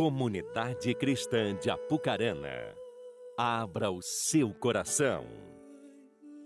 Comunidade 0.00 0.94
Cristã 0.94 1.54
de 1.54 1.68
Apucarana, 1.68 2.74
abra 3.36 3.90
o 3.90 4.00
seu 4.00 4.54
coração. 4.54 5.26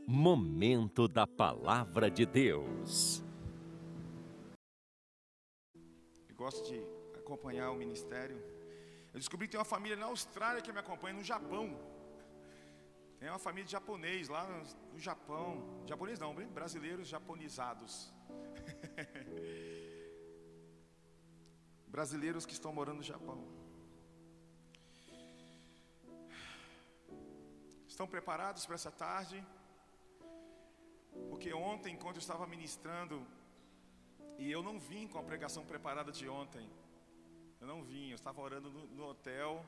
Momento 0.09 1.07
da 1.07 1.25
Palavra 1.25 2.11
de 2.11 2.27
Deus. 2.27 3.23
Eu 6.29 6.35
gosto 6.35 6.69
de 6.69 6.85
acompanhar 7.17 7.71
o 7.71 7.77
ministério. 7.77 8.43
Eu 9.13 9.21
descobri 9.21 9.47
que 9.47 9.53
tem 9.53 9.61
uma 9.61 9.65
família 9.65 9.97
na 9.97 10.07
Austrália 10.07 10.61
que 10.61 10.73
me 10.73 10.81
acompanha, 10.81 11.15
no 11.15 11.23
Japão. 11.23 11.79
Tem 13.21 13.29
uma 13.29 13.39
família 13.39 13.67
de 13.67 13.71
japonês 13.71 14.29
lá 14.29 14.49
no, 14.93 14.99
Japão. 14.99 15.85
Japonês 15.87 16.19
não, 16.19 16.35
brasileiros 16.35 17.07
japonizados. 17.07 18.13
brasileiros 21.95 22.45
que 22.49 22.55
estão 22.59 22.73
morando 22.79 23.01
no 23.03 23.09
Japão. 23.13 23.39
Estão 27.93 28.07
preparados 28.15 28.67
para 28.67 28.75
essa 28.81 28.91
tarde? 28.91 29.39
Porque 31.31 31.51
ontem, 31.55 31.95
enquanto 31.95 32.17
eu 32.17 32.25
estava 32.27 32.49
ministrando, 32.55 33.17
e 34.43 34.51
eu 34.51 34.61
não 34.69 34.77
vim 34.91 35.07
com 35.07 35.21
a 35.21 35.23
pregação 35.31 35.65
preparada 35.73 36.11
de 36.11 36.29
ontem, 36.29 36.69
eu 37.61 37.69
não 37.73 37.81
vim, 37.91 38.07
eu 38.11 38.17
estava 38.17 38.41
orando 38.41 38.69
no, 38.77 38.89
no 38.97 39.05
hotel, 39.11 39.65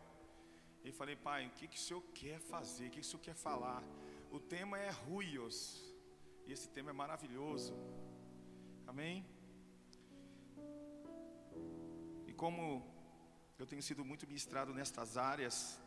e 0.82 0.90
falei, 0.90 1.14
pai, 1.14 1.46
o 1.46 1.50
que, 1.50 1.68
que 1.68 1.78
o 1.78 1.84
senhor 1.86 2.02
quer 2.22 2.40
fazer? 2.40 2.88
O 2.88 2.90
que, 2.90 3.00
que 3.02 3.06
o 3.06 3.10
senhor 3.10 3.22
quer 3.28 3.36
falar? 3.36 3.84
O 4.32 4.40
tema 4.40 4.76
é 4.80 4.90
ruios, 4.90 5.58
e 6.44 6.52
esse 6.52 6.68
tema 6.70 6.90
é 6.90 6.92
maravilhoso, 7.04 7.72
amém? 8.84 9.24
Como 12.36 12.84
eu 13.58 13.66
tenho 13.66 13.82
sido 13.82 14.04
muito 14.04 14.26
ministrado 14.26 14.72
nestas 14.74 15.16
áreas, 15.16 15.80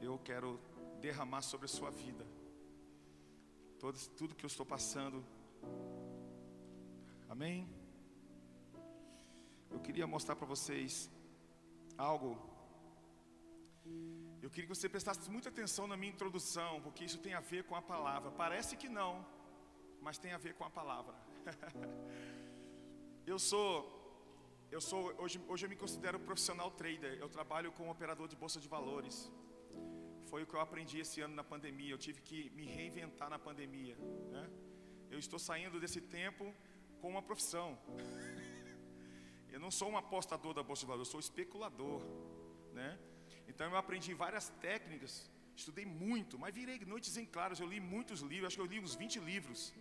eu 0.00 0.18
quero 0.18 0.60
derramar 1.00 1.42
sobre 1.42 1.66
a 1.66 1.68
sua 1.68 1.90
vida 1.90 2.24
todo, 3.78 3.98
tudo 4.16 4.34
que 4.34 4.44
eu 4.44 4.48
estou 4.48 4.66
passando. 4.66 5.24
Amém? 7.28 7.68
Eu 9.70 9.80
queria 9.80 10.06
mostrar 10.06 10.36
para 10.36 10.46
vocês 10.46 11.10
algo. 11.96 12.30
Eu 14.42 14.50
queria 14.50 14.66
que 14.66 14.74
você 14.74 14.88
prestasse 14.88 15.30
muita 15.30 15.48
atenção 15.48 15.86
na 15.86 15.96
minha 15.96 16.12
introdução, 16.12 16.80
porque 16.82 17.04
isso 17.04 17.18
tem 17.18 17.34
a 17.34 17.40
ver 17.40 17.64
com 17.64 17.74
a 17.74 17.82
palavra. 17.82 18.30
Parece 18.30 18.76
que 18.76 18.88
não, 18.88 19.24
mas 20.00 20.18
tem 20.18 20.32
a 20.32 20.38
ver 20.38 20.54
com 20.54 20.64
a 20.64 20.70
palavra. 20.70 21.14
eu 23.26 23.38
sou 23.38 24.05
eu 24.70 24.80
sou 24.80 25.14
hoje, 25.22 25.40
hoje 25.48 25.64
eu 25.66 25.70
me 25.70 25.76
considero 25.76 26.18
profissional 26.18 26.70
trader. 26.70 27.18
Eu 27.18 27.28
trabalho 27.28 27.72
como 27.72 27.90
operador 27.90 28.28
de 28.28 28.36
bolsa 28.36 28.60
de 28.60 28.68
valores. 28.68 29.30
Foi 30.30 30.42
o 30.42 30.46
que 30.46 30.54
eu 30.54 30.60
aprendi 30.60 30.98
esse 30.98 31.20
ano 31.20 31.34
na 31.34 31.44
pandemia. 31.44 31.92
Eu 31.92 31.98
tive 31.98 32.20
que 32.20 32.50
me 32.50 32.66
reinventar 32.66 33.28
na 33.30 33.38
pandemia. 33.38 33.96
Né? 34.30 34.50
Eu 35.10 35.18
estou 35.18 35.38
saindo 35.38 35.78
desse 35.78 36.00
tempo 36.00 36.52
com 37.00 37.08
uma 37.08 37.22
profissão. 37.22 37.78
Eu 39.48 39.60
não 39.60 39.70
sou 39.70 39.88
um 39.90 39.96
apostador 39.96 40.52
da 40.52 40.62
bolsa 40.62 40.80
de 40.80 40.86
valores, 40.86 41.08
eu 41.08 41.12
sou 41.12 41.20
especulador, 41.20 42.02
né? 42.74 42.98
Então 43.48 43.66
eu 43.70 43.76
aprendi 43.78 44.12
várias 44.12 44.50
técnicas, 44.60 45.30
estudei 45.56 45.86
muito, 45.86 46.38
mas 46.38 46.54
virei 46.54 46.78
noites 46.80 47.16
em 47.16 47.24
claras. 47.24 47.58
Eu 47.58 47.66
li 47.66 47.80
muitos 47.80 48.20
livros, 48.20 48.48
acho 48.48 48.56
que 48.56 48.60
eu 48.60 48.66
li 48.66 48.78
uns 48.78 48.94
20 48.94 49.18
livros 49.20 49.72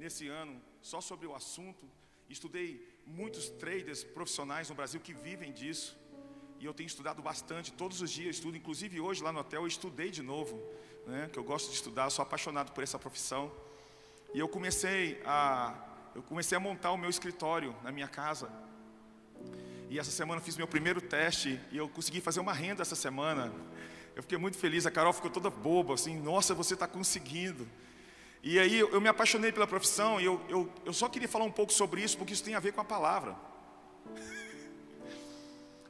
nesse 0.00 0.26
ano 0.26 0.60
só 0.80 1.00
sobre 1.00 1.28
o 1.28 1.34
assunto. 1.40 1.88
Estudei 2.28 2.97
muitos 3.08 3.48
traders 3.48 4.04
profissionais 4.04 4.68
no 4.68 4.74
Brasil 4.74 5.00
que 5.00 5.12
vivem 5.12 5.52
disso. 5.52 5.98
E 6.60 6.64
eu 6.64 6.74
tenho 6.74 6.86
estudado 6.86 7.22
bastante, 7.22 7.72
todos 7.72 8.02
os 8.02 8.10
dias 8.10 8.36
estudo, 8.36 8.56
inclusive 8.56 9.00
hoje 9.00 9.22
lá 9.22 9.32
no 9.32 9.40
hotel 9.40 9.62
eu 9.62 9.66
estudei 9.66 10.10
de 10.10 10.22
novo, 10.22 10.60
né, 11.06 11.30
que 11.32 11.38
eu 11.38 11.44
gosto 11.44 11.68
de 11.68 11.74
estudar, 11.74 12.10
sou 12.10 12.22
apaixonado 12.22 12.72
por 12.72 12.82
essa 12.82 12.98
profissão. 12.98 13.50
E 14.34 14.38
eu 14.38 14.48
comecei 14.48 15.20
a 15.24 15.84
eu 16.14 16.22
comecei 16.22 16.56
a 16.56 16.60
montar 16.60 16.90
o 16.90 16.96
meu 16.96 17.08
escritório 17.08 17.76
na 17.82 17.92
minha 17.92 18.08
casa. 18.08 18.50
E 19.88 19.98
essa 19.98 20.10
semana 20.10 20.40
fiz 20.40 20.56
meu 20.56 20.66
primeiro 20.66 21.00
teste 21.00 21.60
e 21.70 21.76
eu 21.76 21.88
consegui 21.88 22.20
fazer 22.20 22.40
uma 22.40 22.52
renda 22.52 22.82
essa 22.82 22.96
semana. 22.96 23.52
Eu 24.16 24.22
fiquei 24.22 24.36
muito 24.36 24.58
feliz, 24.58 24.84
a 24.84 24.90
Carol 24.90 25.12
ficou 25.12 25.30
toda 25.30 25.48
boba, 25.48 25.94
assim, 25.94 26.18
nossa, 26.18 26.54
você 26.54 26.74
está 26.74 26.88
conseguindo. 26.88 27.68
E 28.42 28.58
aí 28.58 28.78
eu 28.78 29.00
me 29.00 29.08
apaixonei 29.08 29.50
pela 29.50 29.66
profissão 29.66 30.20
e 30.20 30.24
eu, 30.24 30.40
eu, 30.48 30.72
eu 30.84 30.92
só 30.92 31.08
queria 31.08 31.28
falar 31.28 31.44
um 31.44 31.50
pouco 31.50 31.72
sobre 31.72 32.02
isso, 32.02 32.16
porque 32.16 32.32
isso 32.32 32.44
tem 32.44 32.54
a 32.54 32.60
ver 32.60 32.72
com 32.72 32.80
a 32.80 32.84
palavra. 32.84 33.36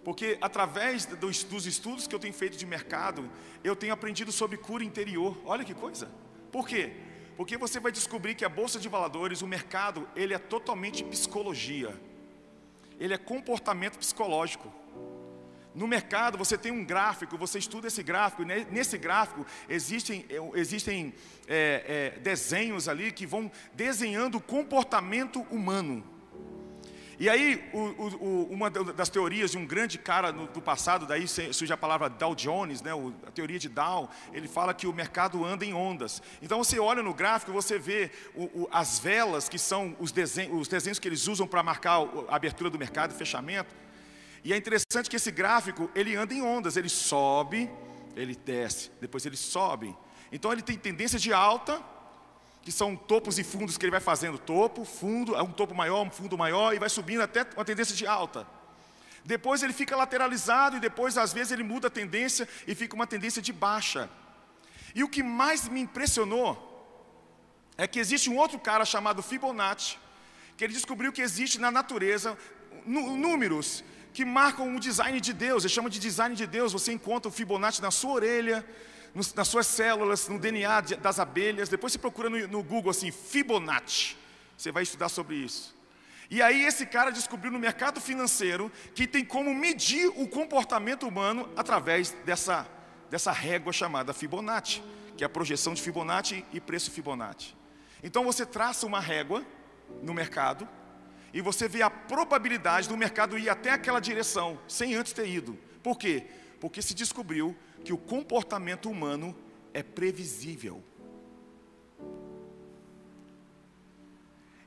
Porque 0.04 0.38
através 0.40 1.04
dos, 1.04 1.44
dos 1.44 1.66
estudos 1.66 2.06
que 2.06 2.14
eu 2.14 2.18
tenho 2.18 2.32
feito 2.32 2.56
de 2.56 2.64
mercado, 2.64 3.28
eu 3.62 3.76
tenho 3.76 3.92
aprendido 3.92 4.32
sobre 4.32 4.56
cura 4.56 4.82
interior. 4.82 5.36
Olha 5.44 5.64
que 5.64 5.74
coisa. 5.74 6.10
Por 6.50 6.66
quê? 6.66 6.92
Porque 7.36 7.58
você 7.58 7.78
vai 7.78 7.92
descobrir 7.92 8.34
que 8.34 8.44
a 8.44 8.48
bolsa 8.48 8.80
de 8.80 8.88
valores, 8.88 9.42
o 9.42 9.46
mercado, 9.46 10.08
ele 10.16 10.32
é 10.32 10.38
totalmente 10.38 11.04
psicologia. 11.04 11.94
Ele 12.98 13.12
é 13.12 13.18
comportamento 13.18 13.98
psicológico. 13.98 14.72
No 15.78 15.86
mercado 15.86 16.36
você 16.36 16.58
tem 16.58 16.72
um 16.72 16.84
gráfico, 16.84 17.38
você 17.38 17.56
estuda 17.56 17.86
esse 17.86 18.02
gráfico, 18.02 18.42
e 18.42 18.44
nesse 18.44 18.98
gráfico 18.98 19.46
existem, 19.68 20.26
é, 20.28 20.58
existem 20.58 21.14
é, 21.46 22.14
é, 22.16 22.18
desenhos 22.18 22.88
ali 22.88 23.12
que 23.12 23.24
vão 23.24 23.48
desenhando 23.74 24.38
o 24.38 24.40
comportamento 24.40 25.40
humano. 25.52 26.04
E 27.20 27.28
aí, 27.28 27.64
o, 27.72 27.78
o, 27.78 28.48
uma 28.50 28.70
das 28.70 29.08
teorias 29.08 29.52
de 29.52 29.58
um 29.58 29.66
grande 29.66 29.98
cara 29.98 30.32
do 30.32 30.60
passado, 30.60 31.06
daí 31.06 31.26
surge 31.28 31.72
a 31.72 31.76
palavra 31.76 32.08
Dow 32.08 32.34
Jones, 32.34 32.82
né, 32.82 32.90
a 33.26 33.30
teoria 33.30 33.58
de 33.58 33.68
Dow, 33.68 34.08
ele 34.32 34.48
fala 34.48 34.74
que 34.74 34.86
o 34.86 34.92
mercado 34.92 35.44
anda 35.44 35.64
em 35.64 35.74
ondas. 35.74 36.20
Então 36.42 36.58
você 36.58 36.80
olha 36.80 37.04
no 37.04 37.14
gráfico, 37.14 37.52
você 37.52 37.78
vê 37.78 38.10
o, 38.34 38.68
as 38.72 38.98
velas, 38.98 39.48
que 39.48 39.58
são 39.58 39.96
os 40.00 40.10
desenhos, 40.10 40.60
os 40.60 40.66
desenhos 40.66 40.98
que 40.98 41.06
eles 41.06 41.28
usam 41.28 41.46
para 41.46 41.62
marcar 41.62 42.00
a 42.28 42.34
abertura 42.34 42.68
do 42.68 42.78
mercado 42.78 43.12
e 43.12 43.16
fechamento. 43.16 43.87
E 44.44 44.52
é 44.52 44.56
interessante 44.56 45.10
que 45.10 45.16
esse 45.16 45.30
gráfico, 45.30 45.90
ele 45.94 46.14
anda 46.16 46.32
em 46.32 46.42
ondas, 46.42 46.76
ele 46.76 46.88
sobe, 46.88 47.70
ele 48.16 48.34
desce, 48.34 48.90
depois 49.00 49.24
ele 49.26 49.36
sobe. 49.36 49.94
Então 50.30 50.52
ele 50.52 50.62
tem 50.62 50.76
tendência 50.76 51.18
de 51.18 51.32
alta, 51.32 51.82
que 52.62 52.72
são 52.72 52.94
topos 52.94 53.38
e 53.38 53.44
fundos 53.44 53.76
que 53.78 53.84
ele 53.84 53.90
vai 53.90 54.00
fazendo, 54.00 54.38
topo, 54.38 54.84
fundo, 54.84 55.36
um 55.42 55.52
topo 55.52 55.74
maior, 55.74 56.02
um 56.02 56.10
fundo 56.10 56.36
maior, 56.36 56.74
e 56.74 56.78
vai 56.78 56.88
subindo 56.88 57.22
até 57.22 57.46
uma 57.56 57.64
tendência 57.64 57.94
de 57.94 58.06
alta. 58.06 58.46
Depois 59.24 59.62
ele 59.62 59.72
fica 59.72 59.96
lateralizado 59.96 60.76
e 60.76 60.80
depois 60.80 61.18
às 61.18 61.32
vezes 61.32 61.52
ele 61.52 61.62
muda 61.62 61.88
a 61.88 61.90
tendência 61.90 62.48
e 62.66 62.74
fica 62.74 62.94
uma 62.94 63.06
tendência 63.06 63.42
de 63.42 63.52
baixa. 63.52 64.08
E 64.94 65.04
o 65.04 65.08
que 65.08 65.22
mais 65.22 65.68
me 65.68 65.80
impressionou 65.80 66.64
é 67.76 67.86
que 67.86 67.98
existe 67.98 68.28
um 68.30 68.36
outro 68.36 68.58
cara 68.58 68.84
chamado 68.84 69.22
Fibonacci, 69.22 69.98
que 70.56 70.64
ele 70.64 70.72
descobriu 70.72 71.12
que 71.12 71.22
existe 71.22 71.58
na 71.58 71.70
natureza 71.70 72.36
números 72.84 73.84
que 74.18 74.24
marcam 74.24 74.74
o 74.74 74.80
design 74.80 75.20
de 75.20 75.32
Deus. 75.32 75.62
Ele 75.62 75.72
chama 75.72 75.88
de 75.88 76.00
design 76.00 76.34
de 76.34 76.44
Deus. 76.44 76.72
Você 76.72 76.90
encontra 76.92 77.28
o 77.28 77.32
Fibonacci 77.32 77.80
na 77.80 77.92
sua 77.92 78.14
orelha, 78.14 78.66
nas 79.14 79.46
suas 79.46 79.68
células, 79.68 80.26
no 80.26 80.40
DNA 80.40 80.80
das 81.00 81.20
abelhas. 81.20 81.68
Depois 81.68 81.92
você 81.92 82.00
procura 82.00 82.28
no, 82.28 82.48
no 82.48 82.60
Google 82.60 82.90
assim, 82.90 83.12
Fibonacci. 83.12 84.16
Você 84.56 84.72
vai 84.72 84.82
estudar 84.82 85.08
sobre 85.08 85.36
isso. 85.36 85.72
E 86.28 86.42
aí 86.42 86.64
esse 86.64 86.84
cara 86.84 87.12
descobriu 87.12 87.52
no 87.52 87.60
mercado 87.60 88.00
financeiro 88.00 88.72
que 88.92 89.06
tem 89.06 89.24
como 89.24 89.54
medir 89.54 90.08
o 90.08 90.26
comportamento 90.26 91.06
humano 91.06 91.48
através 91.56 92.10
dessa, 92.24 92.66
dessa 93.08 93.30
régua 93.30 93.72
chamada 93.72 94.12
Fibonacci, 94.12 94.82
que 95.16 95.22
é 95.22 95.26
a 95.26 95.30
projeção 95.30 95.74
de 95.74 95.80
Fibonacci 95.80 96.44
e 96.52 96.60
preço 96.60 96.90
Fibonacci. 96.90 97.54
Então 98.02 98.24
você 98.24 98.44
traça 98.44 98.84
uma 98.84 98.98
régua 98.98 99.46
no 100.02 100.12
mercado 100.12 100.68
e 101.32 101.40
você 101.40 101.68
vê 101.68 101.82
a 101.82 101.90
probabilidade 101.90 102.88
do 102.88 102.96
mercado 102.96 103.38
ir 103.38 103.48
até 103.48 103.70
aquela 103.70 104.00
direção, 104.00 104.58
sem 104.66 104.94
antes 104.94 105.12
ter 105.12 105.28
ido. 105.28 105.58
Por 105.82 105.98
quê? 105.98 106.26
Porque 106.60 106.80
se 106.80 106.94
descobriu 106.94 107.56
que 107.84 107.92
o 107.92 107.98
comportamento 107.98 108.90
humano 108.90 109.36
é 109.72 109.82
previsível. 109.82 110.82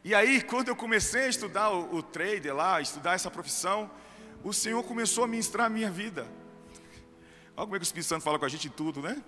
E 0.04 0.16
aí, 0.16 0.42
quando 0.42 0.70
eu 0.70 0.76
comecei 0.76 1.24
a 1.24 1.28
estudar 1.28 1.70
o, 1.70 1.98
o 1.98 2.04
trader 2.04 2.56
lá, 2.56 2.82
estudar 2.82 3.14
essa 3.14 3.30
profissão, 3.30 3.90
o 4.44 4.52
Senhor 4.52 4.82
começou 4.84 5.24
a 5.24 5.28
ministrar 5.28 5.68
a 5.68 5.70
minha 5.70 5.92
vida. 5.92 6.28
Olha 7.56 7.66
como 7.66 7.76
é 7.76 7.80
que 7.80 7.84
o 7.84 7.86
Espírito 7.86 8.08
Santo 8.08 8.24
fala 8.24 8.40
com 8.40 8.46
a 8.46 8.50
gente 8.50 8.68
em 8.68 8.72
tudo, 8.72 9.02
né? 9.02 9.22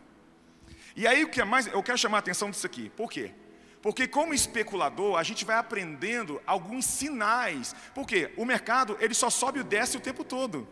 E 0.96 1.06
aí, 1.06 1.24
o 1.24 1.30
que 1.30 1.42
é 1.42 1.44
mais, 1.44 1.68
eu 1.68 1.84
quero 1.84 1.98
chamar 1.98 2.18
a 2.18 2.19
atenção 2.19 2.50
disso 2.50 2.66
aqui. 2.66 2.90
Por 2.92 3.12
quê? 3.12 3.31
Porque 3.83 4.07
como 4.07 4.33
especulador, 4.33 5.18
a 5.18 5.24
gente 5.24 5.44
vai 5.44 5.57
aprendendo 5.57 6.41
alguns 6.47 6.85
sinais. 6.85 7.75
Porque 7.94 8.31
o 8.38 8.45
mercado, 8.45 8.97
ele 9.01 9.13
só 9.13 9.30
sobe 9.30 9.59
e 9.59 9.63
desce 9.63 9.97
o 9.97 10.00
tempo 10.00 10.24
todo. 10.24 10.65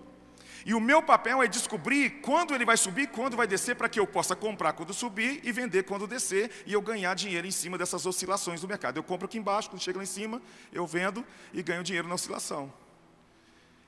E 0.65 0.73
o 0.73 0.79
meu 0.79 1.03
papel 1.03 1.43
é 1.43 1.47
descobrir 1.47 2.21
quando 2.21 2.55
ele 2.55 2.63
vai 2.63 2.77
subir, 2.77 3.07
quando 3.07 3.35
vai 3.35 3.45
descer, 3.45 3.75
para 3.75 3.89
que 3.89 3.99
eu 3.99 4.07
possa 4.07 4.33
comprar 4.33 4.71
quando 4.71 4.93
subir 4.93 5.41
e 5.43 5.51
vender 5.51 5.83
quando 5.83 6.07
descer, 6.07 6.63
e 6.65 6.71
eu 6.71 6.81
ganhar 6.81 7.13
dinheiro 7.13 7.45
em 7.45 7.51
cima 7.51 7.77
dessas 7.77 8.05
oscilações 8.05 8.61
do 8.61 8.67
mercado. 8.67 8.95
Eu 8.95 9.03
compro 9.03 9.25
aqui 9.25 9.37
embaixo, 9.37 9.69
quando 9.69 9.81
chega 9.81 9.97
lá 9.97 10.03
em 10.03 10.07
cima, 10.07 10.41
eu 10.71 10.87
vendo 10.87 11.25
e 11.51 11.61
ganho 11.61 11.83
dinheiro 11.83 12.07
na 12.07 12.15
oscilação. 12.15 12.71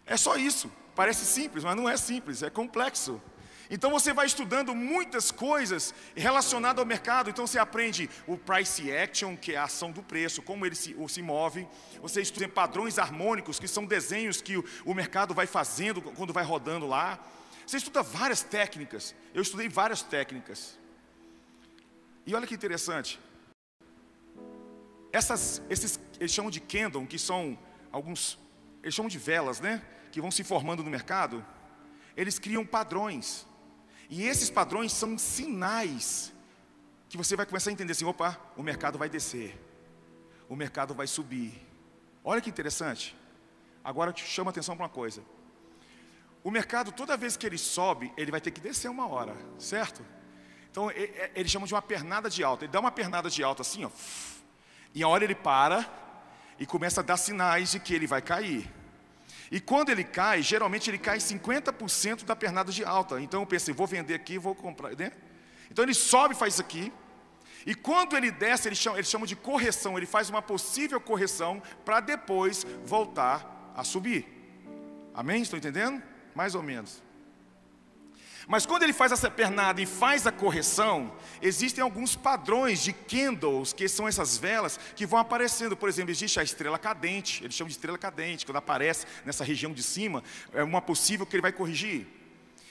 É 0.05 0.17
só 0.17 0.35
isso. 0.35 0.69
Parece 0.95 1.25
simples, 1.25 1.63
mas 1.63 1.77
não 1.77 1.87
é 1.87 1.95
simples, 1.95 2.43
é 2.43 2.49
complexo. 2.49 3.21
Então 3.69 3.89
você 3.91 4.13
vai 4.13 4.25
estudando 4.25 4.75
muitas 4.75 5.31
coisas 5.31 5.93
relacionadas 6.15 6.79
ao 6.79 6.85
mercado. 6.85 7.29
Então 7.29 7.47
você 7.47 7.57
aprende 7.57 8.09
o 8.27 8.37
price 8.37 8.91
action, 8.91 9.35
que 9.35 9.53
é 9.53 9.57
a 9.57 9.63
ação 9.63 9.91
do 9.91 10.03
preço, 10.03 10.41
como 10.41 10.65
ele 10.65 10.75
se, 10.75 10.95
se 11.07 11.21
move. 11.21 11.67
Você 12.01 12.21
estuda 12.21 12.47
padrões 12.47 12.97
harmônicos, 12.97 13.59
que 13.59 13.67
são 13.67 13.85
desenhos 13.85 14.41
que 14.41 14.57
o, 14.57 14.65
o 14.85 14.93
mercado 14.93 15.33
vai 15.33 15.47
fazendo 15.47 16.01
quando 16.01 16.33
vai 16.33 16.43
rodando 16.43 16.87
lá. 16.87 17.19
Você 17.65 17.77
estuda 17.77 18.03
várias 18.03 18.41
técnicas. 18.41 19.15
Eu 19.33 19.41
estudei 19.41 19.69
várias 19.69 20.01
técnicas. 20.01 20.77
E 22.25 22.35
olha 22.35 22.47
que 22.47 22.53
interessante. 22.53 23.19
Essas, 25.11 25.61
esses, 25.69 25.99
eles 26.19 26.31
chamam 26.31 26.49
de 26.49 26.59
candle, 26.59 27.05
que 27.05 27.19
são 27.19 27.57
alguns, 27.91 28.39
eles 28.81 28.95
chamam 28.95 29.09
de 29.09 29.17
velas, 29.17 29.59
né? 29.59 29.81
Que 30.11 30.19
vão 30.19 30.31
se 30.31 30.43
formando 30.43 30.83
no 30.83 30.89
mercado. 30.89 31.45
Eles 32.17 32.39
criam 32.39 32.65
padrões. 32.65 33.45
E 34.09 34.27
esses 34.27 34.49
padrões 34.49 34.91
são 34.91 35.17
sinais 35.17 36.33
que 37.09 37.17
você 37.17 37.35
vai 37.35 37.45
começar 37.45 37.69
a 37.69 37.73
entender 37.73 37.91
assim: 37.91 38.05
opa, 38.05 38.39
o 38.55 38.63
mercado 38.63 38.97
vai 38.97 39.09
descer, 39.09 39.59
o 40.49 40.55
mercado 40.55 40.93
vai 40.93 41.07
subir. 41.07 41.53
Olha 42.23 42.41
que 42.41 42.49
interessante. 42.49 43.15
Agora 43.83 44.13
te 44.13 44.25
chama 44.25 44.51
atenção 44.51 44.75
para 44.75 44.83
uma 44.83 44.89
coisa. 44.89 45.21
O 46.43 46.51
mercado, 46.51 46.91
toda 46.91 47.15
vez 47.15 47.37
que 47.37 47.45
ele 47.45 47.57
sobe, 47.57 48.11
ele 48.17 48.31
vai 48.31 48.41
ter 48.41 48.51
que 48.51 48.59
descer 48.59 48.89
uma 48.89 49.07
hora, 49.07 49.35
certo? 49.57 50.05
Então 50.69 50.89
ele 50.91 51.47
chama 51.47 51.67
de 51.67 51.73
uma 51.73 51.81
pernada 51.81 52.29
de 52.29 52.43
alta. 52.43 52.65
Ele 52.65 52.71
dá 52.71 52.79
uma 52.79 52.91
pernada 52.91 53.29
de 53.29 53.43
alta 53.43 53.61
assim, 53.61 53.85
ó, 53.85 53.91
e 54.93 55.03
a 55.03 55.07
hora 55.07 55.23
ele 55.23 55.35
para 55.35 55.87
e 56.59 56.65
começa 56.65 57.01
a 57.01 57.03
dar 57.03 57.17
sinais 57.17 57.71
de 57.71 57.79
que 57.79 57.93
ele 57.93 58.07
vai 58.07 58.21
cair. 58.21 58.71
E 59.53 59.59
quando 59.59 59.89
ele 59.89 60.03
cai, 60.03 60.41
geralmente 60.41 60.89
ele 60.89 60.97
cai 60.97 61.19
50% 61.19 62.23
da 62.23 62.35
pernada 62.35 62.71
de 62.71 62.83
alta. 62.83 63.21
Então 63.21 63.41
eu 63.41 63.45
pensei, 63.45 63.71
vou 63.71 63.85
vender 63.85 64.15
aqui, 64.15 64.39
vou 64.39 64.55
comprar. 64.55 64.95
Né? 64.95 65.11
Então 65.69 65.85
ele 65.85 65.93
sobe 65.93 66.33
faz 66.33 66.59
aqui. 66.59 66.91
E 67.63 67.75
quando 67.75 68.17
ele 68.17 68.31
desce, 68.31 68.67
ele 68.67 68.75
chama, 68.75 68.97
ele 68.97 69.05
chama 69.05 69.27
de 69.27 69.35
correção. 69.35 69.95
Ele 69.95 70.07
faz 70.07 70.27
uma 70.27 70.41
possível 70.41 70.99
correção 70.99 71.61
para 71.85 71.99
depois 71.99 72.65
voltar 72.83 73.71
a 73.75 73.83
subir. 73.83 74.25
Amém? 75.13 75.43
Estão 75.43 75.59
entendendo? 75.59 76.01
Mais 76.33 76.55
ou 76.55 76.63
menos. 76.63 77.03
Mas 78.47 78.65
quando 78.65 78.83
ele 78.83 78.93
faz 78.93 79.11
essa 79.11 79.29
pernada 79.29 79.81
e 79.81 79.85
faz 79.85 80.27
a 80.27 80.31
correção, 80.31 81.13
existem 81.41 81.83
alguns 81.83 82.15
padrões 82.15 82.83
de 82.83 82.91
candles, 82.91 83.71
que 83.73 83.87
são 83.87 84.07
essas 84.07 84.37
velas, 84.37 84.79
que 84.95 85.05
vão 85.05 85.19
aparecendo. 85.19 85.77
Por 85.77 85.87
exemplo, 85.87 86.11
existe 86.11 86.39
a 86.39 86.43
estrela 86.43 86.77
cadente, 86.77 87.43
eles 87.43 87.55
chamam 87.55 87.69
de 87.69 87.75
estrela 87.75 87.97
cadente, 87.97 88.45
quando 88.45 88.57
aparece 88.57 89.05
nessa 89.25 89.43
região 89.43 89.71
de 89.71 89.83
cima, 89.83 90.23
é 90.53 90.63
uma 90.63 90.81
possível 90.81 91.25
que 91.25 91.35
ele 91.35 91.41
vai 91.41 91.51
corrigir. 91.51 92.07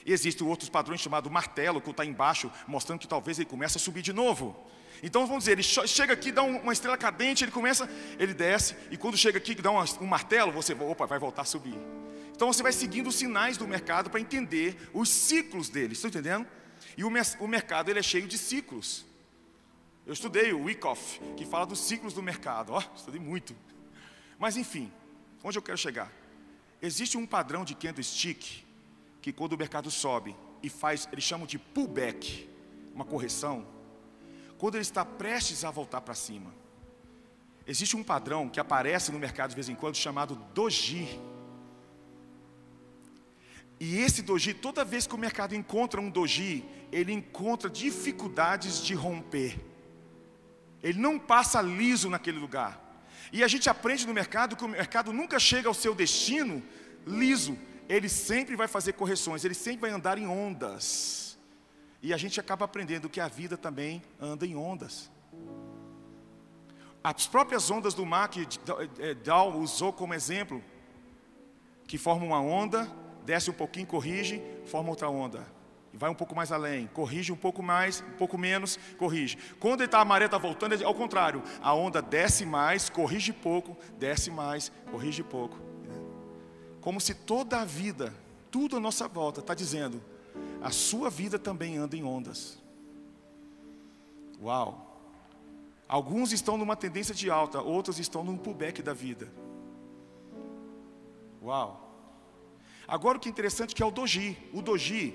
E 0.04 0.12
existem 0.12 0.46
outros 0.46 0.68
padrões 0.68 1.00
chamados 1.00 1.30
martelo, 1.30 1.80
que 1.80 1.90
está 1.90 2.04
embaixo, 2.04 2.50
mostrando 2.66 2.98
que 2.98 3.08
talvez 3.08 3.38
ele 3.38 3.48
comece 3.48 3.78
a 3.78 3.80
subir 3.80 4.02
de 4.02 4.12
novo. 4.12 4.56
Então 5.02 5.26
vamos 5.26 5.44
dizer, 5.44 5.52
ele 5.52 5.62
chega 5.62 6.12
aqui, 6.12 6.30
dá 6.30 6.42
uma 6.42 6.72
estrela 6.72 6.96
cadente, 6.96 7.44
ele 7.44 7.50
começa, 7.50 7.88
ele 8.18 8.34
desce, 8.34 8.76
e 8.90 8.96
quando 8.96 9.16
chega 9.16 9.38
aqui, 9.38 9.54
dá 9.54 9.70
um 9.70 10.06
martelo, 10.06 10.52
você, 10.52 10.74
opa, 10.74 11.06
vai 11.06 11.18
voltar 11.18 11.42
a 11.42 11.44
subir. 11.44 11.76
Então 12.42 12.52
você 12.52 12.60
vai 12.60 12.72
seguindo 12.72 13.06
os 13.06 13.14
sinais 13.14 13.56
do 13.56 13.68
mercado 13.68 14.10
para 14.10 14.18
entender 14.18 14.76
os 14.92 15.08
ciclos 15.08 15.68
dele, 15.68 15.92
estão 15.92 16.08
entendendo? 16.08 16.44
E 16.96 17.04
o, 17.04 17.08
o 17.38 17.46
mercado 17.46 17.88
ele 17.88 18.00
é 18.00 18.02
cheio 18.02 18.26
de 18.26 18.36
ciclos. 18.36 19.06
Eu 20.04 20.12
estudei 20.12 20.52
o 20.52 20.64
Wyckoff, 20.64 21.20
que 21.36 21.46
fala 21.46 21.64
dos 21.64 21.78
ciclos 21.78 22.12
do 22.12 22.20
mercado. 22.20 22.72
Ó, 22.72 22.80
oh, 22.80 22.96
estudei 22.96 23.20
muito. 23.20 23.54
Mas 24.40 24.56
enfim, 24.56 24.90
onde 25.44 25.56
eu 25.56 25.62
quero 25.62 25.78
chegar? 25.78 26.10
Existe 26.82 27.16
um 27.16 27.24
padrão 27.24 27.64
de 27.64 27.76
candlestick 27.76 28.64
que 29.20 29.32
quando 29.32 29.52
o 29.52 29.56
mercado 29.56 29.88
sobe 29.88 30.34
e 30.64 30.68
faz, 30.68 31.08
eles 31.12 31.22
chamam 31.22 31.46
de 31.46 31.60
pullback, 31.60 32.50
uma 32.92 33.04
correção, 33.04 33.64
quando 34.58 34.74
ele 34.74 34.82
está 34.82 35.04
prestes 35.04 35.64
a 35.64 35.70
voltar 35.70 36.00
para 36.00 36.14
cima. 36.14 36.52
Existe 37.64 37.96
um 37.96 38.02
padrão 38.02 38.48
que 38.48 38.58
aparece 38.58 39.12
no 39.12 39.18
mercado 39.20 39.50
de 39.50 39.54
vez 39.54 39.68
em 39.68 39.76
quando 39.76 39.94
chamado 39.94 40.34
doji. 40.52 41.20
E 43.84 43.98
esse 43.98 44.22
doji, 44.22 44.54
toda 44.54 44.84
vez 44.84 45.08
que 45.08 45.14
o 45.16 45.18
mercado 45.18 45.56
encontra 45.56 46.00
um 46.00 46.08
doji, 46.08 46.64
ele 46.92 47.12
encontra 47.12 47.68
dificuldades 47.68 48.80
de 48.80 48.94
romper. 48.94 49.58
Ele 50.80 51.00
não 51.00 51.18
passa 51.18 51.60
liso 51.60 52.08
naquele 52.08 52.38
lugar. 52.38 52.80
E 53.32 53.42
a 53.42 53.48
gente 53.48 53.68
aprende 53.68 54.06
no 54.06 54.14
mercado 54.14 54.54
que 54.54 54.64
o 54.64 54.68
mercado 54.68 55.12
nunca 55.12 55.36
chega 55.40 55.66
ao 55.66 55.74
seu 55.74 55.96
destino 55.96 56.62
liso. 57.04 57.58
Ele 57.88 58.08
sempre 58.08 58.54
vai 58.54 58.68
fazer 58.68 58.92
correções, 58.92 59.44
ele 59.44 59.52
sempre 59.52 59.80
vai 59.80 59.90
andar 59.90 60.16
em 60.16 60.28
ondas. 60.28 61.36
E 62.00 62.14
a 62.14 62.16
gente 62.16 62.38
acaba 62.38 62.64
aprendendo 62.66 63.08
que 63.08 63.20
a 63.20 63.26
vida 63.26 63.56
também 63.56 64.00
anda 64.20 64.46
em 64.46 64.54
ondas. 64.54 65.10
As 67.02 67.26
próprias 67.26 67.68
ondas 67.68 67.94
do 67.94 68.06
mar 68.06 68.28
que 68.28 68.46
Dow 69.24 69.58
usou 69.58 69.92
como 69.92 70.14
exemplo, 70.14 70.62
que 71.88 71.98
formam 71.98 72.28
uma 72.28 72.40
onda 72.40 73.01
desce 73.24 73.50
um 73.50 73.54
pouquinho, 73.54 73.86
corrige, 73.86 74.42
forma 74.66 74.90
outra 74.90 75.08
onda. 75.08 75.46
E 75.92 75.96
vai 75.96 76.10
um 76.10 76.14
pouco 76.14 76.34
mais 76.34 76.50
além, 76.50 76.86
corrige 76.86 77.32
um 77.32 77.36
pouco 77.36 77.62
mais, 77.62 78.02
um 78.14 78.16
pouco 78.16 78.38
menos, 78.38 78.78
corrige. 78.96 79.36
Quando 79.60 79.86
tá, 79.86 80.00
a 80.00 80.04
maré 80.04 80.24
está 80.24 80.38
voltando, 80.38 80.74
é 80.74 80.84
ao 80.84 80.94
contrário, 80.94 81.42
a 81.60 81.74
onda 81.74 82.00
desce 82.00 82.46
mais, 82.46 82.88
corrige 82.88 83.32
pouco, 83.32 83.76
desce 83.98 84.30
mais, 84.30 84.72
corrige 84.90 85.22
pouco. 85.22 85.58
Como 86.80 87.00
se 87.00 87.14
toda 87.14 87.60
a 87.60 87.64
vida, 87.64 88.14
tudo 88.50 88.76
à 88.76 88.80
nossa 88.80 89.06
volta, 89.06 89.40
está 89.40 89.54
dizendo, 89.54 90.02
a 90.62 90.70
sua 90.70 91.10
vida 91.10 91.38
também 91.38 91.76
anda 91.76 91.94
em 91.94 92.02
ondas. 92.02 92.58
Uau! 94.40 94.88
Alguns 95.86 96.32
estão 96.32 96.56
numa 96.56 96.74
tendência 96.74 97.14
de 97.14 97.30
alta, 97.30 97.60
outros 97.60 97.98
estão 97.98 98.24
num 98.24 98.38
pullback 98.38 98.82
da 98.82 98.94
vida. 98.94 99.28
Uau! 101.42 101.91
Agora 102.86 103.16
o 103.16 103.20
que 103.20 103.28
é 103.28 103.30
interessante 103.32 103.72
é 103.72 103.74
que 103.74 103.82
é 103.82 103.86
o 103.86 103.90
doji. 103.90 104.36
O 104.52 104.60
doji, 104.60 105.14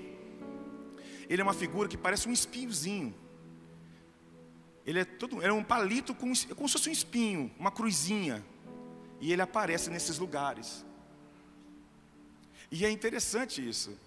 ele 1.28 1.40
é 1.42 1.44
uma 1.44 1.54
figura 1.54 1.88
que 1.88 1.96
parece 1.96 2.28
um 2.28 2.32
espinhozinho. 2.32 3.14
Ele 4.86 5.00
é 5.00 5.04
todo, 5.04 5.42
é 5.42 5.52
um 5.52 5.62
palito 5.62 6.14
com, 6.14 6.32
é 6.32 6.54
como 6.54 6.68
se 6.68 6.72
fosse 6.72 6.88
um 6.88 6.92
espinho, 6.92 7.50
uma 7.58 7.70
cruzinha. 7.70 8.44
E 9.20 9.32
ele 9.32 9.42
aparece 9.42 9.90
nesses 9.90 10.18
lugares. 10.18 10.84
E 12.70 12.84
é 12.84 12.90
interessante 12.90 13.66
isso. 13.66 13.98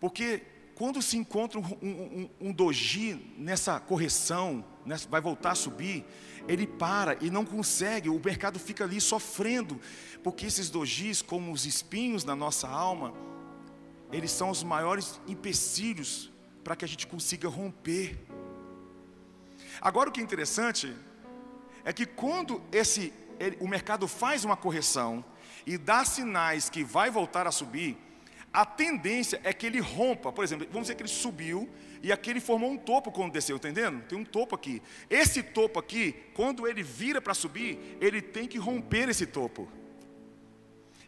Porque 0.00 0.42
quando 0.76 1.00
se 1.00 1.16
encontra 1.16 1.58
um, 1.58 1.64
um, 1.82 2.30
um, 2.38 2.52
doji 2.52 3.34
nessa 3.38 3.80
correção, 3.80 4.62
nessa, 4.84 5.08
vai 5.08 5.22
voltar 5.22 5.52
a 5.52 5.54
subir, 5.54 6.04
ele 6.46 6.66
para 6.66 7.16
e 7.24 7.30
não 7.30 7.46
consegue, 7.46 8.10
o 8.10 8.20
mercado 8.22 8.58
fica 8.58 8.84
ali 8.84 9.00
sofrendo, 9.00 9.80
porque 10.22 10.44
esses 10.44 10.68
dojis, 10.68 11.22
como 11.22 11.50
os 11.50 11.64
espinhos 11.64 12.24
na 12.24 12.36
nossa 12.36 12.68
alma, 12.68 13.14
eles 14.12 14.30
são 14.30 14.50
os 14.50 14.62
maiores 14.62 15.18
empecilhos 15.26 16.30
para 16.62 16.76
que 16.76 16.84
a 16.84 16.88
gente 16.88 17.06
consiga 17.06 17.48
romper. 17.48 18.18
Agora 19.80 20.10
o 20.10 20.12
que 20.12 20.20
é 20.20 20.22
interessante 20.22 20.94
é 21.86 21.92
que 21.92 22.04
quando 22.04 22.62
esse, 22.70 23.14
ele, 23.40 23.56
o 23.62 23.66
mercado 23.66 24.06
faz 24.06 24.44
uma 24.44 24.58
correção 24.58 25.24
e 25.64 25.78
dá 25.78 26.04
sinais 26.04 26.68
que 26.68 26.84
vai 26.84 27.10
voltar 27.10 27.46
a 27.46 27.50
subir, 27.50 27.96
a 28.56 28.64
tendência 28.64 29.38
é 29.44 29.52
que 29.52 29.66
ele 29.66 29.80
rompa. 29.80 30.32
Por 30.32 30.42
exemplo, 30.42 30.66
vamos 30.70 30.86
dizer 30.86 30.94
que 30.94 31.02
ele 31.02 31.10
subiu 31.10 31.68
e 32.02 32.10
aqui 32.10 32.30
ele 32.30 32.40
formou 32.40 32.70
um 32.70 32.78
topo 32.78 33.12
quando 33.12 33.30
desceu, 33.30 33.56
entendendo? 33.56 34.02
Tem 34.04 34.18
um 34.18 34.24
topo 34.24 34.54
aqui. 34.54 34.82
Esse 35.10 35.42
topo 35.42 35.78
aqui, 35.78 36.14
quando 36.32 36.66
ele 36.66 36.82
vira 36.82 37.20
para 37.20 37.34
subir, 37.34 37.98
ele 38.00 38.22
tem 38.22 38.48
que 38.48 38.56
romper 38.56 39.10
esse 39.10 39.26
topo. 39.26 39.68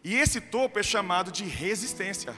E 0.03 0.15
esse 0.15 0.39
topo 0.39 0.77
é 0.77 0.83
chamado 0.83 1.31
de 1.31 1.43
resistência. 1.43 2.35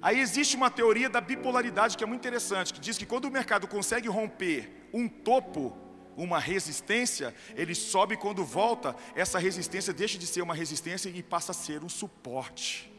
Aí 0.00 0.18
existe 0.18 0.56
uma 0.56 0.70
teoria 0.70 1.10
da 1.10 1.20
bipolaridade 1.20 1.98
que 1.98 2.04
é 2.04 2.06
muito 2.06 2.22
interessante, 2.22 2.72
que 2.72 2.80
diz 2.80 2.96
que 2.96 3.04
quando 3.04 3.26
o 3.26 3.30
mercado 3.30 3.68
consegue 3.68 4.08
romper 4.08 4.88
um 4.90 5.06
topo, 5.06 5.76
uma 6.16 6.38
resistência, 6.38 7.34
ele 7.54 7.74
sobe 7.74 8.16
quando 8.16 8.44
volta, 8.44 8.96
essa 9.14 9.38
resistência 9.38 9.92
deixa 9.92 10.18
de 10.18 10.26
ser 10.26 10.42
uma 10.42 10.54
resistência 10.54 11.08
e 11.10 11.22
passa 11.22 11.52
a 11.52 11.54
ser 11.54 11.84
um 11.84 11.88
suporte. 11.88 12.90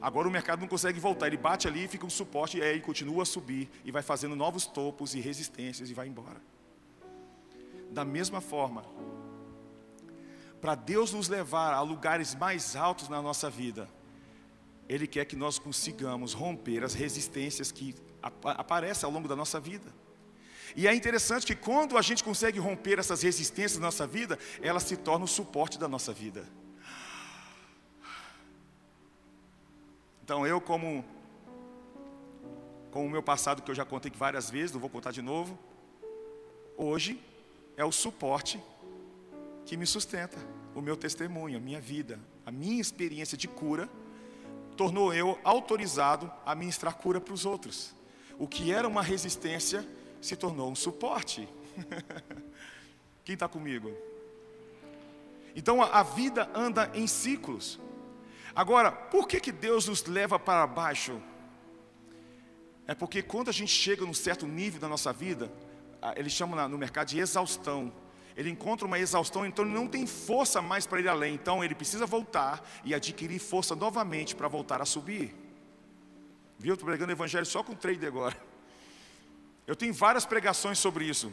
Agora 0.00 0.28
o 0.28 0.30
mercado 0.30 0.60
não 0.60 0.68
consegue 0.68 1.00
voltar, 1.00 1.26
ele 1.26 1.36
bate 1.36 1.66
ali 1.66 1.84
e 1.84 1.88
fica 1.88 2.06
um 2.06 2.10
suporte 2.10 2.58
e 2.58 2.62
aí 2.62 2.80
continua 2.80 3.22
a 3.22 3.26
subir 3.26 3.68
e 3.84 3.90
vai 3.90 4.02
fazendo 4.02 4.36
novos 4.36 4.66
topos 4.66 5.14
e 5.14 5.20
resistências 5.20 5.90
e 5.90 5.94
vai 5.94 6.06
embora. 6.06 6.40
Da 7.90 8.04
mesma 8.04 8.40
forma, 8.40 8.84
para 10.60 10.74
Deus 10.74 11.12
nos 11.12 11.28
levar 11.28 11.72
a 11.72 11.80
lugares 11.80 12.34
mais 12.34 12.76
altos 12.76 13.08
na 13.08 13.20
nossa 13.20 13.50
vida, 13.50 13.88
Ele 14.88 15.06
quer 15.06 15.24
que 15.24 15.34
nós 15.34 15.58
consigamos 15.58 16.32
romper 16.32 16.84
as 16.84 16.94
resistências 16.94 17.72
que 17.72 17.94
aparecem 18.22 19.06
ao 19.06 19.12
longo 19.12 19.28
da 19.28 19.36
nossa 19.36 19.60
vida. 19.60 19.92
E 20.76 20.86
é 20.86 20.94
interessante 20.94 21.46
que 21.46 21.54
quando 21.54 21.96
a 21.96 22.02
gente 22.02 22.22
consegue 22.22 22.58
romper 22.58 22.98
essas 22.98 23.22
resistências 23.22 23.78
na 23.78 23.86
nossa 23.86 24.06
vida, 24.06 24.38
elas 24.60 24.82
se 24.82 24.96
tornam 24.96 25.24
o 25.24 25.28
suporte 25.28 25.78
da 25.78 25.88
nossa 25.88 26.12
vida. 26.12 26.44
Então 30.22 30.46
eu 30.46 30.60
como 30.60 31.04
com 32.90 33.06
o 33.06 33.10
meu 33.10 33.22
passado 33.22 33.62
que 33.62 33.70
eu 33.70 33.74
já 33.74 33.84
contei 33.84 34.10
várias 34.14 34.50
vezes, 34.50 34.72
não 34.72 34.80
vou 34.80 34.90
contar 34.90 35.10
de 35.10 35.22
novo, 35.22 35.58
hoje 36.76 37.20
é 37.76 37.84
o 37.84 37.92
suporte 37.92 38.60
que 39.64 39.76
me 39.76 39.86
sustenta, 39.86 40.38
o 40.74 40.80
meu 40.80 40.96
testemunho, 40.96 41.58
a 41.58 41.60
minha 41.60 41.80
vida, 41.80 42.18
a 42.44 42.50
minha 42.50 42.80
experiência 42.80 43.38
de 43.38 43.46
cura 43.48 43.88
tornou 44.76 45.12
eu 45.12 45.38
autorizado 45.42 46.30
a 46.46 46.54
ministrar 46.54 46.94
cura 46.94 47.20
para 47.20 47.34
os 47.34 47.44
outros. 47.44 47.94
O 48.38 48.46
que 48.46 48.72
era 48.72 48.86
uma 48.86 49.02
resistência 49.02 49.86
se 50.20 50.36
tornou 50.36 50.70
um 50.70 50.74
suporte. 50.74 51.48
Quem 53.24 53.34
está 53.34 53.48
comigo? 53.48 53.92
Então 55.54 55.82
a, 55.82 56.02
vida 56.02 56.48
anda 56.54 56.90
em 56.94 57.06
ciclos. 57.06 57.80
Agora, 58.54 58.92
por 58.92 59.26
que, 59.26 59.40
que 59.40 59.52
Deus 59.52 59.88
nos 59.88 60.04
leva 60.04 60.38
para 60.38 60.66
baixo? 60.66 61.20
É 62.86 62.94
porque 62.94 63.22
quando 63.22 63.48
a 63.48 63.52
gente 63.52 63.72
chega 63.72 64.06
num 64.06 64.14
certo 64.14 64.46
nível 64.46 64.80
da 64.80 64.88
nossa 64.88 65.12
vida, 65.12 65.52
eles 66.16 66.32
chamam 66.32 66.68
no 66.68 66.78
mercado 66.78 67.08
de 67.08 67.18
exaustão. 67.18 67.92
Ele 68.36 68.50
encontra 68.50 68.86
uma 68.86 69.00
exaustão, 69.00 69.44
então 69.44 69.64
ele 69.64 69.74
não 69.74 69.88
tem 69.88 70.06
força 70.06 70.62
mais 70.62 70.86
para 70.86 71.00
ir 71.00 71.08
além. 71.08 71.34
Então 71.34 71.62
ele 71.62 71.74
precisa 71.74 72.06
voltar 72.06 72.64
e 72.84 72.94
adquirir 72.94 73.40
força 73.40 73.74
novamente 73.74 74.36
para 74.36 74.46
voltar 74.46 74.80
a 74.80 74.84
subir. 74.84 75.34
Viu? 76.58 76.74
Estou 76.74 76.88
pregando 76.88 77.12
evangelho 77.12 77.46
só 77.46 77.62
com 77.62 77.74
trader 77.74 78.08
agora. 78.08 78.36
Eu 79.66 79.76
tenho 79.76 79.94
várias 79.94 80.26
pregações 80.26 80.78
sobre 80.78 81.04
isso. 81.04 81.32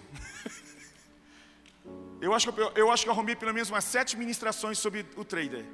eu, 2.22 2.34
acho 2.34 2.52
que 2.52 2.62
eu, 2.62 2.72
eu 2.76 2.92
acho 2.92 3.04
que 3.04 3.10
eu 3.10 3.14
arrumei 3.14 3.36
pelo 3.36 3.54
menos 3.54 3.70
umas 3.70 3.84
sete 3.86 4.16
ministrações 4.16 4.78
sobre 4.78 5.06
o 5.16 5.26
trader. 5.26 5.66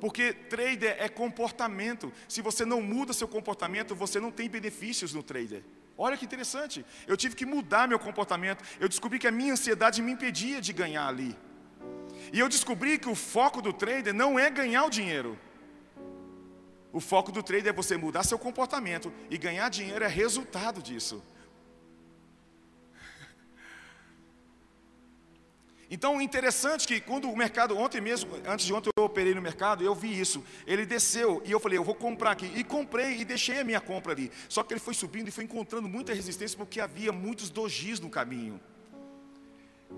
Porque 0.00 0.32
trader 0.32 0.96
é 0.98 1.08
comportamento. 1.08 2.12
Se 2.26 2.40
você 2.40 2.64
não 2.64 2.80
muda 2.80 3.12
seu 3.12 3.28
comportamento, 3.28 3.94
você 3.94 4.18
não 4.18 4.32
tem 4.32 4.48
benefícios 4.48 5.12
no 5.12 5.22
trader. 5.22 5.62
Olha 5.96 6.16
que 6.16 6.24
interessante. 6.24 6.84
Eu 7.06 7.16
tive 7.16 7.36
que 7.36 7.44
mudar 7.44 7.86
meu 7.86 7.98
comportamento. 7.98 8.64
Eu 8.80 8.88
descobri 8.88 9.18
que 9.18 9.28
a 9.28 9.30
minha 9.30 9.52
ansiedade 9.52 10.00
me 10.00 10.12
impedia 10.12 10.60
de 10.60 10.72
ganhar 10.72 11.06
ali. 11.06 11.36
E 12.32 12.38
eu 12.38 12.48
descobri 12.48 12.98
que 12.98 13.08
o 13.08 13.14
foco 13.14 13.60
do 13.60 13.72
trader 13.72 14.14
não 14.14 14.38
é 14.38 14.48
ganhar 14.48 14.84
o 14.86 14.90
dinheiro. 14.90 15.38
O 16.92 17.00
foco 17.00 17.30
do 17.30 17.42
trader 17.42 17.68
é 17.68 17.72
você 17.72 17.96
mudar 17.96 18.24
seu 18.24 18.38
comportamento 18.38 19.12
e 19.28 19.38
ganhar 19.38 19.68
dinheiro 19.68 20.04
é 20.04 20.08
resultado 20.08 20.82
disso. 20.82 21.22
Então, 25.92 26.22
interessante 26.22 26.86
que 26.86 27.00
quando 27.00 27.28
o 27.28 27.36
mercado, 27.36 27.76
ontem 27.76 28.00
mesmo, 28.00 28.30
antes 28.46 28.64
de 28.64 28.72
ontem 28.72 28.90
eu 28.96 29.04
operei 29.04 29.34
no 29.34 29.42
mercado, 29.42 29.82
eu 29.82 29.92
vi 29.92 30.20
isso. 30.20 30.44
Ele 30.64 30.86
desceu 30.86 31.42
e 31.44 31.50
eu 31.50 31.58
falei, 31.58 31.78
eu 31.78 31.82
vou 31.82 31.96
comprar 31.96 32.30
aqui. 32.30 32.46
E 32.54 32.62
comprei 32.62 33.20
e 33.20 33.24
deixei 33.24 33.58
a 33.58 33.64
minha 33.64 33.80
compra 33.80 34.12
ali. 34.12 34.30
Só 34.48 34.62
que 34.62 34.72
ele 34.72 34.80
foi 34.80 34.94
subindo 34.94 35.26
e 35.26 35.32
foi 35.32 35.42
encontrando 35.42 35.88
muita 35.88 36.14
resistência 36.14 36.56
porque 36.56 36.80
havia 36.80 37.10
muitos 37.10 37.50
dojis 37.50 37.98
no 37.98 38.08
caminho. 38.08 38.60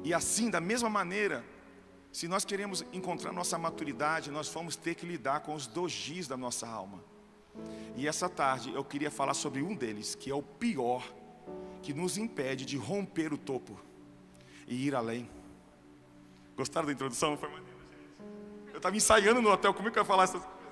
E 0.03 0.15
assim, 0.15 0.49
da 0.49 0.63
mesma 0.63 0.89
maneira, 0.89 1.45
se 2.13 2.29
nós 2.29 2.45
queremos 2.45 2.85
encontrar 2.93 3.33
nossa 3.33 3.57
maturidade, 3.57 4.31
nós 4.31 4.47
vamos 4.51 4.77
ter 4.77 4.95
que 4.95 5.07
lidar 5.07 5.41
com 5.41 5.55
os 5.55 5.67
dojis 5.67 6.29
da 6.29 6.37
nossa 6.37 6.69
alma. 6.69 7.03
E 7.97 8.07
essa 8.07 8.29
tarde 8.29 8.73
eu 8.75 8.85
queria 8.85 9.11
falar 9.11 9.33
sobre 9.33 9.63
um 9.63 9.75
deles, 9.75 10.15
que 10.15 10.31
é 10.31 10.35
o 10.35 10.43
pior, 10.43 11.03
que 11.81 11.95
nos 11.95 12.19
impede 12.19 12.67
de 12.67 12.77
romper 12.77 13.33
o 13.33 13.39
topo 13.39 13.81
e 14.69 14.87
ir 14.87 14.95
além. 14.95 15.29
Gostaram 16.55 16.87
da 16.87 16.93
introdução? 16.93 17.35
Foi 17.37 17.49
maneiro, 17.49 17.79
gente. 17.91 18.73
Eu 18.73 18.77
estava 18.77 18.95
ensaiando 18.95 19.41
no 19.41 19.51
hotel, 19.51 19.73
como 19.73 19.89
é 19.89 19.91
que 19.91 19.99
eu 19.99 20.03
ia 20.03 20.07
falar 20.07 20.25
essas 20.25 20.43
coisas? 20.43 20.63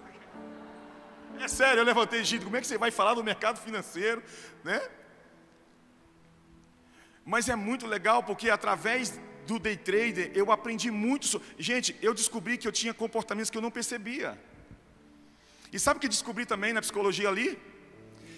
É 1.40 1.48
sério, 1.48 1.80
eu 1.80 1.84
levantei, 1.84 2.22
gente, 2.22 2.44
como 2.44 2.58
é 2.58 2.60
que 2.60 2.66
você 2.66 2.76
vai 2.76 2.90
falar 2.90 3.14
do 3.14 3.24
mercado 3.24 3.58
financeiro, 3.58 4.22
né? 4.62 4.78
Mas 7.24 7.48
é 7.48 7.56
muito 7.56 7.86
legal 7.86 8.22
porque 8.22 8.50
através 8.50 9.18
do 9.50 9.58
day 9.58 9.76
trader 9.76 10.30
eu 10.40 10.46
aprendi 10.56 10.90
muito. 10.90 11.26
So... 11.26 11.42
Gente, 11.58 11.96
eu 12.00 12.14
descobri 12.14 12.56
que 12.56 12.68
eu 12.68 12.72
tinha 12.80 12.94
comportamentos 12.94 13.50
que 13.50 13.58
eu 13.58 13.66
não 13.66 13.70
percebia. 13.78 14.38
E 15.72 15.78
sabe 15.78 15.98
o 15.98 16.00
que 16.00 16.08
descobri 16.08 16.44
também 16.46 16.72
na 16.72 16.80
psicologia 16.80 17.28
ali? 17.28 17.58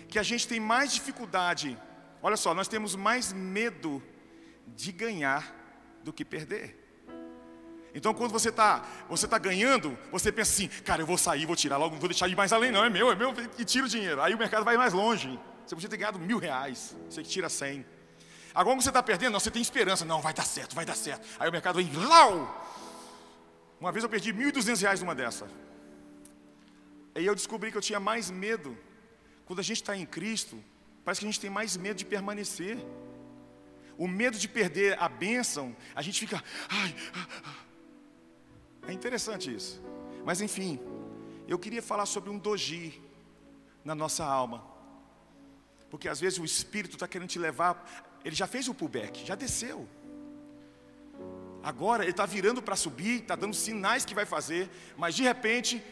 Que 0.08 0.18
a 0.18 0.22
gente 0.30 0.46
tem 0.52 0.60
mais 0.60 0.92
dificuldade. 0.92 1.78
Olha 2.22 2.36
só, 2.36 2.54
nós 2.54 2.68
temos 2.68 2.94
mais 3.08 3.32
medo 3.32 4.02
de 4.80 4.90
ganhar 4.92 5.42
do 6.02 6.12
que 6.12 6.24
perder. 6.24 6.78
Então, 7.94 8.14
quando 8.14 8.32
você 8.32 8.48
está 8.48 8.86
você 9.08 9.28
tá 9.28 9.38
ganhando, 9.38 9.98
você 10.10 10.32
pensa 10.32 10.50
assim, 10.52 10.68
cara, 10.82 11.02
eu 11.02 11.06
vou 11.06 11.18
sair, 11.18 11.44
vou 11.44 11.56
tirar 11.56 11.76
logo, 11.76 11.96
vou 11.96 12.08
deixar 12.08 12.26
ir 12.28 12.36
mais 12.36 12.52
além, 12.52 12.70
não, 12.70 12.84
é 12.84 12.90
meu, 12.90 13.12
é 13.12 13.14
meu, 13.14 13.34
e 13.58 13.64
tira 13.64 13.84
o 13.84 13.88
dinheiro. 13.88 14.22
Aí 14.22 14.34
o 14.34 14.38
mercado 14.38 14.64
vai 14.64 14.76
mais 14.78 14.94
longe. 14.94 15.38
Você 15.66 15.74
podia 15.74 15.90
ter 15.90 15.98
ganhado 15.98 16.18
mil 16.18 16.38
reais, 16.38 16.96
você 17.08 17.22
tira 17.22 17.50
cem. 17.50 17.84
Agora, 18.54 18.76
quando 18.76 18.82
você 18.82 18.90
está 18.90 19.02
perdendo, 19.02 19.32
não, 19.32 19.40
você 19.40 19.50
tem 19.50 19.62
esperança, 19.62 20.04
não, 20.04 20.20
vai 20.20 20.34
dar 20.34 20.44
certo, 20.44 20.74
vai 20.74 20.84
dar 20.84 20.96
certo. 20.96 21.26
Aí 21.38 21.48
o 21.48 21.52
mercado 21.52 21.76
vem, 21.76 21.90
lau! 21.92 22.58
Uma 23.80 23.90
vez 23.90 24.04
eu 24.04 24.10
perdi 24.10 24.32
mil 24.32 24.48
e 24.48 24.52
duzentos 24.52 24.80
reais 24.82 25.00
numa 25.00 25.14
dessa. 25.14 25.48
Aí 27.14 27.26
eu 27.26 27.34
descobri 27.34 27.70
que 27.70 27.78
eu 27.78 27.82
tinha 27.82 28.00
mais 28.00 28.30
medo. 28.30 28.76
Quando 29.44 29.58
a 29.58 29.62
gente 29.62 29.82
está 29.82 29.96
em 29.96 30.06
Cristo, 30.06 30.62
parece 31.04 31.20
que 31.20 31.26
a 31.26 31.30
gente 31.30 31.40
tem 31.40 31.50
mais 31.50 31.76
medo 31.76 31.96
de 31.96 32.04
permanecer. 32.04 32.78
O 33.98 34.06
medo 34.06 34.38
de 34.38 34.48
perder 34.48 34.98
a 35.00 35.08
bênção, 35.08 35.76
a 35.94 36.02
gente 36.02 36.20
fica, 36.20 36.42
ai, 36.68 36.94
ai, 37.14 37.26
ai 37.44 37.62
é 38.88 38.92
interessante 38.92 39.54
isso. 39.54 39.82
Mas 40.24 40.40
enfim, 40.40 40.80
eu 41.46 41.58
queria 41.58 41.82
falar 41.82 42.06
sobre 42.06 42.30
um 42.30 42.38
doji 42.38 43.00
na 43.84 43.94
nossa 43.94 44.24
alma. 44.24 44.64
Porque 45.90 46.08
às 46.08 46.20
vezes 46.20 46.38
o 46.38 46.44
Espírito 46.44 46.94
está 46.94 47.06
querendo 47.06 47.28
te 47.28 47.38
levar. 47.38 48.11
Ele 48.24 48.34
já 48.34 48.46
fez 48.46 48.68
o 48.68 48.74
pullback, 48.74 49.24
já 49.24 49.34
desceu. 49.34 49.88
Agora 51.62 52.02
ele 52.02 52.10
está 52.10 52.26
virando 52.26 52.60
para 52.60 52.74
subir, 52.74 53.22
está 53.22 53.36
dando 53.36 53.54
sinais 53.54 54.04
que 54.04 54.14
vai 54.14 54.26
fazer, 54.26 54.68
mas 54.96 55.14
de 55.14 55.22
repente 55.22 55.82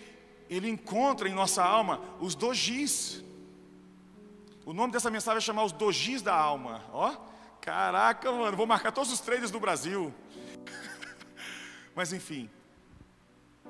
ele 0.48 0.68
encontra 0.68 1.28
em 1.28 1.32
nossa 1.32 1.62
alma 1.62 2.00
os 2.18 2.34
dojis. 2.34 3.22
O 4.66 4.72
nome 4.72 4.92
dessa 4.92 5.10
mensagem 5.10 5.38
é 5.38 5.40
chamar 5.40 5.64
os 5.64 5.72
dojis 5.72 6.22
da 6.22 6.34
alma. 6.34 6.84
Ó, 6.92 7.16
caraca, 7.60 8.30
mano, 8.32 8.56
vou 8.56 8.66
marcar 8.66 8.90
todos 8.90 9.12
os 9.12 9.20
traders 9.20 9.50
do 9.50 9.60
Brasil. 9.60 10.12
mas 11.94 12.12
enfim, 12.12 12.50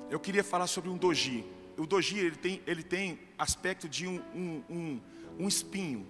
eu 0.09 0.19
queria 0.19 0.43
falar 0.43 0.65
sobre 0.65 0.89
um 0.89 0.97
doji. 0.97 1.45
O 1.77 1.85
doji 1.85 2.17
ele 2.19 2.35
tem, 2.35 2.61
ele 2.65 2.83
tem 2.83 3.19
aspecto 3.37 3.87
de 3.87 4.07
um, 4.07 4.21
um, 4.33 4.63
um, 4.69 5.01
um 5.39 5.47
espinho. 5.47 6.07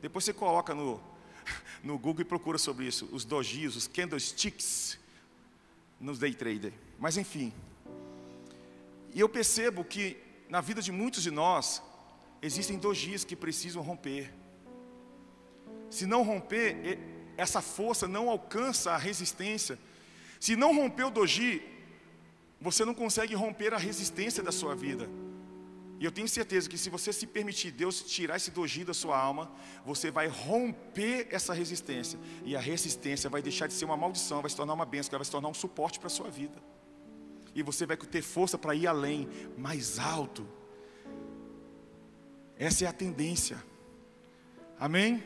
Depois 0.00 0.24
você 0.24 0.32
coloca 0.32 0.72
no, 0.72 1.00
no 1.82 1.98
Google 1.98 2.22
e 2.22 2.24
procura 2.24 2.58
sobre 2.58 2.86
isso. 2.86 3.08
Os 3.12 3.24
dojis, 3.24 3.76
os 3.76 3.86
candlesticks 3.86 4.98
nos 6.00 6.18
day 6.18 6.34
trader. 6.34 6.72
Mas 6.98 7.16
enfim. 7.16 7.52
E 9.14 9.20
eu 9.20 9.28
percebo 9.28 9.84
que 9.84 10.16
na 10.48 10.60
vida 10.60 10.80
de 10.80 10.90
muitos 10.90 11.22
de 11.22 11.30
nós 11.30 11.82
existem 12.40 12.78
dojis 12.78 13.24
que 13.24 13.36
precisam 13.36 13.82
romper. 13.82 14.32
Se 15.90 16.06
não 16.06 16.22
romper, 16.22 16.98
essa 17.36 17.60
força 17.60 18.08
não 18.08 18.28
alcança 18.30 18.92
a 18.92 18.96
resistência. 18.96 19.78
Se 20.40 20.56
não 20.56 20.74
romper 20.74 21.04
o 21.04 21.10
doji, 21.10 21.62
você 22.60 22.84
não 22.84 22.94
consegue 22.94 23.34
romper 23.34 23.74
a 23.74 23.78
resistência 23.78 24.42
da 24.42 24.52
sua 24.52 24.74
vida. 24.74 25.08
E 26.02 26.04
eu 26.04 26.10
tenho 26.10 26.26
certeza 26.26 26.68
que 26.68 26.76
se 26.76 26.90
você 26.90 27.12
se 27.12 27.28
permitir 27.28 27.70
Deus 27.70 28.02
tirar 28.02 28.34
esse 28.34 28.50
doji 28.50 28.82
da 28.82 28.92
sua 28.92 29.16
alma, 29.16 29.48
você 29.86 30.10
vai 30.10 30.26
romper 30.26 31.28
essa 31.30 31.54
resistência. 31.54 32.18
E 32.44 32.56
a 32.56 32.60
resistência 32.60 33.30
vai 33.30 33.40
deixar 33.40 33.68
de 33.68 33.72
ser 33.72 33.84
uma 33.84 33.96
maldição, 33.96 34.40
vai 34.40 34.50
se 34.50 34.56
tornar 34.56 34.74
uma 34.74 34.84
bênção, 34.84 35.16
vai 35.16 35.24
se 35.24 35.30
tornar 35.30 35.46
um 35.46 35.54
suporte 35.54 36.00
para 36.00 36.08
a 36.08 36.10
sua 36.10 36.28
vida. 36.28 36.60
E 37.54 37.62
você 37.62 37.86
vai 37.86 37.96
ter 37.96 38.20
força 38.20 38.58
para 38.58 38.74
ir 38.74 38.88
além, 38.88 39.28
mais 39.56 40.00
alto. 40.00 40.44
Essa 42.58 42.84
é 42.84 42.88
a 42.88 42.92
tendência. 42.92 43.62
Amém? 44.80 45.22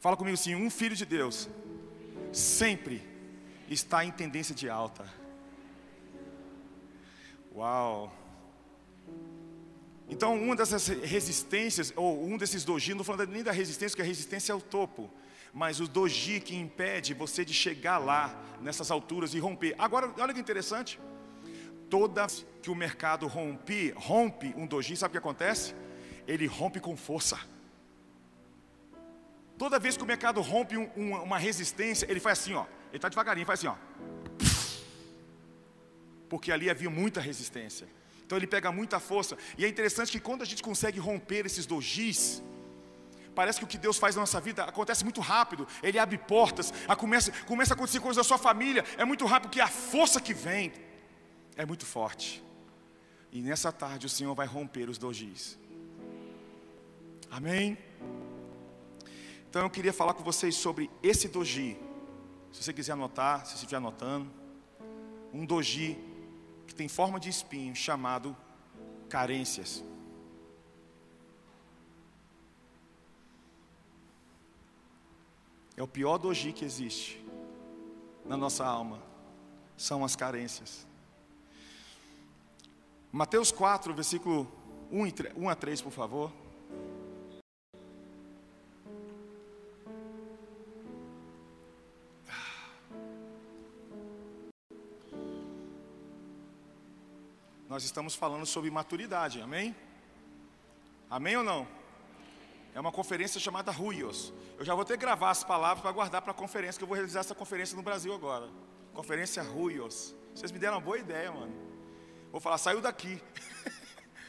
Fala 0.00 0.16
comigo 0.16 0.32
assim: 0.32 0.54
um 0.54 0.70
filho 0.70 0.96
de 0.96 1.04
Deus 1.04 1.46
sempre 2.32 3.06
está 3.68 4.02
em 4.02 4.10
tendência 4.10 4.54
de 4.54 4.66
alta. 4.66 5.04
Uau! 7.54 8.23
Então, 10.08 10.34
uma 10.36 10.54
dessas 10.54 10.88
resistências, 10.88 11.92
ou 11.96 12.26
um 12.26 12.36
desses 12.36 12.64
doji, 12.64 12.92
não 12.92 13.00
estou 13.00 13.16
falando 13.16 13.30
nem 13.30 13.42
da 13.42 13.52
resistência, 13.52 13.90
porque 13.90 14.02
a 14.02 14.04
resistência 14.04 14.52
é 14.52 14.54
o 14.54 14.60
topo, 14.60 15.10
mas 15.52 15.80
o 15.80 15.88
doji 15.88 16.40
que 16.40 16.54
impede 16.54 17.14
você 17.14 17.44
de 17.44 17.54
chegar 17.54 17.98
lá, 17.98 18.38
nessas 18.60 18.90
alturas 18.90 19.34
e 19.34 19.38
romper. 19.38 19.74
Agora, 19.78 20.12
olha 20.18 20.34
que 20.34 20.40
interessante. 20.40 20.98
Toda 21.88 22.26
que 22.62 22.70
o 22.70 22.74
mercado 22.74 23.26
rompe, 23.26 23.92
rompe 23.96 24.52
um 24.56 24.66
doji, 24.66 24.96
sabe 24.96 25.10
o 25.10 25.12
que 25.12 25.18
acontece? 25.18 25.74
Ele 26.26 26.46
rompe 26.46 26.80
com 26.80 26.96
força. 26.96 27.38
Toda 29.56 29.78
vez 29.78 29.96
que 29.96 30.02
o 30.02 30.06
mercado 30.06 30.40
rompe 30.40 30.76
um, 30.76 30.90
um, 30.96 31.22
uma 31.22 31.38
resistência, 31.38 32.06
ele 32.10 32.20
faz 32.20 32.40
assim, 32.40 32.54
ó. 32.54 32.64
Ele 32.88 32.96
está 32.96 33.08
devagarinho, 33.08 33.46
faz 33.46 33.60
assim, 33.60 33.68
ó. 33.68 33.76
Porque 36.28 36.50
ali 36.50 36.68
havia 36.68 36.90
muita 36.90 37.20
resistência. 37.20 37.86
Então 38.24 38.38
ele 38.38 38.46
pega 38.46 38.72
muita 38.72 38.98
força. 38.98 39.36
E 39.58 39.64
é 39.64 39.68
interessante 39.68 40.12
que 40.12 40.20
quando 40.20 40.42
a 40.42 40.44
gente 40.44 40.62
consegue 40.62 40.98
romper 40.98 41.44
esses 41.46 41.66
dojis, 41.66 42.42
parece 43.34 43.58
que 43.58 43.64
o 43.64 43.68
que 43.68 43.76
Deus 43.76 43.98
faz 43.98 44.14
na 44.14 44.22
nossa 44.22 44.40
vida 44.40 44.64
acontece 44.64 45.04
muito 45.04 45.20
rápido. 45.20 45.66
Ele 45.82 45.98
abre 45.98 46.16
portas, 46.16 46.72
a 46.88 46.96
começa, 46.96 47.30
começa 47.44 47.74
a 47.74 47.76
acontecer 47.76 48.00
coisas 48.00 48.16
da 48.16 48.24
sua 48.24 48.38
família. 48.38 48.84
É 48.96 49.04
muito 49.04 49.26
rápido, 49.26 49.50
porque 49.50 49.60
a 49.60 49.68
força 49.68 50.20
que 50.20 50.32
vem 50.32 50.72
é 51.56 51.66
muito 51.66 51.84
forte. 51.84 52.42
E 53.30 53.42
nessa 53.42 53.70
tarde 53.72 54.06
o 54.06 54.08
Senhor 54.08 54.34
vai 54.34 54.46
romper 54.46 54.88
os 54.88 54.96
dojis. 54.96 55.58
Amém? 57.30 57.76
Então 59.50 59.62
eu 59.62 59.70
queria 59.70 59.92
falar 59.92 60.14
com 60.14 60.22
vocês 60.22 60.54
sobre 60.54 60.90
esse 61.02 61.28
doji. 61.28 61.76
Se 62.52 62.62
você 62.62 62.72
quiser 62.72 62.92
anotar, 62.92 63.44
se 63.44 63.52
você 63.52 63.64
estiver 63.64 63.76
anotando, 63.76 64.30
um 65.32 65.44
doji 65.44 65.98
que 66.66 66.74
tem 66.74 66.88
forma 66.88 67.18
de 67.20 67.28
espinho 67.28 67.74
chamado 67.74 68.36
carências. 69.08 69.82
É 75.76 75.82
o 75.82 75.88
pior 75.88 76.18
doji 76.18 76.52
que 76.52 76.64
existe 76.64 77.24
na 78.24 78.36
nossa 78.36 78.64
alma, 78.64 79.02
são 79.76 80.04
as 80.04 80.16
carências. 80.16 80.86
Mateus 83.12 83.52
4, 83.52 83.92
versículo 83.92 84.50
1 84.90 85.48
a 85.48 85.54
3, 85.54 85.82
por 85.82 85.92
favor. 85.92 86.32
Nós 97.74 97.82
estamos 97.82 98.14
falando 98.14 98.46
sobre 98.46 98.70
maturidade, 98.70 99.40
amém? 99.40 99.74
Amém 101.10 101.36
ou 101.36 101.42
não? 101.42 101.66
É 102.72 102.78
uma 102.78 102.92
conferência 102.92 103.40
chamada 103.40 103.72
Ruios. 103.72 104.32
Eu 104.56 104.64
já 104.64 104.76
vou 104.76 104.84
ter 104.84 104.92
que 104.92 105.00
gravar 105.00 105.30
as 105.30 105.42
palavras 105.42 105.82
para 105.82 105.90
guardar 105.90 106.22
para 106.22 106.30
a 106.30 106.34
conferência, 106.34 106.78
que 106.78 106.84
eu 106.84 106.86
vou 106.86 106.94
realizar 106.94 107.18
essa 107.18 107.34
conferência 107.34 107.76
no 107.76 107.82
Brasil 107.82 108.14
agora. 108.14 108.48
Conferência 108.92 109.42
Ruios. 109.42 110.14
Vocês 110.32 110.52
me 110.52 110.58
deram 110.60 110.74
uma 110.74 110.82
boa 110.82 110.98
ideia, 110.98 111.32
mano. 111.32 111.52
Vou 112.30 112.40
falar, 112.40 112.58
saiu 112.58 112.80
daqui. 112.80 113.20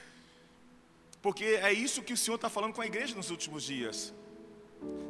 Porque 1.22 1.46
é 1.46 1.72
isso 1.72 2.02
que 2.02 2.14
o 2.14 2.18
Senhor 2.18 2.38
está 2.38 2.50
falando 2.50 2.74
com 2.74 2.82
a 2.82 2.88
igreja 2.88 3.16
nos 3.16 3.30
últimos 3.30 3.62
dias. 3.62 4.12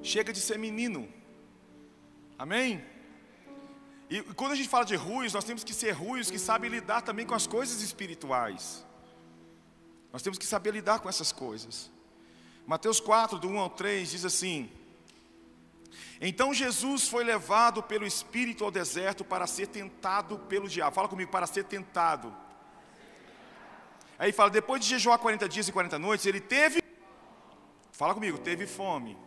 Chega 0.04 0.34
de 0.34 0.42
ser 0.42 0.60
menino. 0.60 1.08
Amém? 2.38 2.84
E 4.10 4.22
quando 4.22 4.52
a 4.52 4.56
gente 4.56 4.70
fala 4.70 4.86
de 4.86 4.96
ruios, 4.96 5.34
nós 5.34 5.44
temos 5.44 5.64
que 5.64 5.74
ser 5.74 5.92
ruios 5.92 6.30
que 6.30 6.38
sabem 6.38 6.70
lidar 6.70 7.02
também 7.02 7.26
com 7.26 7.34
as 7.34 7.48
coisas 7.48 7.82
espirituais. 7.82 8.86
Nós 10.14 10.22
temos 10.22 10.38
que 10.38 10.46
saber 10.46 10.72
lidar 10.72 11.00
com 11.00 11.10
essas 11.10 11.32
coisas. 11.32 11.92
Mateus 12.66 13.00
4, 13.00 13.38
do 13.40 13.48
1 13.48 13.60
ao 13.60 13.70
3, 13.70 14.12
diz 14.12 14.26
assim: 14.26 14.72
Então 16.22 16.54
Jesus 16.54 17.08
foi 17.08 17.24
levado 17.24 17.82
pelo 17.82 18.06
Espírito 18.06 18.64
ao 18.64 18.72
deserto 18.72 19.26
para 19.26 19.48
ser 19.48 19.68
tentado 19.68 20.38
pelo 20.40 20.70
diabo. 20.70 20.96
Fala 20.96 21.08
comigo, 21.08 21.32
para 21.32 21.48
ser 21.48 21.66
tentado. 21.66 22.36
Aí 24.18 24.32
fala: 24.32 24.50
depois 24.50 24.82
de 24.82 24.88
jejuar 24.88 25.18
40 25.18 25.50
dias 25.50 25.68
e 25.68 25.72
40 25.72 25.98
noites, 26.00 26.26
ele 26.26 26.40
teve. 26.40 26.82
Fala 27.92 28.14
comigo, 28.14 28.38
teve 28.38 28.68
fome. 28.68 29.18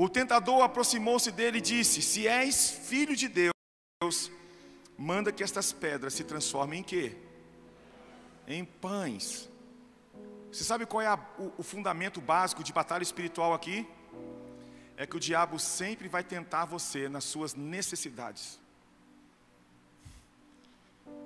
O 0.00 0.08
tentador 0.08 0.62
aproximou-se 0.62 1.28
dele 1.32 1.58
e 1.58 1.60
disse: 1.60 2.00
Se 2.00 2.28
és 2.28 2.70
filho 2.70 3.16
de 3.16 3.26
Deus, 3.26 4.30
manda 4.96 5.32
que 5.32 5.42
estas 5.42 5.72
pedras 5.72 6.14
se 6.14 6.22
transformem 6.22 6.78
em 6.78 6.82
quê? 6.84 7.16
Em 8.46 8.64
pães. 8.64 9.48
Você 10.52 10.62
sabe 10.62 10.86
qual 10.86 11.02
é 11.02 11.08
a, 11.08 11.18
o, 11.36 11.52
o 11.58 11.62
fundamento 11.64 12.20
básico 12.20 12.62
de 12.62 12.72
batalha 12.72 13.02
espiritual 13.02 13.52
aqui? 13.52 13.88
É 14.96 15.04
que 15.04 15.16
o 15.16 15.20
diabo 15.20 15.58
sempre 15.58 16.06
vai 16.06 16.22
tentar 16.22 16.64
você 16.64 17.08
nas 17.08 17.24
suas 17.24 17.56
necessidades. 17.56 18.60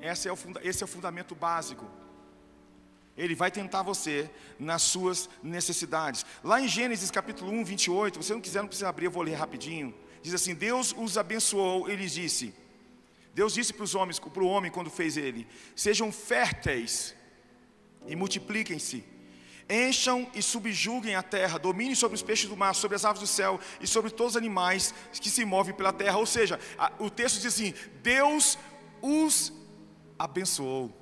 Esse 0.01 0.31
é 0.31 0.33
o, 0.33 0.38
esse 0.62 0.83
é 0.83 0.87
o 0.87 0.88
fundamento 0.88 1.35
básico. 1.35 1.85
Ele 3.16 3.35
vai 3.35 3.51
tentar 3.51 3.83
você 3.83 4.31
nas 4.59 4.83
suas 4.83 5.29
necessidades. 5.42 6.25
Lá 6.42 6.61
em 6.61 6.68
Gênesis 6.68 7.11
capítulo 7.11 7.53
1, 7.53 7.64
28, 7.64 8.14
se 8.14 8.27
você 8.27 8.33
não 8.33 8.40
quiser, 8.40 8.61
não 8.61 8.68
precisa 8.68 8.88
abrir, 8.88 9.07
eu 9.07 9.11
vou 9.11 9.22
ler 9.22 9.35
rapidinho. 9.35 9.94
Diz 10.22 10.33
assim: 10.33 10.55
Deus 10.55 10.94
os 10.96 11.18
abençoou, 11.18 11.90
ele 11.90 12.07
disse. 12.07 12.55
Deus 13.35 13.55
disse 13.55 13.72
para 13.72 13.85
os 13.85 13.94
homens, 13.94 14.18
para 14.18 14.42
o 14.42 14.46
homem 14.46 14.70
quando 14.70 14.90
fez 14.90 15.16
ele: 15.16 15.46
Sejam 15.77 16.11
férteis 16.11 17.14
e 18.07 18.16
multipliquem-se. 18.16 19.05
Encham 19.68 20.29
e 20.35 20.42
subjuguem 20.42 21.14
a 21.14 21.22
terra, 21.22 21.59
dominem 21.59 21.94
sobre 21.94 22.14
os 22.14 22.22
peixes 22.22 22.48
do 22.48 22.57
mar, 22.57 22.75
sobre 22.75 22.96
as 22.96 23.05
aves 23.05 23.20
do 23.20 23.27
céu 23.27 23.61
e 23.81 23.87
sobre 23.87 24.11
todos 24.11 24.35
os 24.35 24.37
animais 24.37 24.92
que 25.12 25.31
se 25.31 25.44
movem 25.44 25.75
pela 25.75 25.92
terra. 25.92 26.18
Ou 26.18 26.27
seja, 26.27 26.59
a, 26.79 26.92
o 26.98 27.09
texto 27.09 27.37
diz 27.37 27.46
assim: 27.46 27.75
Deus 28.03 28.59
os 29.01 29.53
abençoou. 30.18 31.02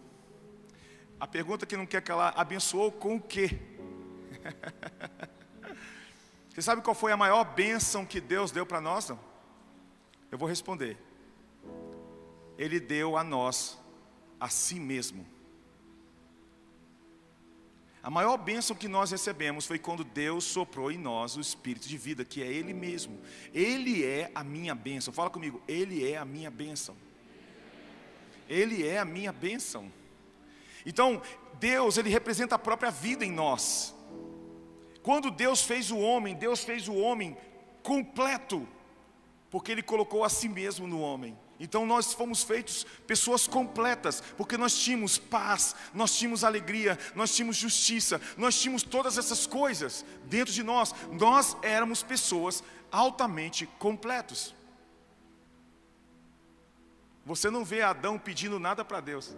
A 1.21 1.27
pergunta 1.27 1.67
que 1.67 1.77
não 1.77 1.85
quer 1.85 2.01
calar, 2.01 2.33
abençoou 2.35 2.91
com 2.91 3.17
o 3.17 3.21
quê? 3.21 3.59
Você 6.49 6.63
sabe 6.63 6.81
qual 6.81 6.95
foi 6.95 7.13
a 7.13 7.17
maior 7.17 7.45
bênção 7.45 8.07
que 8.07 8.21
Deus 8.21 8.51
deu 8.51 8.65
para 8.65 8.81
nós? 8.81 9.11
Não? 9.11 9.21
Eu 10.33 10.39
vou 10.39 10.49
responder. 10.49 10.97
Ele 12.57 12.81
deu 12.81 13.19
a 13.19 13.23
nós 13.23 13.79
a 14.41 14.49
si 14.49 14.81
mesmo. 14.81 15.27
A 18.03 18.09
maior 18.09 18.39
bênção 18.39 18.75
que 18.75 18.89
nós 18.89 19.11
recebemos 19.11 19.67
foi 19.67 19.79
quando 19.79 20.03
Deus 20.03 20.45
soprou 20.45 20.91
em 20.91 20.97
nós 20.97 21.37
o 21.37 21.41
Espírito 21.41 21.87
de 21.87 21.99
vida, 21.99 22.25
que 22.25 22.43
é 22.43 22.47
Ele 22.47 22.73
mesmo. 22.73 23.21
Ele 23.53 24.05
é 24.05 24.31
a 24.35 24.43
minha 24.43 24.75
bênção. 24.75 25.13
Fala 25.13 25.29
comigo, 25.29 25.63
Ele 25.69 26.11
é 26.11 26.17
a 26.17 26.25
minha 26.25 26.51
bênção. 26.51 26.97
Ele 28.49 28.87
é 28.87 28.99
a 28.99 29.05
minha 29.05 29.33
bênção. 29.33 29.93
Então, 30.85 31.21
Deus, 31.59 31.97
ele 31.97 32.09
representa 32.09 32.55
a 32.55 32.59
própria 32.59 32.91
vida 32.91 33.25
em 33.25 33.31
nós. 33.31 33.95
Quando 35.03 35.31
Deus 35.31 35.63
fez 35.63 35.91
o 35.91 35.99
homem, 35.99 36.35
Deus 36.35 36.63
fez 36.65 36.89
o 36.89 36.95
homem 36.95 37.37
completo, 37.83 38.67
porque 39.51 39.73
ele 39.73 39.83
colocou 39.83 40.25
a 40.25 40.29
si 40.29 40.49
mesmo 40.49 40.87
no 40.87 41.01
homem. 41.01 41.37
Então 41.59 41.85
nós 41.85 42.15
fomos 42.15 42.43
feitos 42.43 42.87
pessoas 43.07 43.47
completas, 43.47 44.23
porque 44.37 44.57
nós 44.57 44.79
tínhamos 44.79 45.19
paz, 45.19 45.77
nós 45.93 46.17
tínhamos 46.17 46.43
alegria, 46.43 46.99
nós 47.15 47.35
tínhamos 47.35 47.57
justiça, 47.57 48.19
nós 48.39 48.59
tínhamos 48.59 48.83
todas 48.83 49.19
essas 49.19 49.47
coisas 49.47 50.05
dentro 50.25 50.55
de 50.55 50.63
nós. 50.63 50.95
Nós 51.13 51.55
éramos 51.63 52.03
pessoas 52.03 52.65
altamente 52.91 53.67
completos. 53.79 54.55
Você 57.27 57.51
não 57.51 57.63
vê 57.63 57.83
Adão 57.83 58.19
pedindo 58.19 58.59
nada 58.59 58.83
para 58.83 59.01
Deus. 59.01 59.37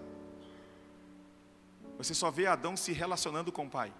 Você 2.02 2.14
só 2.14 2.30
vê 2.30 2.46
Adão 2.46 2.76
se 2.76 2.92
relacionando 2.92 3.52
com 3.52 3.66
o 3.66 3.70
Pai. 3.70 3.92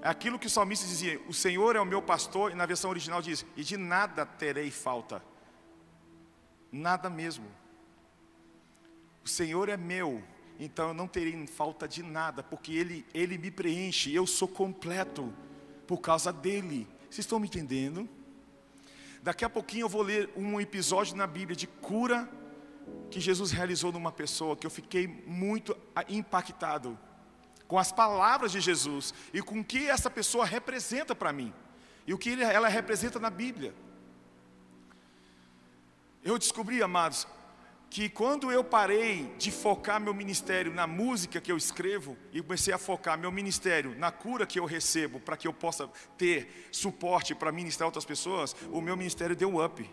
É 0.00 0.08
aquilo 0.08 0.38
que 0.38 0.46
o 0.46 0.50
salmista 0.50 0.86
dizia: 0.86 1.20
O 1.28 1.34
Senhor 1.34 1.74
é 1.74 1.80
o 1.80 1.86
meu 1.86 2.00
pastor, 2.00 2.52
e 2.52 2.54
na 2.54 2.66
versão 2.66 2.90
original 2.90 3.20
diz: 3.20 3.44
E 3.56 3.64
de 3.64 3.76
nada 3.76 4.24
terei 4.24 4.70
falta. 4.70 5.22
Nada 6.70 7.10
mesmo. 7.10 7.46
O 9.24 9.28
Senhor 9.28 9.68
é 9.68 9.76
meu, 9.76 10.22
então 10.60 10.88
eu 10.88 10.94
não 10.94 11.08
terei 11.08 11.46
falta 11.46 11.88
de 11.88 12.02
nada, 12.02 12.42
porque 12.42 12.72
Ele, 12.72 13.06
Ele 13.14 13.38
me 13.38 13.50
preenche, 13.50 14.14
eu 14.14 14.26
sou 14.26 14.46
completo 14.46 15.32
por 15.86 15.98
causa 15.98 16.32
dEle. 16.32 16.86
Vocês 17.10 17.20
estão 17.20 17.40
me 17.40 17.46
entendendo? 17.46 18.08
Daqui 19.22 19.44
a 19.44 19.50
pouquinho 19.50 19.84
eu 19.84 19.88
vou 19.88 20.02
ler 20.02 20.30
um 20.36 20.60
episódio 20.60 21.16
na 21.16 21.26
Bíblia 21.26 21.56
de 21.56 21.66
cura 21.66 22.28
que 23.10 23.20
Jesus 23.20 23.50
realizou 23.50 23.92
numa 23.92 24.12
pessoa 24.12 24.56
que 24.56 24.66
eu 24.66 24.70
fiquei 24.70 25.06
muito 25.26 25.76
impactado 26.08 26.98
com 27.66 27.78
as 27.78 27.92
palavras 27.92 28.52
de 28.52 28.60
Jesus 28.60 29.14
e 29.32 29.40
com 29.40 29.60
o 29.60 29.64
que 29.64 29.88
essa 29.88 30.10
pessoa 30.10 30.44
representa 30.44 31.14
para 31.14 31.32
mim 31.32 31.52
e 32.06 32.12
o 32.12 32.18
que 32.18 32.40
ela 32.42 32.68
representa 32.68 33.18
na 33.18 33.30
Bíblia. 33.30 33.74
Eu 36.22 36.38
descobri, 36.38 36.82
amados, 36.82 37.26
que 37.90 38.08
quando 38.08 38.50
eu 38.50 38.64
parei 38.64 39.32
de 39.38 39.52
focar 39.52 40.00
meu 40.00 40.12
ministério 40.12 40.74
na 40.74 40.86
música 40.86 41.40
que 41.40 41.52
eu 41.52 41.56
escrevo 41.56 42.16
e 42.32 42.42
comecei 42.42 42.74
a 42.74 42.78
focar 42.78 43.16
meu 43.16 43.30
ministério 43.30 43.96
na 43.96 44.10
cura 44.10 44.46
que 44.46 44.58
eu 44.58 44.64
recebo 44.64 45.20
para 45.20 45.36
que 45.36 45.46
eu 45.46 45.52
possa 45.52 45.88
ter 46.18 46.68
suporte 46.72 47.34
para 47.34 47.52
ministrar 47.52 47.86
outras 47.86 48.04
pessoas, 48.04 48.56
o 48.72 48.80
meu 48.80 48.96
ministério 48.96 49.36
deu 49.36 49.48
um 49.48 49.64
up. 49.64 49.88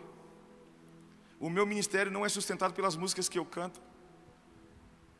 O 1.41 1.49
meu 1.49 1.65
ministério 1.65 2.11
não 2.11 2.23
é 2.23 2.29
sustentado 2.29 2.71
pelas 2.71 2.95
músicas 2.95 3.27
que 3.27 3.39
eu 3.39 3.43
canto, 3.43 3.81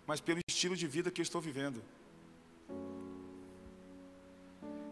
mas 0.06 0.22
pelo 0.22 0.40
estilo 0.48 0.76
de 0.76 0.86
vida 0.86 1.10
que 1.10 1.20
eu 1.20 1.24
estou 1.24 1.42
vivendo. 1.42 1.84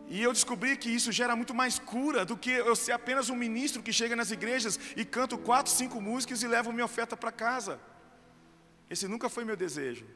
E 0.07 0.23
eu 0.23 0.33
descobri 0.33 0.75
que 0.75 0.89
isso 0.89 1.11
gera 1.11 1.35
muito 1.35 1.53
mais 1.53 1.77
cura 1.77 2.25
do 2.25 2.35
que 2.35 2.49
eu 2.49 2.75
ser 2.75 2.93
apenas 2.93 3.29
um 3.29 3.35
ministro 3.35 3.83
que 3.83 3.93
chega 3.93 4.15
nas 4.15 4.31
igrejas 4.31 4.79
e 4.97 5.05
canto 5.05 5.37
quatro, 5.37 5.71
cinco 5.71 6.01
músicas 6.01 6.41
e 6.41 6.47
levo 6.47 6.73
minha 6.73 6.85
oferta 6.85 7.15
para 7.15 7.31
casa. 7.31 7.79
Esse 8.89 9.07
nunca 9.07 9.29
foi 9.29 9.45
meu 9.45 9.55
desejo. 9.55 10.07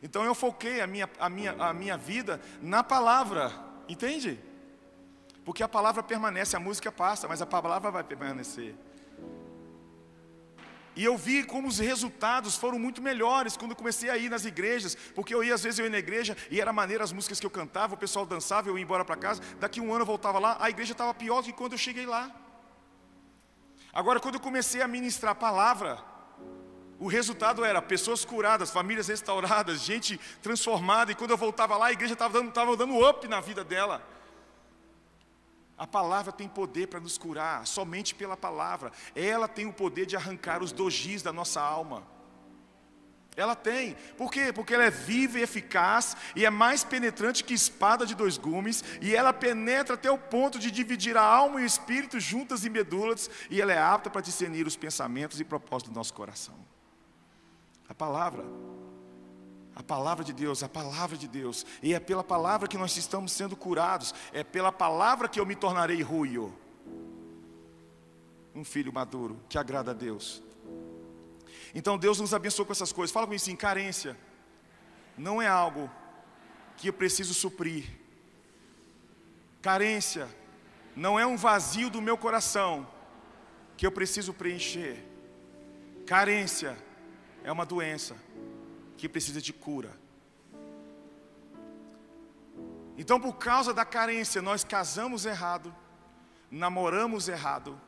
Então 0.00 0.24
eu 0.24 0.36
foquei 0.36 0.80
a 0.80 0.86
minha, 0.86 1.10
a, 1.18 1.28
minha, 1.28 1.52
a 1.58 1.74
minha 1.74 1.96
vida 1.96 2.40
na 2.62 2.84
palavra, 2.84 3.52
entende? 3.88 4.38
Porque 5.44 5.64
a 5.64 5.68
palavra 5.68 6.00
permanece, 6.00 6.54
a 6.54 6.60
música 6.60 6.92
passa, 6.92 7.26
mas 7.26 7.42
a 7.42 7.46
palavra 7.46 7.90
vai 7.90 8.04
permanecer. 8.04 8.76
E 10.96 11.04
eu 11.04 11.14
vi 11.14 11.44
como 11.44 11.68
os 11.68 11.78
resultados 11.78 12.56
foram 12.56 12.78
muito 12.78 13.02
melhores 13.02 13.54
quando 13.54 13.72
eu 13.72 13.76
comecei 13.76 14.08
a 14.08 14.16
ir 14.16 14.30
nas 14.30 14.46
igrejas, 14.46 14.96
porque 15.14 15.34
eu 15.34 15.44
ia, 15.44 15.54
às 15.54 15.62
vezes 15.62 15.78
eu 15.78 15.84
ia 15.84 15.90
na 15.90 15.98
igreja 15.98 16.34
e 16.50 16.58
era 16.58 16.72
maneira 16.72 17.04
as 17.04 17.12
músicas 17.12 17.38
que 17.38 17.44
eu 17.44 17.50
cantava, 17.50 17.94
o 17.94 17.98
pessoal 17.98 18.24
dançava, 18.24 18.70
eu 18.70 18.78
ia 18.78 18.82
embora 18.82 19.04
para 19.04 19.14
casa, 19.14 19.42
daqui 19.60 19.78
um 19.78 19.92
ano 19.92 20.02
eu 20.02 20.06
voltava 20.06 20.38
lá, 20.38 20.56
a 20.58 20.70
igreja 20.70 20.92
estava 20.92 21.12
pior 21.12 21.42
do 21.42 21.44
que 21.44 21.52
quando 21.52 21.72
eu 21.72 21.78
cheguei 21.78 22.06
lá. 22.06 22.34
Agora, 23.92 24.18
quando 24.18 24.36
eu 24.36 24.40
comecei 24.40 24.80
a 24.80 24.88
ministrar 24.88 25.32
a 25.32 25.34
palavra, 25.34 26.02
o 26.98 27.08
resultado 27.08 27.62
era 27.62 27.82
pessoas 27.82 28.24
curadas, 28.24 28.70
famílias 28.70 29.08
restauradas, 29.08 29.82
gente 29.82 30.18
transformada, 30.42 31.12
e 31.12 31.14
quando 31.14 31.30
eu 31.30 31.36
voltava 31.36 31.76
lá, 31.76 31.88
a 31.88 31.92
igreja 31.92 32.14
estava 32.14 32.42
dando, 32.42 32.76
dando 32.76 33.06
up 33.06 33.28
na 33.28 33.40
vida 33.40 33.62
dela. 33.62 34.02
A 35.78 35.86
palavra 35.86 36.32
tem 36.32 36.48
poder 36.48 36.88
para 36.88 37.00
nos 37.00 37.18
curar, 37.18 37.66
somente 37.66 38.14
pela 38.14 38.36
palavra. 38.36 38.90
Ela 39.14 39.46
tem 39.46 39.66
o 39.66 39.72
poder 39.72 40.06
de 40.06 40.16
arrancar 40.16 40.62
os 40.62 40.72
dojis 40.72 41.22
da 41.22 41.32
nossa 41.32 41.60
alma. 41.60 42.02
Ela 43.36 43.54
tem. 43.54 43.94
Por 44.16 44.32
quê? 44.32 44.50
Porque 44.50 44.72
ela 44.72 44.84
é 44.84 44.90
viva 44.90 45.38
e 45.38 45.42
eficaz 45.42 46.16
e 46.34 46.46
é 46.46 46.50
mais 46.50 46.82
penetrante 46.82 47.44
que 47.44 47.52
espada 47.52 48.06
de 48.06 48.14
dois 48.14 48.38
gumes, 48.38 48.82
e 49.02 49.14
ela 49.14 49.32
penetra 49.32 49.94
até 49.94 50.10
o 50.10 50.16
ponto 50.16 50.58
de 50.58 50.70
dividir 50.70 51.18
a 51.18 51.22
alma 51.22 51.60
e 51.60 51.64
o 51.64 51.66
espírito 51.66 52.18
juntas 52.18 52.64
e 52.64 52.70
medulas, 52.70 53.28
e 53.50 53.60
ela 53.60 53.74
é 53.74 53.78
apta 53.78 54.08
para 54.08 54.22
discernir 54.22 54.66
os 54.66 54.76
pensamentos 54.76 55.38
e 55.38 55.44
propósitos 55.44 55.92
do 55.92 55.96
nosso 55.96 56.14
coração. 56.14 56.54
A 57.86 57.94
palavra 57.94 58.42
a 59.76 59.82
palavra 59.82 60.24
de 60.24 60.32
Deus, 60.32 60.62
a 60.62 60.68
palavra 60.70 61.18
de 61.18 61.28
Deus. 61.28 61.66
E 61.82 61.92
é 61.92 62.00
pela 62.00 62.24
palavra 62.24 62.66
que 62.66 62.78
nós 62.78 62.96
estamos 62.96 63.30
sendo 63.30 63.54
curados. 63.54 64.14
É 64.32 64.42
pela 64.42 64.72
palavra 64.72 65.28
que 65.28 65.38
eu 65.38 65.44
me 65.44 65.54
tornarei 65.54 66.00
ruio. 66.00 66.58
Um 68.54 68.64
filho 68.64 68.90
maduro 68.90 69.38
que 69.50 69.58
agrada 69.58 69.90
a 69.90 69.94
Deus. 69.94 70.42
Então 71.74 71.98
Deus 71.98 72.18
nos 72.18 72.32
abençoou 72.32 72.64
com 72.64 72.72
essas 72.72 72.90
coisas. 72.90 73.12
Fala 73.12 73.26
comigo 73.26 73.42
assim: 73.42 73.54
carência 73.54 74.16
não 75.18 75.42
é 75.42 75.46
algo 75.46 75.90
que 76.78 76.88
eu 76.88 76.92
preciso 76.94 77.34
suprir. 77.34 77.84
Carência 79.60 80.26
não 80.96 81.20
é 81.20 81.26
um 81.26 81.36
vazio 81.36 81.90
do 81.90 82.00
meu 82.00 82.16
coração 82.16 82.88
que 83.76 83.86
eu 83.86 83.92
preciso 83.92 84.32
preencher. 84.32 85.04
Carência 86.06 86.78
é 87.44 87.52
uma 87.52 87.66
doença 87.66 88.16
que 88.96 89.08
precisa 89.08 89.40
de 89.40 89.52
cura. 89.52 89.92
Então, 92.98 93.20
por 93.20 93.34
causa 93.34 93.74
da 93.74 93.84
carência, 93.84 94.40
nós 94.40 94.64
casamos 94.64 95.26
errado, 95.26 95.74
namoramos 96.50 97.28
errado, 97.28 97.78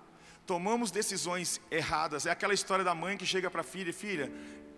tomamos 0.47 0.91
decisões 0.91 1.61
erradas. 1.71 2.27
É 2.27 2.31
aquela 2.31 2.53
história 2.53 2.85
da 2.85 2.95
mãe 2.95 3.17
que 3.17 3.25
chega 3.25 3.51
para 3.51 3.63
a 3.63 3.65
filha: 3.65 3.93
Filha, 3.93 4.31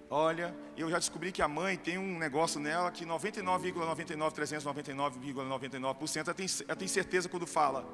olha, 0.08 0.54
eu 0.76 0.88
já 0.88 0.98
descobri 0.98 1.32
que 1.32 1.42
a 1.42 1.48
mãe 1.48 1.76
tem 1.76 1.98
um 1.98 2.16
negócio 2.16 2.60
nela 2.60 2.92
que 2.92 3.04
99,99, 3.04 4.32
399,99% 4.32 6.26
ela 6.26 6.34
tem, 6.34 6.46
tem 6.46 6.88
certeza 6.88 7.28
quando 7.28 7.46
fala. 7.46 7.84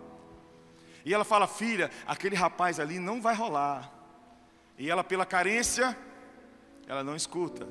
E 1.06 1.14
ela 1.14 1.24
fala: 1.24 1.46
Filha, 1.46 1.90
aquele 2.06 2.36
rapaz 2.36 2.78
ali 2.78 2.98
não 2.98 3.22
vai 3.22 3.34
rolar. 3.34 3.90
E 4.78 4.90
ela, 4.90 5.02
pela 5.02 5.24
carência, 5.24 5.96
ela 6.86 7.02
não 7.02 7.16
escuta. 7.16 7.66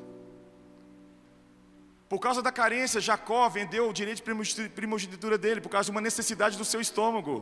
Por 2.16 2.22
causa 2.22 2.42
da 2.42 2.50
carência, 2.50 3.02
Jacó 3.02 3.50
vendeu 3.50 3.90
o 3.90 3.94
direito 3.94 4.24
de 4.24 4.70
primogenitura 4.70 5.38
dele, 5.38 5.60
por 5.60 5.68
causa 5.68 5.88
de 5.88 5.92
uma 5.92 6.00
necessidade 6.00 6.58
do 6.58 6.64
seu 6.64 6.80
estômago. 6.80 7.36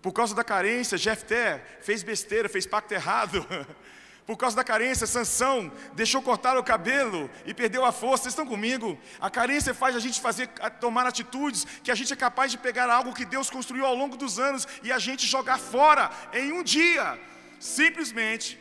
Por 0.00 0.12
causa 0.12 0.32
da 0.32 0.44
carência, 0.44 0.96
Jefté 0.96 1.58
fez 1.80 2.04
besteira, 2.04 2.48
fez 2.48 2.66
pacto 2.66 2.94
errado. 2.94 3.44
Por 4.24 4.36
causa 4.36 4.54
da 4.54 4.62
carência, 4.62 5.08
Sansão 5.08 5.72
deixou 5.94 6.22
cortar 6.22 6.56
o 6.56 6.62
cabelo 6.62 7.28
e 7.44 7.52
perdeu 7.52 7.84
a 7.84 7.90
força. 7.90 8.24
Vocês 8.24 8.32
estão 8.32 8.46
comigo? 8.46 8.96
A 9.18 9.28
carência 9.28 9.74
faz 9.74 9.96
a 9.96 9.98
gente 9.98 10.20
fazer, 10.20 10.46
tomar 10.78 11.04
atitudes 11.04 11.66
que 11.82 11.90
a 11.90 11.96
gente 11.96 12.12
é 12.12 12.16
capaz 12.16 12.52
de 12.52 12.58
pegar 12.58 12.88
algo 12.88 13.14
que 13.14 13.24
Deus 13.24 13.50
construiu 13.50 13.86
ao 13.86 13.96
longo 13.96 14.16
dos 14.16 14.38
anos 14.38 14.68
e 14.84 14.92
a 14.92 15.00
gente 15.00 15.26
jogar 15.26 15.58
fora 15.58 16.10
em 16.32 16.52
um 16.52 16.62
dia, 16.62 17.18
simplesmente 17.58 18.56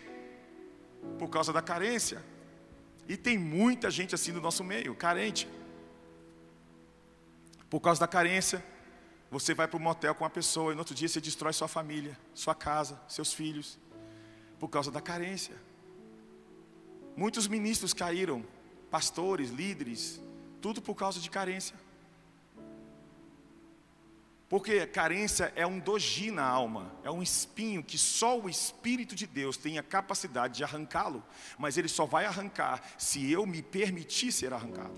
por 1.20 1.30
causa 1.30 1.54
da 1.54 1.62
carência. 1.62 2.24
E 3.08 3.16
tem 3.16 3.38
muita 3.38 3.90
gente 3.90 4.14
assim 4.14 4.32
no 4.32 4.42
nosso 4.42 4.64
meio, 4.64 4.94
carente. 4.94 5.48
Por 7.70 7.80
causa 7.80 8.00
da 8.00 8.08
carência, 8.08 8.64
você 9.32 9.54
vai 9.54 9.68
para 9.68 9.78
o 9.78 9.80
motel 9.80 10.14
com 10.16 10.24
uma 10.24 10.30
pessoa 10.30 10.72
e 10.72 10.76
no 10.76 10.80
outro 10.80 10.96
dia 10.96 11.08
você 11.08 11.22
destrói 11.22 11.54
sua 11.54 11.68
família, 11.68 12.18
sua 12.34 12.54
casa, 12.54 13.00
seus 13.08 13.34
filhos. 13.34 13.80
Por 14.60 14.70
causa 14.70 14.92
da 14.92 15.02
carência. 15.02 15.56
Muitos 17.16 17.48
ministros 17.48 17.94
caíram, 17.94 18.46
pastores, 18.92 19.50
líderes, 19.50 20.22
tudo 20.62 20.82
por 20.82 20.96
causa 20.96 21.20
de 21.20 21.30
carência. 21.30 21.76
Porque 24.50 24.88
carência 24.88 25.52
é 25.58 25.68
um 25.68 25.78
doji 25.78 26.32
na 26.32 26.46
alma, 26.46 26.94
é 27.04 27.12
um 27.12 27.22
espinho 27.22 27.84
que 27.84 27.98
só 27.98 28.40
o 28.40 28.50
Espírito 28.50 29.14
de 29.14 29.28
Deus 29.28 29.58
tem 29.58 29.78
a 29.78 29.84
capacidade 29.84 30.56
de 30.56 30.64
arrancá-lo, 30.64 31.22
mas 31.58 31.78
ele 31.78 31.90
só 31.90 32.06
vai 32.06 32.26
arrancar 32.26 32.82
se 32.98 33.30
eu 33.30 33.46
me 33.46 33.62
permitir 33.62 34.32
ser 34.32 34.54
arrancado. 34.54 34.96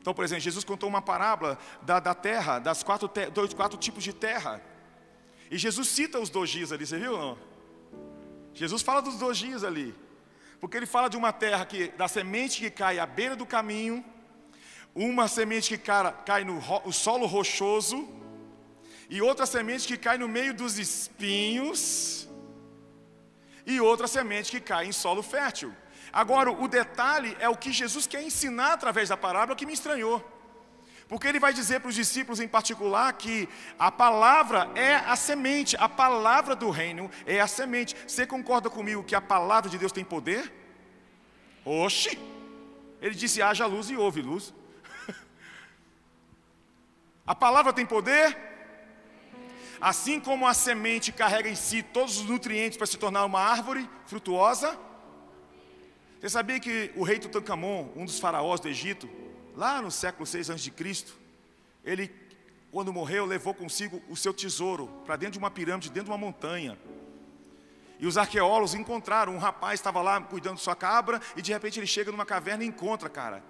Então, 0.00 0.14
por 0.14 0.24
exemplo, 0.24 0.40
Jesus 0.40 0.64
contou 0.64 0.88
uma 0.88 1.02
parábola 1.02 1.58
da, 1.82 2.00
da 2.00 2.14
terra, 2.14 2.58
das 2.58 2.82
quatro, 2.82 3.08
te, 3.08 3.28
dois, 3.30 3.52
quatro 3.52 3.78
tipos 3.78 4.02
de 4.02 4.12
terra. 4.12 4.62
E 5.50 5.58
Jesus 5.58 5.88
cita 5.88 6.18
os 6.18 6.30
dojis 6.30 6.72
ali, 6.72 6.86
você 6.86 6.98
viu 6.98 7.18
não? 7.18 7.38
Jesus 8.54 8.80
fala 8.80 9.02
dos 9.02 9.18
dojis 9.18 9.64
ali. 9.64 9.94
Porque 10.60 10.78
ele 10.78 10.86
fala 10.86 11.08
de 11.08 11.16
uma 11.16 11.32
terra 11.32 11.66
que, 11.66 11.88
da 11.88 12.08
semente 12.08 12.60
que 12.60 12.70
cai 12.70 12.98
à 12.98 13.04
beira 13.04 13.36
do 13.36 13.44
caminho, 13.44 14.02
uma 14.94 15.26
semente 15.28 15.76
que 15.76 15.92
cai 16.24 16.44
no 16.44 16.60
solo 16.92 17.26
rochoso, 17.26 18.08
e 19.10 19.20
outra 19.20 19.44
semente 19.44 19.86
que 19.86 19.96
cai 19.96 20.16
no 20.16 20.28
meio 20.28 20.54
dos 20.54 20.78
espinhos, 20.78 22.28
e 23.66 23.80
outra 23.80 24.06
semente 24.06 24.50
que 24.50 24.60
cai 24.60 24.86
em 24.86 24.92
solo 24.92 25.22
fértil. 25.22 25.74
Agora, 26.12 26.50
o 26.52 26.68
detalhe 26.68 27.36
é 27.40 27.48
o 27.48 27.56
que 27.56 27.72
Jesus 27.72 28.06
quer 28.06 28.22
ensinar 28.22 28.74
através 28.74 29.08
da 29.08 29.16
parábola 29.16 29.56
que 29.56 29.66
me 29.66 29.72
estranhou. 29.72 30.22
Porque 31.08 31.26
ele 31.26 31.40
vai 31.40 31.52
dizer 31.52 31.80
para 31.80 31.88
os 31.88 31.94
discípulos 31.94 32.40
em 32.40 32.48
particular 32.48 33.12
que 33.12 33.48
a 33.78 33.90
palavra 33.90 34.70
é 34.74 34.94
a 34.94 35.16
semente, 35.16 35.76
a 35.76 35.88
palavra 35.88 36.54
do 36.56 36.70
reino 36.70 37.10
é 37.26 37.40
a 37.40 37.46
semente. 37.46 37.94
Você 38.06 38.26
concorda 38.26 38.70
comigo 38.70 39.04
que 39.04 39.14
a 39.14 39.20
palavra 39.20 39.68
de 39.68 39.76
Deus 39.76 39.92
tem 39.92 40.04
poder? 40.04 40.50
Oxe! 41.64 42.18
Ele 43.02 43.14
disse: 43.14 43.42
haja 43.42 43.66
luz 43.66 43.90
e 43.90 43.96
houve 43.96 44.22
luz. 44.22 44.54
A 47.26 47.34
palavra 47.34 47.72
tem 47.72 47.86
poder? 47.86 48.36
Assim 49.80 50.20
como 50.20 50.46
a 50.46 50.52
semente 50.52 51.10
carrega 51.10 51.48
em 51.48 51.54
si 51.54 51.82
todos 51.82 52.18
os 52.18 52.24
nutrientes 52.26 52.76
para 52.76 52.86
se 52.86 52.98
tornar 52.98 53.24
uma 53.24 53.40
árvore 53.40 53.88
frutuosa. 54.06 54.78
Você 56.20 56.28
sabia 56.28 56.60
que 56.60 56.92
o 56.94 57.02
rei 57.02 57.18
Tutankhamon, 57.18 57.88
um 57.96 58.04
dos 58.04 58.18
faraós 58.18 58.60
do 58.60 58.68
Egito, 58.68 59.08
lá 59.56 59.80
no 59.80 59.90
século 59.90 60.26
6 60.26 60.50
a.C., 60.50 60.72
ele, 61.82 62.10
quando 62.70 62.92
morreu, 62.92 63.24
levou 63.24 63.54
consigo 63.54 64.02
o 64.08 64.16
seu 64.16 64.32
tesouro 64.32 64.86
para 65.06 65.16
dentro 65.16 65.32
de 65.32 65.38
uma 65.38 65.50
pirâmide, 65.50 65.88
dentro 65.88 66.04
de 66.04 66.10
uma 66.10 66.18
montanha. 66.18 66.78
E 67.98 68.06
os 68.06 68.18
arqueólogos 68.18 68.74
encontraram, 68.74 69.34
um 69.34 69.38
rapaz 69.38 69.80
estava 69.80 70.02
lá 70.02 70.20
cuidando 70.20 70.56
de 70.56 70.62
sua 70.62 70.76
cabra, 70.76 71.20
e 71.36 71.42
de 71.42 71.52
repente 71.52 71.78
ele 71.78 71.86
chega 71.86 72.10
numa 72.10 72.26
caverna 72.26 72.64
e 72.64 72.66
encontra, 72.66 73.08
cara, 73.08 73.42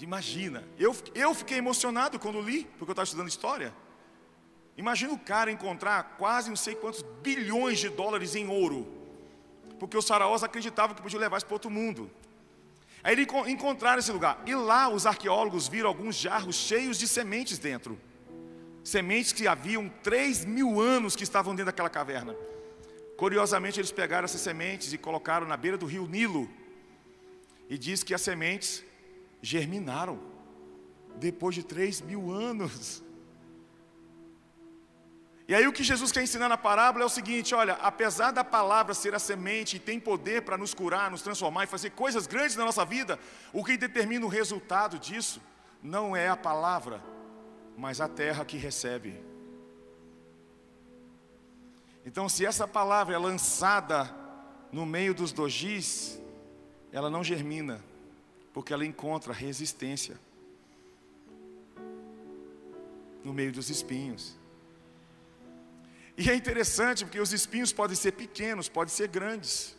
Imagina, 0.00 0.64
eu, 0.78 0.94
eu 1.14 1.34
fiquei 1.34 1.58
emocionado 1.58 2.18
quando 2.18 2.40
li, 2.40 2.64
porque 2.78 2.90
eu 2.90 2.92
estava 2.92 3.04
estudando 3.04 3.28
história. 3.28 3.74
Imagina 4.76 5.12
o 5.12 5.18
cara 5.18 5.50
encontrar 5.50 6.16
quase 6.16 6.48
não 6.48 6.56
sei 6.56 6.74
quantos 6.76 7.02
bilhões 7.22 7.80
de 7.80 7.88
dólares 7.88 8.36
em 8.36 8.48
ouro, 8.48 8.86
porque 9.78 9.96
os 9.96 10.06
faraós 10.06 10.44
acreditavam 10.44 10.94
que 10.94 11.02
podiam 11.02 11.20
levar 11.20 11.38
isso 11.38 11.46
para 11.46 11.54
outro 11.54 11.70
mundo. 11.70 12.10
Aí 13.02 13.12
eles 13.12 13.26
encontraram 13.46 13.98
esse 13.98 14.12
lugar, 14.12 14.40
e 14.46 14.54
lá 14.54 14.88
os 14.88 15.04
arqueólogos 15.04 15.66
viram 15.66 15.88
alguns 15.88 16.14
jarros 16.16 16.56
cheios 16.56 16.98
de 16.98 17.08
sementes 17.08 17.58
dentro. 17.58 17.98
Sementes 18.84 19.32
que 19.32 19.46
haviam 19.48 19.88
3 20.02 20.44
mil 20.44 20.80
anos 20.80 21.14
que 21.16 21.24
estavam 21.24 21.54
dentro 21.54 21.66
daquela 21.66 21.90
caverna. 21.90 22.34
Curiosamente, 23.16 23.80
eles 23.80 23.90
pegaram 23.90 24.24
essas 24.24 24.40
sementes 24.40 24.92
e 24.92 24.98
colocaram 24.98 25.46
na 25.46 25.56
beira 25.56 25.76
do 25.76 25.86
rio 25.86 26.06
Nilo. 26.06 26.48
E 27.68 27.76
diz 27.76 28.04
que 28.04 28.14
as 28.14 28.22
sementes 28.22 28.84
germinaram 29.42 30.18
depois 31.16 31.54
de 31.54 31.62
três 31.62 32.00
mil 32.00 32.30
anos. 32.30 33.02
E 35.46 35.54
aí 35.54 35.66
o 35.66 35.72
que 35.72 35.82
Jesus 35.82 36.12
quer 36.12 36.22
ensinar 36.22 36.48
na 36.48 36.58
parábola 36.58 37.04
é 37.04 37.06
o 37.06 37.10
seguinte: 37.10 37.54
olha, 37.54 37.74
apesar 37.74 38.30
da 38.30 38.44
palavra 38.44 38.92
ser 38.92 39.14
a 39.14 39.18
semente 39.18 39.76
e 39.76 39.80
tem 39.80 39.98
poder 39.98 40.42
para 40.42 40.58
nos 40.58 40.74
curar, 40.74 41.10
nos 41.10 41.22
transformar 41.22 41.64
e 41.64 41.66
fazer 41.66 41.90
coisas 41.90 42.26
grandes 42.26 42.54
na 42.54 42.66
nossa 42.66 42.84
vida, 42.84 43.18
o 43.52 43.64
que 43.64 43.76
determina 43.76 44.26
o 44.26 44.28
resultado 44.28 44.98
disso 44.98 45.40
não 45.82 46.14
é 46.14 46.28
a 46.28 46.36
palavra, 46.36 47.02
mas 47.76 48.00
a 48.00 48.08
terra 48.08 48.44
que 48.44 48.58
recebe. 48.58 49.18
Então, 52.04 52.28
se 52.28 52.44
essa 52.44 52.66
palavra 52.66 53.14
é 53.14 53.18
lançada 53.18 54.14
no 54.72 54.84
meio 54.84 55.14
dos 55.14 55.32
dojis, 55.32 56.20
ela 56.92 57.08
não 57.08 57.24
germina, 57.24 57.82
porque 58.58 58.74
ela 58.74 58.84
encontra 58.84 59.32
resistência 59.32 60.18
no 63.22 63.32
meio 63.32 63.52
dos 63.52 63.70
espinhos. 63.70 64.36
E 66.16 66.28
é 66.28 66.34
interessante 66.34 67.04
porque 67.04 67.20
os 67.20 67.32
espinhos 67.32 67.72
podem 67.72 67.94
ser 67.94 68.10
pequenos, 68.10 68.68
podem 68.68 68.92
ser 68.92 69.06
grandes. 69.06 69.76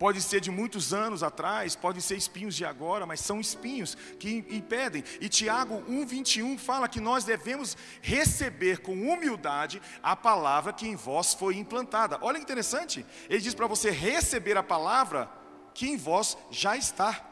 Pode 0.00 0.22
ser 0.22 0.40
de 0.40 0.50
muitos 0.50 0.94
anos 0.94 1.22
atrás, 1.22 1.76
podem 1.76 2.00
ser 2.00 2.16
espinhos 2.16 2.56
de 2.56 2.64
agora, 2.64 3.04
mas 3.04 3.20
são 3.20 3.38
espinhos 3.38 3.94
que 4.18 4.46
impedem. 4.48 5.04
E 5.20 5.28
Tiago 5.28 5.84
1,21 5.86 6.56
fala 6.58 6.88
que 6.88 6.98
nós 6.98 7.24
devemos 7.24 7.76
receber 8.00 8.78
com 8.78 8.94
humildade 8.94 9.82
a 10.02 10.16
palavra 10.16 10.72
que 10.72 10.88
em 10.88 10.96
vós 10.96 11.34
foi 11.34 11.56
implantada. 11.56 12.18
Olha 12.22 12.38
que 12.38 12.44
interessante, 12.44 13.04
ele 13.28 13.42
diz 13.42 13.54
para 13.54 13.66
você 13.66 13.90
receber 13.90 14.56
a 14.56 14.62
palavra 14.62 15.30
que 15.74 15.86
em 15.86 15.98
vós 15.98 16.34
já 16.50 16.78
está. 16.78 17.22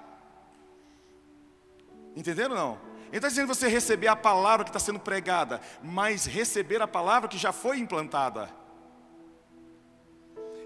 Entenderam 2.15 2.55
ou 2.55 2.61
não? 2.61 2.81
Ele 3.07 3.17
está 3.17 3.29
dizendo 3.29 3.49
você 3.49 3.67
receber 3.67 4.09
a 4.09 4.17
palavra 4.17 4.65
que 4.65 4.69
está 4.69 4.79
sendo 4.79 5.01
pregada, 5.01 5.59
mas 5.83 6.27
receber 6.27 6.83
a 6.83 6.87
palavra 6.87 7.31
que 7.31 7.39
já 7.39 7.51
foi 7.51 7.79
implantada. 7.79 8.68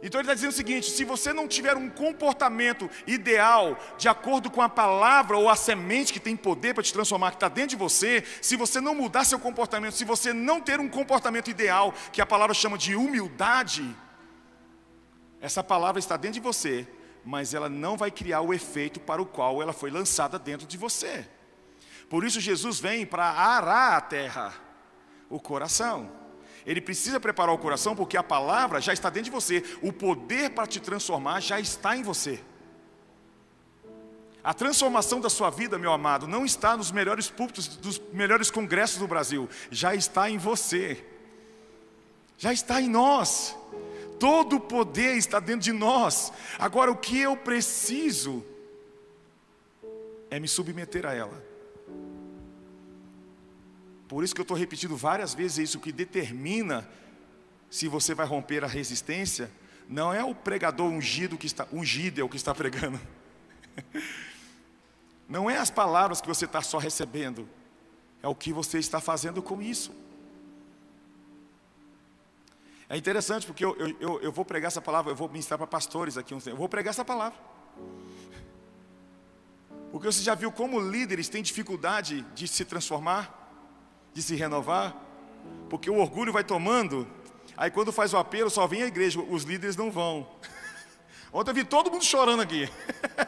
Então 0.03 0.21
ele 0.21 0.27
está 0.27 0.35
dizendo 0.35 0.51
o 0.51 0.55
seguinte: 0.55 0.91
se 0.91 1.05
você 1.05 1.33
não 1.33 1.47
tiver 1.47 1.77
um 1.77 1.89
comportamento 1.89 2.91
ideal, 3.07 3.79
de 3.97 4.09
acordo 4.09 4.51
com 4.51 4.61
a 4.61 4.69
palavra 4.69 5.39
ou 5.39 5.49
a 5.49 5.55
semente 5.55 6.13
que 6.13 6.19
tem 6.19 6.37
poder 6.37 6.75
para 6.75 6.83
te 6.83 6.93
transformar, 6.93 7.31
que 7.31 7.37
está 7.37 7.49
dentro 7.49 7.71
de 7.71 7.77
você, 7.77 8.25
se 8.43 8.57
você 8.57 8.81
não 8.81 8.97
mudar 8.97 9.25
seu 9.25 9.39
comportamento, 9.39 9.95
se 9.95 10.05
você 10.05 10.33
não 10.33 10.61
ter 10.61 10.81
um 10.81 10.89
comportamento 10.89 11.49
ideal, 11.49 11.95
que 12.13 12.21
a 12.21 12.27
palavra 12.27 12.53
chama 12.53 12.77
de 12.77 12.97
humildade, 12.97 13.97
essa 15.41 15.63
palavra 15.63 16.01
está 16.01 16.17
dentro 16.17 16.35
de 16.35 16.41
você, 16.41 16.87
mas 17.25 17.55
ela 17.55 17.69
não 17.69 17.97
vai 17.97 18.11
criar 18.11 18.41
o 18.41 18.53
efeito 18.53 18.99
para 18.99 19.23
o 19.23 19.27
qual 19.27 19.63
ela 19.63 19.73
foi 19.73 19.91
lançada 19.91 20.37
dentro 20.37 20.67
de 20.67 20.77
você. 20.77 21.29
Por 22.09 22.25
isso 22.25 22.41
Jesus 22.41 22.81
vem 22.81 23.07
para 23.07 23.25
arar 23.25 23.97
a 23.97 24.01
terra, 24.01 24.53
o 25.31 25.39
coração. 25.39 26.22
Ele 26.67 26.81
precisa 26.81 27.19
preparar 27.19 27.55
o 27.55 27.59
coração 27.59 27.97
porque 27.97 28.17
a 28.17 28.23
palavra 28.23 28.81
já 28.81 28.93
está 28.93 29.11
dentro 29.11 29.25
de 29.25 29.31
você. 29.31 29.63
O 29.83 29.93
poder 29.93 30.51
para 30.51 30.67
te 30.67 30.81
transformar 30.81 31.41
já 31.41 31.59
está 31.59 31.97
em 31.97 32.03
você. 32.03 32.41
A 34.45 34.53
transformação 34.53 35.21
da 35.21 35.31
sua 35.31 35.51
vida, 35.51 35.79
meu 35.79 35.93
amado, 35.93 36.27
não 36.27 36.45
está 36.45 36.77
nos 36.77 36.91
melhores 36.91 37.31
púlpitos 37.31 37.69
dos 37.69 38.01
melhores 38.13 38.51
congressos 38.51 38.99
do 38.99 39.07
Brasil, 39.07 39.49
já 39.71 39.95
está 39.95 40.29
em 40.29 40.39
você. 40.39 41.05
Já 42.37 42.53
está 42.53 42.81
em 42.81 42.89
nós. 42.89 43.57
Todo 44.19 44.57
o 44.57 44.61
poder 44.61 45.17
está 45.17 45.39
dentro 45.39 45.63
de 45.63 45.73
nós. 45.73 46.33
Agora 46.59 46.91
o 46.91 46.97
que 46.97 47.21
eu 47.21 47.37
preciso 47.37 48.45
é 50.29 50.41
me 50.41 50.49
submeter 50.49 51.07
a 51.07 51.13
ela. 51.13 51.52
Por 54.13 54.23
isso 54.23 54.35
que 54.35 54.43
eu 54.43 54.45
estou 54.45 54.59
repetindo 54.59 54.95
várias 54.95 55.33
vezes 55.33 55.71
isso, 55.71 55.79
o 55.79 55.81
que 55.81 55.91
determina 55.91 56.87
se 57.71 57.89
você 57.89 58.15
vai 58.15 58.27
romper 58.27 58.63
a 58.63 58.67
resistência, 58.67 59.51
não 59.89 60.13
é 60.13 60.23
o 60.23 60.35
pregador 60.35 60.87
ungido 60.87 61.39
que 61.39 61.47
está, 61.47 61.67
ungido 61.73 62.21
é 62.21 62.23
o 62.23 62.29
que 62.29 62.37
está 62.37 62.55
pregando. 62.55 63.01
Não 65.27 65.49
é 65.49 65.57
as 65.57 65.71
palavras 65.71 66.21
que 66.21 66.29
você 66.29 66.45
está 66.45 66.61
só 66.61 66.77
recebendo, 66.77 67.49
é 68.23 68.29
o 68.29 68.35
que 68.35 68.53
você 68.53 68.79
está 68.79 69.01
fazendo 69.01 69.43
com 69.43 69.63
isso. 69.63 69.91
É 72.91 72.99
interessante 72.99 73.47
porque 73.47 73.65
eu, 73.65 73.75
eu, 73.99 74.21
eu 74.21 74.31
vou 74.31 74.45
pregar 74.45 74.69
essa 74.69 74.83
palavra, 74.83 75.11
eu 75.11 75.17
vou 75.17 75.31
ministrar 75.31 75.57
para 75.57 75.67
pastores 75.67 76.19
aqui, 76.19 76.35
eu 76.35 76.57
vou 76.57 76.69
pregar 76.69 76.91
essa 76.91 77.05
palavra. 77.05 77.39
Porque 79.91 80.07
você 80.07 80.23
já 80.23 80.35
viu 80.35 80.53
como 80.53 80.79
líderes 80.79 81.31
têm 81.31 81.43
dificuldade 81.43 82.21
de 82.35 82.47
se 82.47 82.67
transformar? 82.67 83.42
De 84.13 84.23
se 84.23 84.35
renovar, 84.35 84.95
porque 85.69 85.91
o 85.91 85.99
orgulho 85.99 86.33
vai 86.33 86.45
tomando, 86.45 87.09
aí 87.57 87.71
quando 87.71 87.93
faz 87.93 88.13
o 88.13 88.19
apelo 88.19 88.51
só 88.51 88.67
vem 88.67 88.83
a 88.83 88.87
igreja, 88.87 89.21
os 89.21 89.45
líderes 89.45 89.77
não 89.77 89.91
vão. 89.91 90.29
Ontem 91.33 91.51
eu 91.51 91.55
vi 91.55 91.65
todo 91.65 91.91
mundo 91.91 92.05
chorando 92.05 92.43
aqui, 92.43 92.69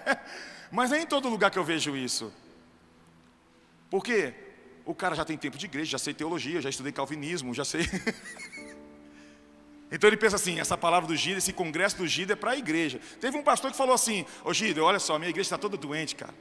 mas 0.70 0.92
é 0.92 1.00
em 1.00 1.06
todo 1.06 1.28
lugar 1.28 1.50
que 1.50 1.58
eu 1.58 1.64
vejo 1.64 1.96
isso. 1.96 2.32
Por 3.90 4.02
quê? 4.02 4.34
O 4.84 4.94
cara 4.94 5.14
já 5.14 5.24
tem 5.24 5.38
tempo 5.38 5.56
de 5.56 5.64
igreja, 5.64 5.92
já 5.92 5.98
sei 5.98 6.12
teologia, 6.12 6.60
já 6.60 6.68
estudei 6.68 6.92
calvinismo, 6.92 7.54
já 7.54 7.64
sei. 7.64 7.82
então 9.90 10.08
ele 10.08 10.16
pensa 10.16 10.36
assim: 10.36 10.60
essa 10.60 10.76
palavra 10.76 11.08
do 11.08 11.16
Gida, 11.16 11.38
esse 11.38 11.52
congresso 11.52 11.96
do 11.96 12.06
Gida 12.06 12.34
é 12.34 12.36
para 12.36 12.50
a 12.50 12.56
igreja. 12.56 13.00
Teve 13.20 13.38
um 13.38 13.42
pastor 13.42 13.70
que 13.70 13.76
falou 13.76 13.94
assim: 13.94 14.26
Ô 14.44 14.52
Gida, 14.52 14.82
olha 14.82 14.98
só, 14.98 15.18
minha 15.18 15.30
igreja 15.30 15.46
está 15.46 15.58
toda 15.58 15.76
doente, 15.76 16.14
cara. 16.14 16.34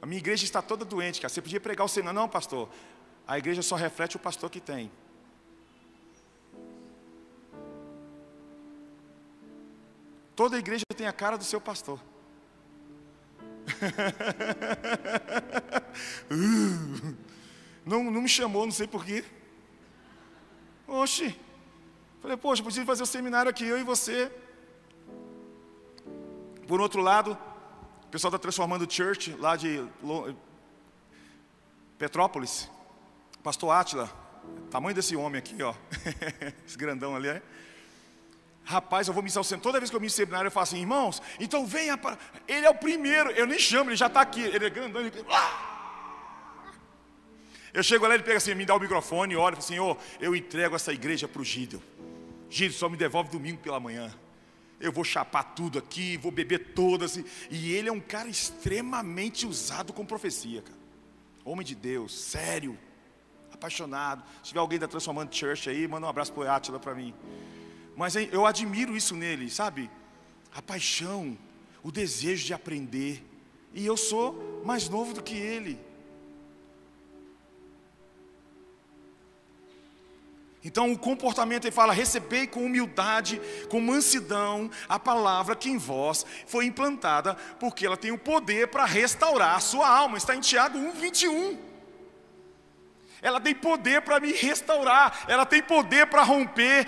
A 0.00 0.06
minha 0.06 0.18
igreja 0.18 0.44
está 0.44 0.62
toda 0.62 0.84
doente, 0.84 1.20
cara. 1.20 1.32
Você 1.32 1.42
podia 1.42 1.60
pregar 1.60 1.84
o 1.84 1.88
Senhor. 1.88 2.12
Não, 2.12 2.28
pastor. 2.28 2.68
A 3.26 3.38
igreja 3.38 3.62
só 3.62 3.76
reflete 3.76 4.16
o 4.16 4.18
pastor 4.18 4.50
que 4.50 4.60
tem. 4.60 4.90
Toda 10.34 10.58
igreja 10.58 10.84
tem 10.94 11.06
a 11.06 11.12
cara 11.12 11.38
do 11.38 11.44
seu 11.44 11.60
pastor. 11.60 12.00
não, 17.84 18.04
não 18.04 18.22
me 18.22 18.28
chamou, 18.28 18.64
não 18.66 18.72
sei 18.72 18.86
porquê. 18.86 19.24
Oxe. 20.86 21.36
Falei, 22.20 22.36
poxa, 22.36 22.62
podia 22.62 22.84
fazer 22.84 23.02
o 23.02 23.04
um 23.04 23.06
seminário 23.06 23.50
aqui, 23.50 23.64
eu 23.64 23.78
e 23.78 23.82
você. 23.82 24.30
Por 26.68 26.80
outro 26.80 27.00
lado, 27.00 27.36
pessoal 28.16 28.30
está 28.30 28.38
transformando 28.38 28.90
church 28.90 29.32
lá 29.32 29.56
de 29.56 29.86
Petrópolis. 31.98 32.70
Pastor 33.42 33.70
Átila, 33.70 34.10
tamanho 34.70 34.94
desse 34.94 35.14
homem 35.14 35.38
aqui, 35.38 35.62
ó. 35.62 35.74
Esse 36.66 36.78
grandão 36.78 37.14
ali 37.14 37.28
é. 37.28 37.42
Rapaz, 38.64 39.06
eu 39.06 39.12
vou 39.12 39.22
ministrar 39.22 39.42
o 39.42 39.44
centro. 39.44 39.62
Toda 39.62 39.78
vez 39.78 39.90
que 39.90 39.96
eu 39.96 40.00
ministro 40.00 40.24
seminário, 40.24 40.48
eu 40.48 40.50
falo 40.50 40.64
assim, 40.64 40.80
irmãos, 40.80 41.20
então 41.38 41.66
venha 41.66 41.98
para. 41.98 42.16
Ele 42.48 42.64
é 42.64 42.70
o 42.70 42.74
primeiro. 42.74 43.30
Eu 43.32 43.46
nem 43.46 43.58
chamo, 43.58 43.90
ele 43.90 43.96
já 43.96 44.06
está 44.06 44.22
aqui. 44.22 44.40
Ele 44.40 44.64
é 44.64 44.70
grandão. 44.70 45.02
Ele... 45.02 45.12
Eu 47.74 47.82
chego 47.82 48.06
lá, 48.06 48.14
ele 48.14 48.22
pega 48.22 48.38
assim, 48.38 48.54
me 48.54 48.64
dá 48.64 48.74
o 48.74 48.80
microfone, 48.80 49.36
olha 49.36 49.52
e 49.52 49.56
fala 49.56 49.64
assim: 49.64 49.78
oh, 49.78 49.94
eu 50.18 50.34
entrego 50.34 50.74
essa 50.74 50.90
igreja 50.90 51.28
para 51.28 51.42
o 51.42 51.44
Gideon. 51.44 51.80
Gideon 52.48 52.78
só 52.78 52.88
me 52.88 52.96
devolve 52.96 53.28
domingo 53.28 53.58
pela 53.58 53.78
manhã 53.78 54.10
eu 54.80 54.92
vou 54.92 55.04
chapar 55.04 55.42
tudo 55.54 55.78
aqui, 55.78 56.16
vou 56.16 56.30
beber 56.30 56.72
todas. 56.74 57.16
E 57.50 57.72
ele 57.72 57.88
é 57.88 57.92
um 57.92 58.00
cara 58.00 58.28
extremamente 58.28 59.46
usado 59.46 59.92
com 59.92 60.04
profecia, 60.04 60.62
cara. 60.62 60.78
Homem 61.44 61.64
de 61.64 61.74
Deus, 61.74 62.14
sério, 62.18 62.78
apaixonado. 63.52 64.22
Se 64.42 64.48
tiver 64.48 64.60
alguém 64.60 64.78
da 64.78 64.88
Transformando 64.88 65.34
Church 65.34 65.70
aí, 65.70 65.86
manda 65.86 66.06
um 66.06 66.10
abraço 66.10 66.32
para 66.32 66.42
o 66.42 66.50
Átila 66.50 66.78
para 66.78 66.94
mim. 66.94 67.14
Mas 67.96 68.14
eu 68.16 68.44
admiro 68.44 68.96
isso 68.96 69.14
nele, 69.14 69.50
sabe? 69.50 69.90
A 70.54 70.60
paixão, 70.60 71.36
o 71.82 71.90
desejo 71.90 72.44
de 72.44 72.52
aprender. 72.52 73.24
E 73.72 73.86
eu 73.86 73.96
sou 73.96 74.62
mais 74.64 74.88
novo 74.88 75.14
do 75.14 75.22
que 75.22 75.34
ele. 75.34 75.78
Então 80.66 80.90
o 80.90 80.98
comportamento 80.98 81.64
ele 81.64 81.70
fala: 81.70 81.92
recebei 81.92 82.44
com 82.44 82.64
humildade, 82.64 83.40
com 83.70 83.80
mansidão 83.80 84.68
a 84.88 84.98
palavra 84.98 85.54
que 85.54 85.70
em 85.70 85.78
vós 85.78 86.26
foi 86.44 86.66
implantada, 86.66 87.36
porque 87.60 87.86
ela 87.86 87.96
tem 87.96 88.10
o 88.10 88.18
poder 88.18 88.66
para 88.66 88.84
restaurar 88.84 89.54
a 89.54 89.60
sua 89.60 89.88
alma. 89.88 90.18
Está 90.18 90.34
em 90.34 90.40
Tiago 90.40 90.76
1, 90.76 90.90
21. 90.90 91.58
Ela 93.22 93.40
tem 93.40 93.54
poder 93.54 94.02
para 94.02 94.18
me 94.18 94.32
restaurar, 94.32 95.24
ela 95.28 95.46
tem 95.46 95.62
poder 95.62 96.08
para 96.08 96.24
romper 96.24 96.86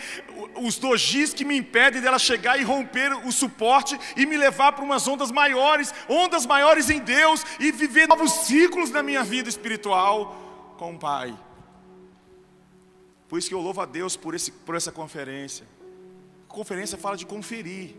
os 0.56 0.76
dojis 0.76 1.32
que 1.32 1.44
me 1.44 1.56
impedem 1.56 2.02
dela 2.02 2.18
chegar 2.18 2.60
e 2.60 2.64
romper 2.64 3.12
o 3.26 3.30
suporte 3.30 3.98
e 4.16 4.26
me 4.26 4.36
levar 4.36 4.72
para 4.72 4.84
umas 4.84 5.06
ondas 5.06 5.30
maiores, 5.30 5.94
ondas 6.08 6.44
maiores 6.44 6.90
em 6.90 6.98
Deus 6.98 7.46
e 7.60 7.70
viver 7.70 8.08
novos 8.08 8.32
ciclos 8.46 8.90
na 8.90 9.04
minha 9.04 9.22
vida 9.22 9.48
espiritual 9.48 10.74
com 10.76 10.94
o 10.94 10.98
Pai. 10.98 11.47
Por 13.28 13.38
isso 13.38 13.48
que 13.48 13.54
eu 13.54 13.60
louvo 13.60 13.80
a 13.80 13.86
Deus 13.86 14.16
por, 14.16 14.34
esse, 14.34 14.50
por 14.50 14.74
essa 14.74 14.90
conferência. 14.90 15.66
A 16.48 16.52
conferência 16.52 16.96
fala 16.96 17.16
de 17.16 17.26
conferir. 17.26 17.94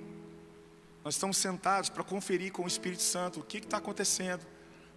Nós 1.04 1.16
estamos 1.16 1.38
sentados 1.38 1.90
para 1.90 2.04
conferir 2.04 2.52
com 2.52 2.64
o 2.64 2.68
Espírito 2.68 3.04
Santo 3.04 3.40
o 3.40 3.44
que 3.44 3.58
está 3.58 3.78
acontecendo. 3.78 4.46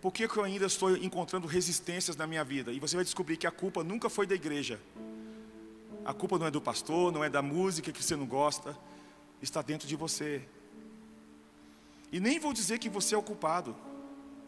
Por 0.01 0.13
que, 0.13 0.27
que 0.27 0.37
eu 0.37 0.43
ainda 0.43 0.67
estou 0.67 0.97
encontrando 0.97 1.47
resistências 1.47 2.17
na 2.17 2.27
minha 2.27 2.43
vida? 2.43 2.73
E 2.73 2.81
você 2.81 2.97
vai 2.97 3.05
descobrir 3.05 3.37
que 3.37 3.47
a 3.47 3.53
culpa 3.53 3.85
nunca 3.85 4.11
foi 4.11 4.27
da 4.27 4.35
igreja. 4.35 4.81
A 6.05 6.13
culpa 6.13 6.39
não 6.39 6.47
é 6.47 6.51
do 6.51 6.61
pastor, 6.61 7.13
não 7.13 7.23
é 7.23 7.31
da 7.31 7.41
música 7.41 7.93
que 7.93 8.03
você 8.03 8.17
não 8.17 8.27
gosta. 8.27 8.77
Está 9.41 9.63
dentro 9.63 9.87
de 9.87 9.95
você. 9.95 10.43
E 12.11 12.19
nem 12.19 12.41
vou 12.41 12.53
dizer 12.53 12.79
que 12.79 12.89
você 12.89 13.15
é 13.15 13.19
o 13.19 13.23
culpado. 13.23 13.77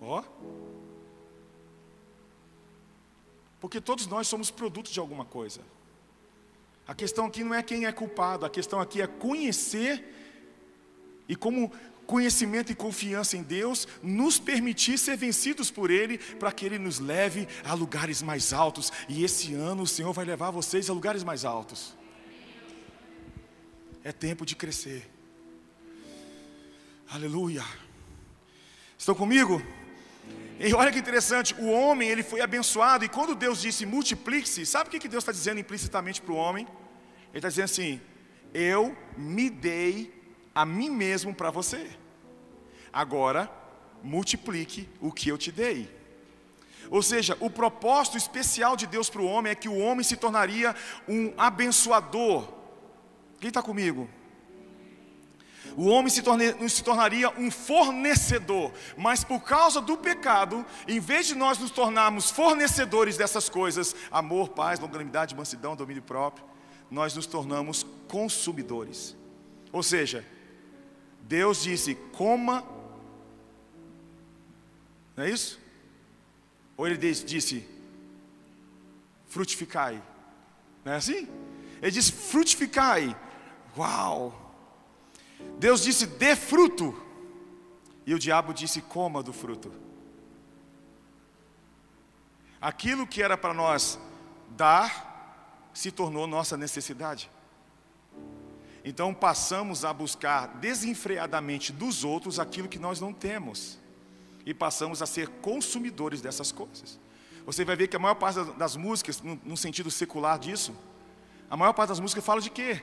Ó. 0.00 0.22
Oh. 0.22 0.73
Porque 3.64 3.80
todos 3.80 4.06
nós 4.06 4.28
somos 4.28 4.50
produtos 4.50 4.92
de 4.92 5.00
alguma 5.00 5.24
coisa. 5.24 5.62
A 6.86 6.94
questão 6.94 7.24
aqui 7.24 7.42
não 7.42 7.54
é 7.54 7.62
quem 7.62 7.86
é 7.86 7.92
culpado, 7.92 8.44
a 8.44 8.50
questão 8.50 8.78
aqui 8.78 9.00
é 9.00 9.06
conhecer 9.06 10.04
e 11.26 11.34
como 11.34 11.72
conhecimento 12.06 12.70
e 12.70 12.74
confiança 12.74 13.38
em 13.38 13.42
Deus, 13.42 13.88
nos 14.02 14.38
permitir 14.38 14.98
ser 14.98 15.16
vencidos 15.16 15.70
por 15.70 15.90
Ele, 15.90 16.18
para 16.18 16.52
que 16.52 16.66
Ele 16.66 16.78
nos 16.78 16.98
leve 16.98 17.48
a 17.64 17.72
lugares 17.72 18.20
mais 18.20 18.52
altos. 18.52 18.92
E 19.08 19.24
esse 19.24 19.54
ano 19.54 19.84
o 19.84 19.86
Senhor 19.86 20.12
vai 20.12 20.26
levar 20.26 20.50
vocês 20.50 20.90
a 20.90 20.92
lugares 20.92 21.24
mais 21.24 21.42
altos. 21.42 21.96
É 24.04 24.12
tempo 24.12 24.44
de 24.44 24.54
crescer. 24.54 25.10
Aleluia. 27.08 27.64
Estão 28.98 29.14
comigo? 29.14 29.62
E 30.58 30.72
olha 30.72 30.92
que 30.92 30.98
interessante, 30.98 31.54
o 31.58 31.68
homem 31.68 32.08
ele 32.08 32.22
foi 32.22 32.40
abençoado, 32.40 33.04
e 33.04 33.08
quando 33.08 33.34
Deus 33.34 33.60
disse 33.60 33.84
multiplique-se, 33.84 34.64
sabe 34.64 34.88
o 34.88 35.00
que 35.00 35.08
Deus 35.08 35.22
está 35.22 35.32
dizendo 35.32 35.60
implicitamente 35.60 36.22
para 36.22 36.32
o 36.32 36.36
homem? 36.36 36.66
Ele 37.30 37.38
está 37.38 37.48
dizendo 37.48 37.64
assim: 37.64 38.00
Eu 38.52 38.96
me 39.16 39.50
dei 39.50 40.14
a 40.54 40.64
mim 40.64 40.90
mesmo 40.90 41.34
para 41.34 41.50
você, 41.50 41.90
agora 42.92 43.50
multiplique 44.02 44.88
o 45.00 45.10
que 45.10 45.28
eu 45.28 45.36
te 45.36 45.50
dei. 45.50 45.90
Ou 46.90 47.02
seja, 47.02 47.36
o 47.40 47.50
propósito 47.50 48.16
especial 48.16 48.76
de 48.76 48.86
Deus 48.86 49.08
para 49.08 49.22
o 49.22 49.26
homem 49.26 49.50
é 49.50 49.54
que 49.54 49.68
o 49.68 49.78
homem 49.78 50.04
se 50.04 50.16
tornaria 50.16 50.74
um 51.08 51.32
abençoador. 51.36 52.46
Quem 53.40 53.48
está 53.48 53.62
comigo? 53.62 54.08
O 55.76 55.86
homem 55.86 56.08
se, 56.08 56.22
torne, 56.22 56.68
se 56.68 56.82
tornaria 56.82 57.30
um 57.38 57.50
fornecedor, 57.50 58.72
mas 58.96 59.24
por 59.24 59.40
causa 59.40 59.80
do 59.80 59.96
pecado, 59.96 60.64
em 60.86 61.00
vez 61.00 61.26
de 61.26 61.34
nós 61.34 61.58
nos 61.58 61.70
tornarmos 61.70 62.30
fornecedores 62.30 63.16
dessas 63.16 63.48
coisas, 63.48 63.94
amor, 64.10 64.50
paz, 64.50 64.78
longanimidade, 64.78 65.34
mansidão, 65.34 65.74
domínio 65.74 66.02
próprio, 66.02 66.44
nós 66.90 67.14
nos 67.14 67.26
tornamos 67.26 67.84
consumidores. 68.06 69.16
Ou 69.72 69.82
seja, 69.82 70.24
Deus 71.22 71.62
disse: 71.62 71.94
coma, 72.12 72.64
não 75.16 75.24
é 75.24 75.30
isso? 75.30 75.60
Ou 76.76 76.86
ele 76.86 76.96
disse: 76.96 77.66
frutificai, 79.26 80.00
não 80.84 80.92
é 80.92 80.96
assim? 80.96 81.28
Ele 81.82 81.90
disse: 81.90 82.12
frutificai. 82.12 83.16
Uau! 83.76 84.43
Deus 85.58 85.82
disse: 85.82 86.06
dê 86.06 86.36
fruto. 86.36 86.94
E 88.06 88.14
o 88.14 88.18
diabo 88.18 88.52
disse: 88.52 88.80
coma 88.80 89.22
do 89.22 89.32
fruto. 89.32 89.72
Aquilo 92.60 93.06
que 93.06 93.22
era 93.22 93.36
para 93.36 93.52
nós 93.52 93.98
dar, 94.50 95.68
se 95.74 95.90
tornou 95.90 96.26
nossa 96.26 96.56
necessidade. 96.56 97.30
Então 98.84 99.14
passamos 99.14 99.84
a 99.84 99.92
buscar 99.92 100.46
desenfreadamente 100.58 101.72
dos 101.72 102.04
outros 102.04 102.38
aquilo 102.38 102.68
que 102.68 102.78
nós 102.78 103.00
não 103.00 103.12
temos. 103.12 103.78
E 104.46 104.52
passamos 104.52 105.00
a 105.00 105.06
ser 105.06 105.28
consumidores 105.40 106.20
dessas 106.20 106.52
coisas. 106.52 107.00
Você 107.46 107.64
vai 107.64 107.76
ver 107.76 107.88
que 107.88 107.96
a 107.96 107.98
maior 107.98 108.14
parte 108.14 108.42
das 108.58 108.76
músicas, 108.76 109.22
no 109.22 109.56
sentido 109.56 109.90
secular 109.90 110.38
disso, 110.38 110.74
a 111.50 111.56
maior 111.56 111.72
parte 111.72 111.90
das 111.90 112.00
músicas 112.00 112.24
fala 112.24 112.40
de 112.40 112.50
quê? 112.50 112.82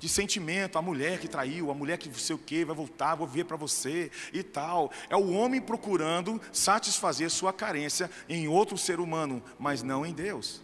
De 0.00 0.08
sentimento, 0.08 0.78
a 0.78 0.82
mulher 0.82 1.20
que 1.20 1.28
traiu, 1.28 1.70
a 1.70 1.74
mulher 1.74 1.98
que 1.98 2.08
não 2.08 2.16
sei 2.16 2.34
o 2.34 2.38
que, 2.38 2.64
vai 2.64 2.74
voltar, 2.74 3.14
vou 3.14 3.26
ver 3.26 3.44
para 3.44 3.56
você 3.56 4.10
e 4.32 4.42
tal. 4.42 4.90
É 5.10 5.14
o 5.14 5.30
homem 5.30 5.60
procurando 5.60 6.40
satisfazer 6.50 7.30
sua 7.30 7.52
carência 7.52 8.10
em 8.26 8.48
outro 8.48 8.78
ser 8.78 8.98
humano, 8.98 9.42
mas 9.58 9.82
não 9.82 10.04
em 10.06 10.14
Deus. 10.14 10.62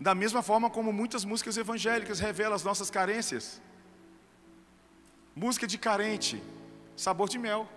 Da 0.00 0.14
mesma 0.14 0.42
forma 0.42 0.70
como 0.70 0.90
muitas 0.90 1.22
músicas 1.22 1.58
evangélicas 1.58 2.18
revelam 2.18 2.54
as 2.54 2.64
nossas 2.64 2.90
carências. 2.90 3.60
Música 5.36 5.66
de 5.66 5.76
carente, 5.76 6.42
sabor 6.96 7.28
de 7.28 7.38
mel. 7.38 7.68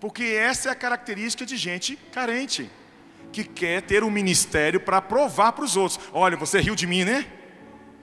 Porque 0.00 0.24
essa 0.24 0.68
é 0.68 0.72
a 0.72 0.74
característica 0.74 1.46
de 1.46 1.56
gente 1.56 1.94
carente 2.10 2.68
que 3.32 3.42
quer 3.42 3.82
ter 3.82 4.04
um 4.04 4.10
ministério 4.10 4.78
para 4.78 5.00
provar 5.00 5.52
para 5.52 5.64
os 5.64 5.76
outros: 5.76 5.98
olha, 6.12 6.36
você 6.36 6.60
riu 6.60 6.74
de 6.74 6.86
mim, 6.86 7.04
né? 7.04 7.26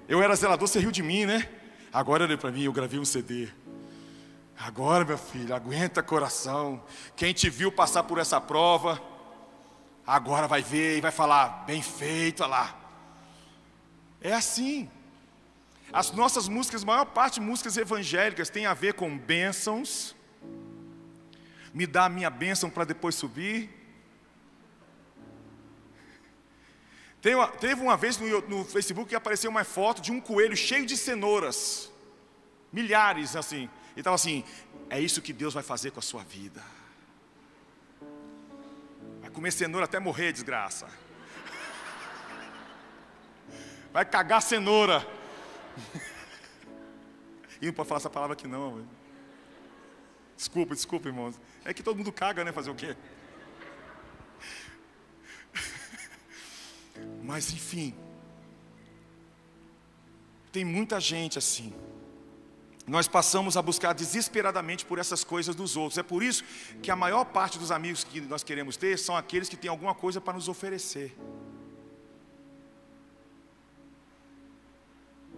Eu 0.08 0.22
era 0.24 0.36
zelador, 0.36 0.68
você 0.68 0.80
riu 0.80 0.92
de 0.92 1.04
mim, 1.04 1.26
né? 1.26 1.48
Agora 1.94 2.24
olha 2.24 2.38
para 2.38 2.52
mim, 2.52 2.64
eu 2.64 2.74
gravei 2.74 3.00
um 3.00 3.06
CD. 3.06 3.48
Agora, 4.58 5.06
meu 5.06 5.18
filho, 5.18 5.56
aguenta 5.56 6.04
coração. 6.04 6.84
Quem 7.16 7.32
te 7.32 7.50
viu 7.50 7.72
passar 7.72 8.04
por 8.04 8.18
essa 8.18 8.42
prova, 8.42 9.02
agora 10.06 10.48
vai 10.48 10.62
ver 10.62 10.98
e 10.98 11.02
vai 11.02 11.12
falar: 11.12 11.64
bem 11.66 11.82
feito, 11.82 12.44
olha 12.44 12.50
lá. 12.50 12.80
É 14.22 14.34
assim. 14.34 14.90
As 15.94 16.12
nossas 16.12 16.48
músicas, 16.48 16.84
a 16.84 16.86
maior 16.86 17.06
parte 17.06 17.40
músicas 17.40 17.78
evangélicas, 17.78 18.50
tem 18.50 18.66
a 18.66 18.74
ver 18.74 18.94
com 18.94 19.18
bênçãos. 19.18 20.16
Me 21.74 21.88
dá 21.88 22.06
a 22.06 22.10
minha 22.10 22.30
bênção 22.30 22.70
para 22.70 22.84
depois 22.84 23.16
subir. 23.16 23.79
Teve 27.22 27.82
uma 27.82 27.98
vez 27.98 28.18
no, 28.18 28.42
no 28.48 28.64
Facebook 28.64 29.10
que 29.10 29.16
apareceu 29.16 29.52
uma 29.52 29.64
foto 29.64 30.02
de 30.02 30.12
um 30.12 30.22
coelho 30.22 30.56
cheio 30.56 30.86
de 30.86 30.96
cenouras. 30.96 31.92
Milhares 32.72 33.36
assim. 33.36 33.70
E 33.96 34.00
estava 34.00 34.16
assim: 34.16 34.44
é 34.90 35.00
isso 35.00 35.22
que 35.22 35.34
Deus 35.34 35.54
vai 35.54 35.64
fazer 35.64 35.92
com 35.92 36.00
a 36.00 36.04
sua 36.04 36.24
vida. 36.24 36.64
Vai 39.22 39.30
comer 39.30 39.52
cenoura 39.52 39.86
até 39.86 40.00
morrer, 40.00 40.32
desgraça. 40.32 40.88
Vai 43.92 44.06
cagar 44.06 44.42
cenoura. 44.42 45.06
E 47.62 47.66
não 47.66 47.74
pode 47.74 47.90
falar 47.90 48.00
essa 48.00 48.10
palavra 48.10 48.36
aqui 48.36 48.48
não. 48.48 48.88
Desculpa, 50.38 50.74
desculpa, 50.74 51.10
irmãos. 51.10 51.36
É 51.66 51.74
que 51.74 51.84
todo 51.84 51.98
mundo 51.98 52.10
caga, 52.10 52.42
né? 52.46 52.54
Fazer 52.54 52.70
o 52.70 52.76
quê? 52.76 52.96
Mas 57.30 57.54
enfim, 57.54 57.94
tem 60.52 60.66
muita 60.66 61.00
gente 61.00 61.38
assim. 61.38 61.72
Nós 62.88 63.08
passamos 63.08 63.56
a 63.56 63.62
buscar 63.62 63.94
desesperadamente 63.94 64.84
por 64.84 64.98
essas 64.98 65.24
coisas 65.24 65.56
dos 65.56 65.78
outros. 65.78 66.00
É 66.00 66.02
por 66.02 66.24
isso 66.24 66.44
que 66.82 66.90
a 66.90 66.96
maior 66.96 67.24
parte 67.26 67.60
dos 67.60 67.70
amigos 67.70 68.04
que 68.04 68.20
nós 68.20 68.42
queremos 68.42 68.76
ter 68.78 68.98
são 68.98 69.16
aqueles 69.16 69.48
que 69.48 69.56
têm 69.56 69.70
alguma 69.70 69.94
coisa 69.94 70.20
para 70.20 70.34
nos 70.34 70.50
oferecer. 70.50 71.16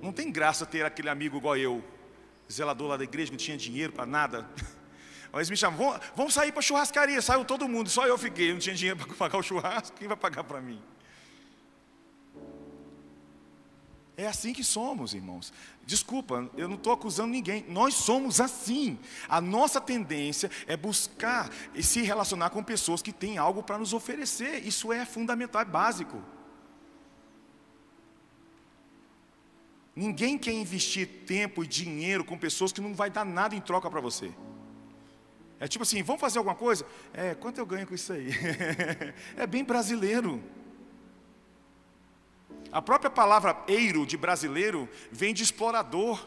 Não 0.01 0.13
tem 0.13 0.31
graça 0.31 0.65
ter 0.65 0.85
aquele 0.85 1.09
amigo 1.09 1.35
igual 1.39 1.57
eu, 1.57 1.83
zelador 2.49 2.87
lá 2.87 2.95
da 2.95 3.03
igreja, 3.03 3.25
que 3.25 3.33
não 3.33 3.37
tinha 3.37 3.57
dinheiro 3.57 3.91
para 3.91 4.05
nada. 4.05 4.49
Mas 5.33 5.49
me 5.49 5.57
chamam, 5.57 5.99
vamos, 6.15 6.33
sair 6.33 6.53
para 6.53 6.61
churrascaria. 6.61 7.21
Saiu 7.21 7.43
todo 7.43 7.67
mundo, 7.67 7.89
só 7.89 8.07
eu 8.07 8.17
fiquei, 8.17 8.53
não 8.53 8.59
tinha 8.59 8.75
dinheiro 8.75 8.97
para 8.97 9.11
pagar 9.13 9.37
o 9.37 9.43
churrasco. 9.43 9.97
Quem 9.97 10.07
vai 10.07 10.15
pagar 10.15 10.45
para 10.45 10.61
mim? 10.61 10.81
É 14.21 14.27
assim 14.27 14.53
que 14.53 14.63
somos, 14.63 15.15
irmãos. 15.15 15.51
Desculpa, 15.83 16.47
eu 16.55 16.67
não 16.67 16.75
estou 16.75 16.93
acusando 16.93 17.29
ninguém. 17.29 17.65
Nós 17.67 17.95
somos 17.95 18.39
assim. 18.39 18.99
A 19.27 19.41
nossa 19.41 19.81
tendência 19.81 20.51
é 20.67 20.77
buscar 20.77 21.49
e 21.73 21.81
se 21.81 22.03
relacionar 22.03 22.51
com 22.51 22.63
pessoas 22.63 23.01
que 23.01 23.11
têm 23.11 23.39
algo 23.39 23.63
para 23.63 23.79
nos 23.79 23.93
oferecer. 23.93 24.63
Isso 24.63 24.93
é 24.93 25.05
fundamental, 25.07 25.63
é 25.63 25.65
básico. 25.65 26.21
Ninguém 29.95 30.37
quer 30.37 30.53
investir 30.53 31.25
tempo 31.25 31.63
e 31.63 31.67
dinheiro 31.67 32.23
com 32.23 32.37
pessoas 32.37 32.71
que 32.71 32.79
não 32.79 32.93
vai 32.93 33.09
dar 33.09 33.25
nada 33.25 33.55
em 33.55 33.59
troca 33.59 33.89
para 33.89 33.99
você. 33.99 34.31
É 35.59 35.67
tipo 35.67 35.81
assim, 35.81 36.03
vamos 36.03 36.21
fazer 36.21 36.37
alguma 36.37 36.55
coisa? 36.55 36.85
É, 37.11 37.33
quanto 37.33 37.57
eu 37.57 37.65
ganho 37.65 37.87
com 37.87 37.95
isso 37.95 38.13
aí? 38.13 38.29
é 39.35 39.47
bem 39.47 39.63
brasileiro. 39.63 40.60
A 42.71 42.81
própria 42.81 43.09
palavra 43.09 43.61
eiro 43.67 44.05
de 44.05 44.15
brasileiro 44.15 44.87
vem 45.11 45.33
de 45.33 45.43
explorador. 45.43 46.25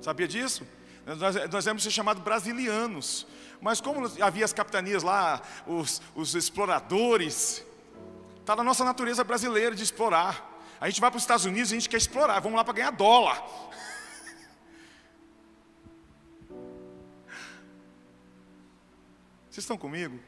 Sabia 0.00 0.28
disso? 0.28 0.64
Nós, 1.04 1.34
nós 1.50 1.66
éramos 1.66 1.82
ser 1.82 1.90
chamados 1.90 2.22
brasilianos. 2.22 3.26
Mas 3.60 3.80
como 3.80 4.06
havia 4.20 4.44
as 4.44 4.52
capitanias 4.52 5.02
lá, 5.02 5.42
os, 5.66 6.00
os 6.14 6.34
exploradores, 6.34 7.64
está 8.40 8.54
na 8.54 8.62
nossa 8.62 8.84
natureza 8.84 9.24
brasileira 9.24 9.74
de 9.74 9.82
explorar. 9.82 10.52
A 10.80 10.88
gente 10.88 11.00
vai 11.00 11.10
para 11.10 11.16
os 11.16 11.24
Estados 11.24 11.44
Unidos 11.44 11.72
e 11.72 11.74
a 11.74 11.78
gente 11.78 11.88
quer 11.88 11.96
explorar, 11.96 12.38
vamos 12.40 12.56
lá 12.56 12.64
para 12.64 12.74
ganhar 12.74 12.90
dólar. 12.90 13.42
Vocês 19.50 19.64
estão 19.64 19.76
comigo? 19.76 20.20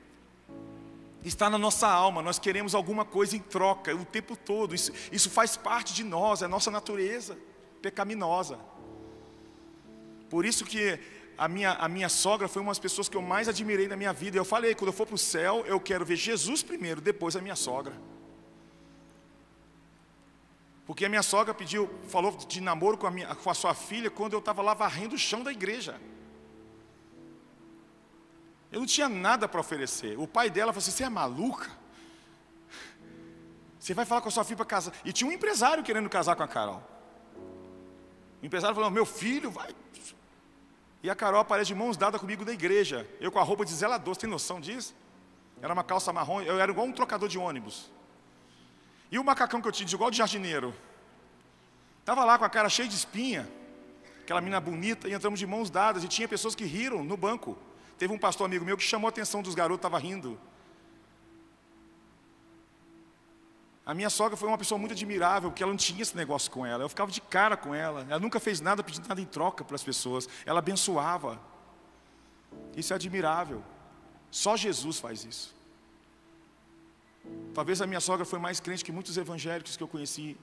Está 1.27 1.51
na 1.51 1.59
nossa 1.59 1.89
alma, 1.89 2.23
nós 2.23 2.39
queremos 2.39 2.73
alguma 2.73 3.05
coisa 3.05 3.37
em 3.37 3.41
troca 3.41 3.93
o 3.93 4.05
tempo 4.05 4.37
todo. 4.37 4.77
Isso, 4.77 4.93
isso 5.11 5.29
faz 5.29 5.57
parte 5.57 5.93
de 5.93 6.05
nós, 6.05 6.41
é 6.41 6.47
nossa 6.47 6.71
natureza 6.71 7.37
pecaminosa. 7.83 8.61
Por 10.31 10.47
isso 10.47 10.65
que 10.65 11.01
a 11.37 11.49
minha, 11.49 11.73
a 11.73 11.89
minha 11.89 12.09
sogra 12.09 12.47
foi 12.47 12.63
uma 12.63 12.71
das 12.71 12.79
pessoas 12.79 13.09
que 13.09 13.17
eu 13.17 13.23
mais 13.23 13.49
admirei 13.49 13.89
na 13.89 13.97
minha 13.97 14.13
vida. 14.13 14.39
Eu 14.39 14.45
falei, 14.45 14.73
quando 14.73 14.91
eu 14.91 14.93
for 14.93 15.05
para 15.05 15.17
o 15.17 15.19
céu, 15.19 15.65
eu 15.67 15.81
quero 15.81 16.05
ver 16.05 16.15
Jesus 16.15 16.63
primeiro, 16.63 17.01
depois 17.01 17.35
a 17.35 17.41
minha 17.41 17.57
sogra. 17.57 17.95
Porque 20.87 21.05
a 21.05 21.09
minha 21.09 21.25
sogra 21.25 21.53
pediu, 21.53 21.91
falou 22.09 22.37
de 22.37 22.61
namoro 22.61 22.97
com 22.97 23.09
a, 23.09 23.11
minha, 23.11 23.35
com 23.35 23.51
a 23.51 23.55
sua 23.55 23.75
filha 23.75 24.09
quando 24.09 24.35
eu 24.35 24.39
estava 24.39 24.63
lá 24.63 24.75
varrendo 24.75 25.17
o 25.17 25.19
chão 25.19 25.43
da 25.43 25.51
igreja. 25.51 26.01
Eu 28.71 28.81
não 28.81 28.87
tinha 28.87 29.09
nada 29.09 29.49
para 29.49 29.61
oferecer. 29.61 30.19
O 30.19 30.27
pai 30.27 30.51
dela 30.51 30.73
falou 30.73 30.83
assim: 30.83 30.91
Você 30.91 31.05
é 31.05 31.09
maluca? 31.09 31.71
Você 33.79 33.95
vai 33.95 34.05
falar 34.05 34.21
com 34.21 34.29
a 34.29 34.33
sua 34.33 34.45
filha 34.45 34.57
para 34.57 34.67
casar. 34.67 34.93
E 35.05 35.13
tinha 35.13 35.29
um 35.31 35.33
empresário 35.33 35.83
querendo 35.85 36.09
casar 36.09 36.35
com 36.35 36.43
a 36.43 36.49
Carol. 36.49 36.83
O 38.43 38.47
empresário 38.47 38.75
falou: 38.75 38.91
Meu 38.91 39.07
filho, 39.07 39.51
vai. 39.51 39.75
E 41.03 41.11
a 41.11 41.15
Carol 41.15 41.41
aparece 41.41 41.69
de 41.69 41.75
mãos 41.75 41.97
dadas 41.97 42.21
comigo 42.21 42.45
na 42.45 42.53
igreja. 42.53 43.09
Eu 43.21 43.31
com 43.31 43.39
a 43.39 43.43
roupa 43.43 43.65
de 43.65 43.73
zelador, 43.73 44.15
você 44.15 44.23
tem 44.23 44.31
noção 44.31 44.61
disso? 44.61 44.95
Era 45.63 45.73
uma 45.73 45.85
calça 45.85 46.13
marrom, 46.13 46.43
eu 46.43 46.59
era 46.59 46.71
igual 46.71 46.87
um 46.87 46.93
trocador 46.93 47.29
de 47.29 47.39
ônibus. 47.39 47.91
E 49.11 49.19
o 49.19 49.25
macacão 49.25 49.61
que 49.61 49.69
eu 49.69 49.73
tinha, 49.73 49.89
igual 49.89 50.11
de 50.11 50.19
jardineiro. 50.19 50.75
Estava 52.01 52.25
lá 52.25 52.39
com 52.39 52.45
a 52.45 52.51
cara 52.51 52.69
cheia 52.69 52.89
de 52.89 52.95
espinha, 52.95 53.49
aquela 54.21 54.41
menina 54.41 54.61
bonita, 54.61 55.09
e 55.09 55.13
entramos 55.13 55.39
de 55.39 55.47
mãos 55.47 55.71
dadas, 55.71 56.05
e 56.05 56.09
tinha 56.09 56.27
pessoas 56.29 56.55
que 56.55 56.65
riram 56.65 57.05
no 57.05 57.17
banco. 57.17 57.57
Teve 57.99 58.13
um 58.13 58.19
pastor 58.19 58.47
amigo 58.47 58.65
meu 58.65 58.77
que 58.77 58.83
chamou 58.83 59.09
a 59.09 59.11
atenção 59.11 59.43
dos 59.43 59.55
garotos, 59.55 59.79
estava 59.79 59.99
rindo. 59.99 60.39
A 63.87 63.95
minha 63.95 64.11
sogra 64.11 64.37
foi 64.37 64.49
uma 64.49 64.59
pessoa 64.59 64.79
muito 64.79 64.93
admirável, 64.93 65.49
porque 65.49 65.63
ela 65.63 65.71
não 65.71 65.77
tinha 65.77 66.03
esse 66.03 66.17
negócio 66.17 66.51
com 66.51 66.67
ela. 66.67 66.83
Eu 66.83 66.89
ficava 66.89 67.11
de 67.11 67.21
cara 67.21 67.57
com 67.57 67.73
ela. 67.73 68.05
Ela 68.09 68.19
nunca 68.19 68.41
fez 68.41 68.61
nada 68.61 68.83
pedindo 68.83 69.09
nada 69.09 69.21
em 69.21 69.25
troca 69.25 69.65
para 69.65 69.77
as 69.77 69.83
pessoas. 69.83 70.29
Ela 70.45 70.59
abençoava. 70.59 71.41
Isso 72.77 72.93
é 72.93 72.97
admirável. 72.97 73.63
Só 74.29 74.57
Jesus 74.57 74.99
faz 74.99 75.25
isso. 75.25 75.55
Talvez 77.55 77.81
a 77.81 77.87
minha 77.87 78.01
sogra 78.01 78.27
foi 78.27 78.41
mais 78.41 78.59
crente 78.59 78.85
que 78.85 78.91
muitos 78.91 79.17
evangélicos 79.17 79.77
que 79.77 79.83
eu 79.83 79.89
conheci. 79.89 80.37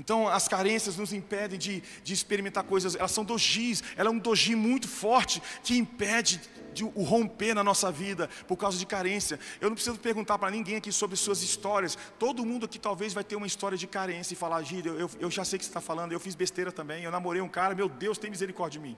Então, 0.00 0.26
as 0.26 0.48
carências 0.48 0.96
nos 0.96 1.12
impedem 1.12 1.58
de, 1.58 1.82
de 2.02 2.14
experimentar 2.14 2.64
coisas, 2.64 2.94
elas 2.94 3.12
são 3.12 3.22
dojis, 3.22 3.84
ela 3.98 4.08
é 4.08 4.10
um 4.10 4.18
doji 4.18 4.56
muito 4.56 4.88
forte 4.88 5.42
que 5.62 5.76
impede 5.76 6.40
de, 6.72 6.84
o 6.84 7.02
romper 7.02 7.54
na 7.54 7.62
nossa 7.62 7.92
vida 7.92 8.26
por 8.48 8.56
causa 8.56 8.78
de 8.78 8.86
carência. 8.86 9.38
Eu 9.60 9.68
não 9.68 9.74
preciso 9.74 9.98
perguntar 9.98 10.38
para 10.38 10.50
ninguém 10.50 10.76
aqui 10.76 10.90
sobre 10.90 11.18
suas 11.18 11.42
histórias, 11.42 11.98
todo 12.18 12.46
mundo 12.46 12.64
aqui 12.64 12.78
talvez 12.78 13.12
vai 13.12 13.22
ter 13.22 13.36
uma 13.36 13.46
história 13.46 13.76
de 13.76 13.86
carência 13.86 14.32
e 14.32 14.36
falar: 14.36 14.62
Gide, 14.62 14.88
eu, 14.88 15.10
eu 15.20 15.30
já 15.30 15.44
sei 15.44 15.58
que 15.58 15.66
você 15.66 15.70
está 15.70 15.82
falando, 15.82 16.12
eu 16.12 16.18
fiz 16.18 16.34
besteira 16.34 16.72
também, 16.72 17.04
eu 17.04 17.10
namorei 17.10 17.42
um 17.42 17.48
cara, 17.48 17.74
meu 17.74 17.88
Deus, 17.88 18.16
tem 18.16 18.30
misericórdia 18.30 18.80
de 18.80 18.88
mim. 18.88 18.96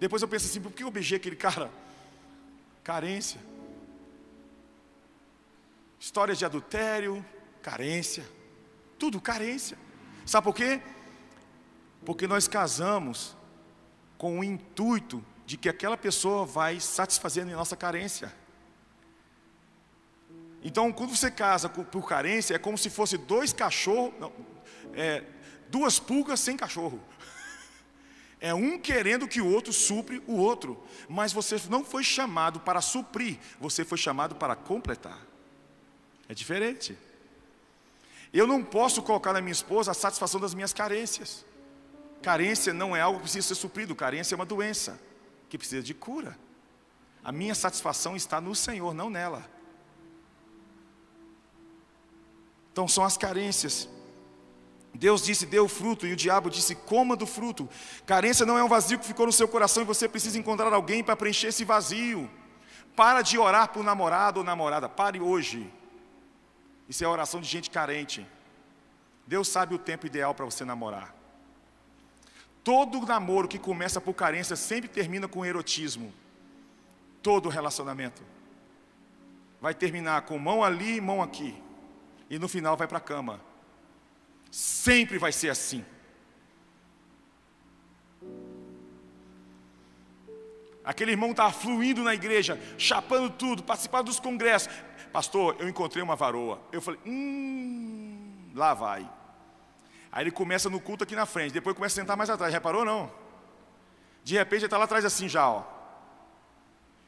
Depois 0.00 0.22
eu 0.22 0.28
penso 0.28 0.46
assim: 0.46 0.62
por 0.62 0.72
que 0.72 0.82
eu 0.82 0.90
beijei 0.90 1.18
aquele 1.18 1.36
cara? 1.36 1.70
Carência. 2.82 3.38
Histórias 6.00 6.38
de 6.38 6.46
adultério, 6.46 7.22
carência. 7.60 8.24
Tudo 9.04 9.20
carência. 9.20 9.76
Sabe 10.24 10.44
por 10.44 10.54
quê? 10.54 10.80
Porque 12.06 12.26
nós 12.26 12.48
casamos 12.48 13.36
com 14.16 14.38
o 14.38 14.42
intuito 14.42 15.22
de 15.44 15.58
que 15.58 15.68
aquela 15.68 15.94
pessoa 15.94 16.46
vai 16.46 16.80
satisfazer 16.80 17.44
a 17.44 17.50
nossa 17.50 17.76
carência. 17.76 18.34
Então, 20.62 20.90
quando 20.90 21.14
você 21.14 21.30
casa 21.30 21.68
por 21.68 22.08
carência, 22.08 22.54
é 22.54 22.58
como 22.58 22.78
se 22.78 22.88
fosse 22.88 23.18
dois 23.18 23.52
cachorros, 23.52 24.14
é, 24.94 25.22
duas 25.68 25.98
pulgas 25.98 26.40
sem 26.40 26.56
cachorro. 26.56 26.98
É 28.40 28.54
um 28.54 28.78
querendo 28.78 29.28
que 29.28 29.42
o 29.42 29.52
outro 29.52 29.70
supre 29.70 30.22
o 30.26 30.36
outro, 30.36 30.82
mas 31.10 31.30
você 31.30 31.60
não 31.68 31.84
foi 31.84 32.02
chamado 32.02 32.58
para 32.58 32.80
suprir, 32.80 33.38
você 33.60 33.84
foi 33.84 33.98
chamado 33.98 34.34
para 34.34 34.56
completar. 34.56 35.20
É 36.26 36.32
diferente. 36.32 36.96
Eu 38.34 38.48
não 38.48 38.64
posso 38.64 39.00
colocar 39.00 39.32
na 39.32 39.40
minha 39.40 39.52
esposa 39.52 39.92
a 39.92 39.94
satisfação 39.94 40.40
das 40.40 40.54
minhas 40.54 40.72
carências. 40.72 41.46
Carência 42.20 42.74
não 42.74 42.96
é 42.96 43.00
algo 43.00 43.18
que 43.18 43.22
precisa 43.22 43.46
ser 43.46 43.54
suprido, 43.54 43.94
carência 43.94 44.34
é 44.34 44.36
uma 44.36 44.44
doença 44.44 45.00
que 45.48 45.56
precisa 45.56 45.84
de 45.84 45.94
cura. 45.94 46.36
A 47.22 47.30
minha 47.30 47.54
satisfação 47.54 48.16
está 48.16 48.40
no 48.40 48.52
Senhor, 48.52 48.92
não 48.92 49.08
nela. 49.08 49.48
Então 52.72 52.88
são 52.88 53.04
as 53.04 53.16
carências. 53.16 53.88
Deus 54.92 55.24
disse, 55.24 55.46
dê 55.46 55.60
o 55.60 55.68
fruto, 55.68 56.04
e 56.04 56.12
o 56.12 56.16
diabo 56.16 56.50
disse, 56.50 56.74
coma 56.74 57.14
do 57.14 57.26
fruto. 57.26 57.68
Carência 58.04 58.44
não 58.44 58.58
é 58.58 58.64
um 58.64 58.68
vazio 58.68 58.98
que 58.98 59.06
ficou 59.06 59.26
no 59.26 59.32
seu 59.32 59.46
coração 59.46 59.84
e 59.84 59.86
você 59.86 60.08
precisa 60.08 60.38
encontrar 60.38 60.72
alguém 60.72 61.04
para 61.04 61.14
preencher 61.14 61.48
esse 61.48 61.64
vazio. 61.64 62.28
Para 62.96 63.22
de 63.22 63.38
orar 63.38 63.68
por 63.68 63.84
namorado 63.84 64.40
ou 64.40 64.44
namorada, 64.44 64.88
pare 64.88 65.20
hoje. 65.20 65.72
Isso 66.88 67.04
é 67.04 67.08
oração 67.08 67.40
de 67.40 67.48
gente 67.48 67.70
carente. 67.70 68.26
Deus 69.26 69.48
sabe 69.48 69.74
o 69.74 69.78
tempo 69.78 70.06
ideal 70.06 70.34
para 70.34 70.44
você 70.44 70.64
namorar. 70.64 71.14
Todo 72.62 73.04
namoro 73.06 73.48
que 73.48 73.58
começa 73.58 74.00
por 74.00 74.14
carência 74.14 74.56
sempre 74.56 74.88
termina 74.88 75.28
com 75.28 75.44
erotismo. 75.44 76.12
Todo 77.22 77.48
relacionamento. 77.48 78.22
Vai 79.60 79.74
terminar 79.74 80.22
com 80.22 80.38
mão 80.38 80.62
ali 80.62 80.96
e 80.96 81.00
mão 81.00 81.22
aqui. 81.22 81.54
E 82.28 82.38
no 82.38 82.48
final 82.48 82.76
vai 82.76 82.86
para 82.86 82.98
a 82.98 83.02
cama. 83.02 83.40
Sempre 84.50 85.18
vai 85.18 85.32
ser 85.32 85.50
assim. 85.50 85.84
Aquele 90.84 91.12
irmão 91.12 91.30
estava 91.30 91.50
fluindo 91.50 92.02
na 92.02 92.12
igreja, 92.12 92.60
chapando 92.76 93.30
tudo, 93.30 93.62
participando 93.62 94.06
dos 94.06 94.20
congressos 94.20 94.70
pastor, 95.14 95.54
eu 95.60 95.68
encontrei 95.68 96.02
uma 96.02 96.16
varoa. 96.16 96.60
Eu 96.72 96.82
falei, 96.82 96.98
hum, 97.06 98.50
lá 98.52 98.74
vai. 98.74 99.08
Aí 100.10 100.24
ele 100.24 100.32
começa 100.32 100.68
no 100.68 100.80
culto 100.80 101.04
aqui 101.04 101.14
na 101.14 101.24
frente, 101.24 101.52
depois 101.52 101.76
começa 101.76 101.94
a 101.94 102.02
sentar 102.02 102.16
mais 102.16 102.28
atrás. 102.28 102.52
Reparou 102.52 102.84
não? 102.84 103.12
De 104.24 104.34
repente 104.34 104.60
ele 104.60 104.66
está 104.66 104.76
lá 104.76 104.86
atrás 104.86 105.04
assim 105.04 105.28
já, 105.28 105.48
ó. 105.48 105.62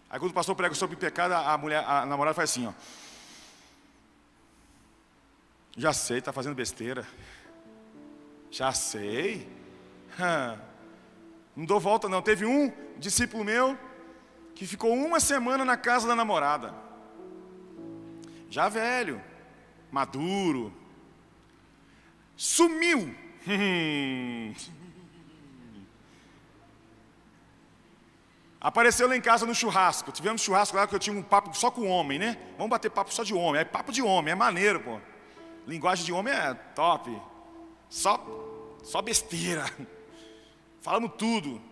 Aí 0.08 0.20
quando 0.20 0.30
o 0.30 0.34
pastor 0.34 0.54
prega 0.54 0.72
sobre 0.76 0.94
pecado, 0.94 1.32
a 1.32 1.58
mulher, 1.58 1.84
a 1.84 2.06
namorada 2.06 2.32
faz 2.32 2.50
assim, 2.50 2.68
ó. 2.68 2.72
Já 5.76 5.92
sei, 5.92 6.18
está 6.18 6.32
fazendo 6.32 6.54
besteira. 6.54 7.04
Já 8.52 8.72
sei. 8.72 9.48
Não 11.56 11.64
dou 11.64 11.80
volta 11.80 12.08
não. 12.08 12.22
Teve 12.22 12.46
um 12.46 12.72
discípulo 12.98 13.44
meu 13.44 13.76
que 14.54 14.64
ficou 14.64 14.94
uma 14.94 15.18
semana 15.18 15.64
na 15.64 15.76
casa 15.76 16.06
da 16.06 16.14
namorada 16.14 16.85
já 18.50 18.68
velho, 18.68 19.22
maduro, 19.90 20.72
sumiu. 22.36 23.14
Apareceu 28.60 29.06
lá 29.06 29.16
em 29.16 29.20
casa 29.20 29.46
no 29.46 29.54
churrasco. 29.54 30.10
Tivemos 30.10 30.42
churrasco 30.42 30.76
lá 30.76 30.88
que 30.88 30.94
eu 30.94 30.98
tinha 30.98 31.16
um 31.16 31.22
papo 31.22 31.56
só 31.56 31.70
com 31.70 31.86
homem, 31.86 32.18
né? 32.18 32.36
Vamos 32.56 32.70
bater 32.70 32.90
papo 32.90 33.14
só 33.14 33.22
de 33.22 33.32
homem. 33.32 33.60
É 33.60 33.64
papo 33.64 33.92
de 33.92 34.02
homem, 34.02 34.32
é 34.32 34.34
maneiro, 34.34 34.80
pô. 34.80 34.98
Linguagem 35.66 36.04
de 36.04 36.12
homem 36.12 36.34
é 36.34 36.52
top. 36.74 37.16
Só, 37.88 38.20
só 38.82 39.00
besteira. 39.00 39.64
Falamos 40.82 41.12
tudo. 41.16 41.62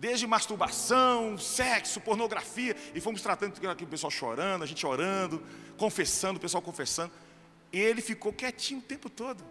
Desde 0.00 0.26
masturbação, 0.26 1.36
sexo, 1.36 2.00
pornografia, 2.00 2.74
e 2.94 3.00
fomos 3.02 3.20
tratando 3.20 3.54
aqui 3.68 3.84
o 3.84 3.86
pessoal 3.86 4.10
chorando, 4.10 4.62
a 4.62 4.66
gente 4.66 4.86
orando, 4.86 5.42
confessando, 5.76 6.38
o 6.38 6.40
pessoal 6.40 6.62
confessando. 6.62 7.12
Ele 7.70 8.00
ficou 8.00 8.32
quietinho 8.32 8.80
o 8.80 8.82
tempo 8.82 9.10
todo. 9.10 9.44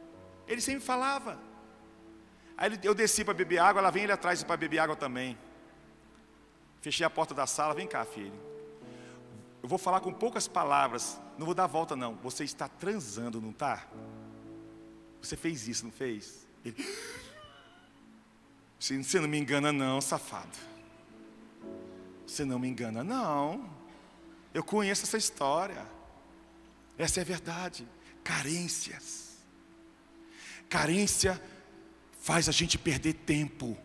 Ele 0.48 0.60
sempre 0.60 0.84
falava. 0.84 1.40
Aí 2.58 2.80
eu 2.82 2.96
desci 2.96 3.24
para 3.24 3.36
beber 3.36 3.60
água, 3.60 3.80
ela 3.80 3.92
vem 3.92 4.04
ele 4.06 4.12
atrás 4.12 4.44
para 4.44 4.58
beber 4.58 4.80
água 4.80 4.96
também. 4.96 5.38
Fechei 6.82 7.06
a 7.06 7.12
porta 7.12 7.36
da 7.36 7.46
sala, 7.46 7.76
vem 7.76 7.86
cá, 7.88 8.04
filho. 8.04 8.34
Eu 9.62 9.70
vou 9.70 9.78
falar 9.78 10.00
com 10.00 10.12
poucas 10.12 10.48
palavras, 10.48 11.22
não 11.38 11.46
vou 11.46 11.54
dar 11.54 11.68
volta 11.68 11.96
não. 11.96 12.16
Você 12.24 12.44
está 12.44 12.68
transando, 12.68 13.40
não 13.40 13.52
está? 13.52 13.86
Você 15.22 15.38
fez 15.38 15.68
isso, 15.68 15.86
não 15.86 15.92
fez? 15.92 16.48
Ele, 16.66 16.76
você 18.80 19.20
não 19.20 19.28
me 19.28 19.38
engana, 19.38 19.74
não, 19.74 20.00
safado. 20.00 20.58
Você 22.26 22.46
não 22.46 22.58
me 22.58 22.68
engana, 22.68 23.04
não. 23.04 23.70
Eu 24.54 24.64
conheço 24.64 25.04
essa 25.04 25.18
história. 25.18 25.86
Essa 26.98 27.20
é 27.20 27.22
a 27.22 27.26
verdade. 27.26 27.86
Carências. 28.24 29.38
Carência 30.70 31.42
faz 32.22 32.48
a 32.48 32.52
gente 32.52 32.78
perder 32.78 33.14
tempo. 33.14 33.78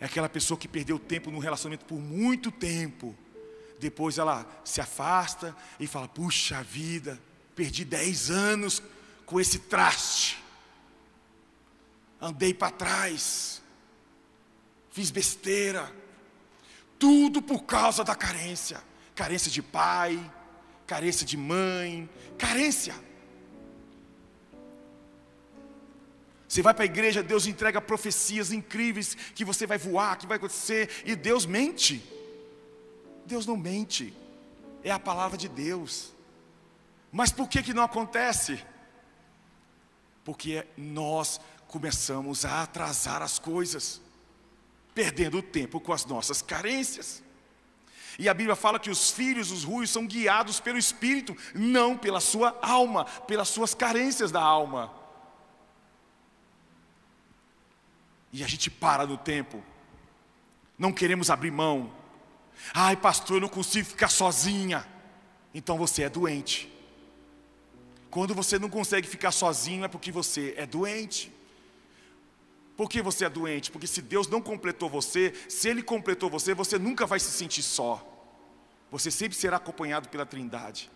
É 0.00 0.06
aquela 0.06 0.28
pessoa 0.28 0.58
que 0.58 0.66
perdeu 0.66 0.98
tempo 0.98 1.30
no 1.30 1.38
relacionamento 1.38 1.84
por 1.84 2.00
muito 2.00 2.50
tempo. 2.50 3.14
Depois 3.78 4.18
ela 4.18 4.46
se 4.64 4.80
afasta 4.80 5.56
e 5.78 5.86
fala: 5.86 6.08
Puxa 6.08 6.62
vida, 6.62 7.20
perdi 7.54 7.84
10 7.84 8.30
anos 8.30 8.82
com 9.24 9.40
esse 9.40 9.60
traste. 9.60 10.47
Andei 12.20 12.52
para 12.52 12.72
trás, 12.72 13.62
fiz 14.90 15.10
besteira, 15.10 15.92
tudo 16.98 17.40
por 17.40 17.62
causa 17.62 18.02
da 18.02 18.14
carência 18.14 18.82
carência 19.18 19.50
de 19.50 19.60
pai, 19.60 20.14
carência 20.86 21.26
de 21.26 21.36
mãe, 21.36 22.08
carência. 22.38 22.94
Você 26.46 26.62
vai 26.62 26.72
para 26.72 26.84
a 26.84 26.92
igreja, 26.94 27.20
Deus 27.20 27.44
entrega 27.44 27.80
profecias 27.80 28.52
incríveis 28.52 29.16
que 29.34 29.44
você 29.44 29.66
vai 29.66 29.76
voar, 29.76 30.16
que 30.16 30.26
vai 30.26 30.36
acontecer, 30.36 31.02
e 31.04 31.16
Deus 31.16 31.44
mente. 31.44 32.00
Deus 33.26 33.44
não 33.44 33.56
mente, 33.56 34.14
é 34.84 34.92
a 34.92 35.00
palavra 35.00 35.36
de 35.36 35.48
Deus. 35.48 36.14
Mas 37.10 37.32
por 37.32 37.48
que, 37.48 37.60
que 37.60 37.74
não 37.74 37.82
acontece? 37.82 38.64
Porque 40.24 40.64
nós 40.76 41.40
começamos 41.68 42.44
a 42.46 42.62
atrasar 42.62 43.22
as 43.22 43.38
coisas, 43.38 44.00
perdendo 44.94 45.42
tempo 45.42 45.78
com 45.78 45.92
as 45.92 46.04
nossas 46.06 46.42
carências. 46.42 47.22
E 48.18 48.28
a 48.28 48.34
Bíblia 48.34 48.56
fala 48.56 48.80
que 48.80 48.90
os 48.90 49.12
filhos, 49.12 49.52
os 49.52 49.62
ruios, 49.62 49.90
são 49.90 50.06
guiados 50.06 50.58
pelo 50.58 50.78
Espírito, 50.78 51.36
não 51.54 51.96
pela 51.96 52.18
sua 52.18 52.58
alma, 52.60 53.04
pelas 53.04 53.48
suas 53.48 53.74
carências 53.74 54.32
da 54.32 54.42
alma. 54.42 54.92
E 58.32 58.42
a 58.42 58.46
gente 58.48 58.70
para 58.70 59.06
no 59.06 59.16
tempo, 59.16 59.62
não 60.76 60.92
queremos 60.92 61.30
abrir 61.30 61.52
mão. 61.52 61.92
Ai, 62.74 62.96
pastor, 62.96 63.36
eu 63.36 63.42
não 63.42 63.48
consigo 63.48 63.86
ficar 63.86 64.08
sozinha. 64.08 64.86
Então 65.54 65.78
você 65.78 66.02
é 66.02 66.08
doente. 66.08 66.72
Quando 68.10 68.34
você 68.34 68.58
não 68.58 68.70
consegue 68.70 69.06
ficar 69.06 69.30
sozinho 69.30 69.84
é 69.84 69.88
porque 69.88 70.10
você 70.10 70.54
é 70.56 70.66
doente. 70.66 71.37
Por 72.78 72.88
que 72.88 73.02
você 73.02 73.24
é 73.24 73.28
doente? 73.28 73.72
Porque 73.72 73.88
se 73.88 74.00
Deus 74.00 74.28
não 74.28 74.40
completou 74.40 74.88
você, 74.88 75.34
se 75.48 75.68
Ele 75.68 75.82
completou 75.82 76.30
você, 76.30 76.54
você 76.54 76.78
nunca 76.78 77.06
vai 77.06 77.18
se 77.18 77.32
sentir 77.32 77.60
só. 77.60 78.06
Você 78.88 79.10
sempre 79.10 79.36
será 79.36 79.56
acompanhado 79.56 80.08
pela 80.08 80.24
Trindade. 80.24 80.88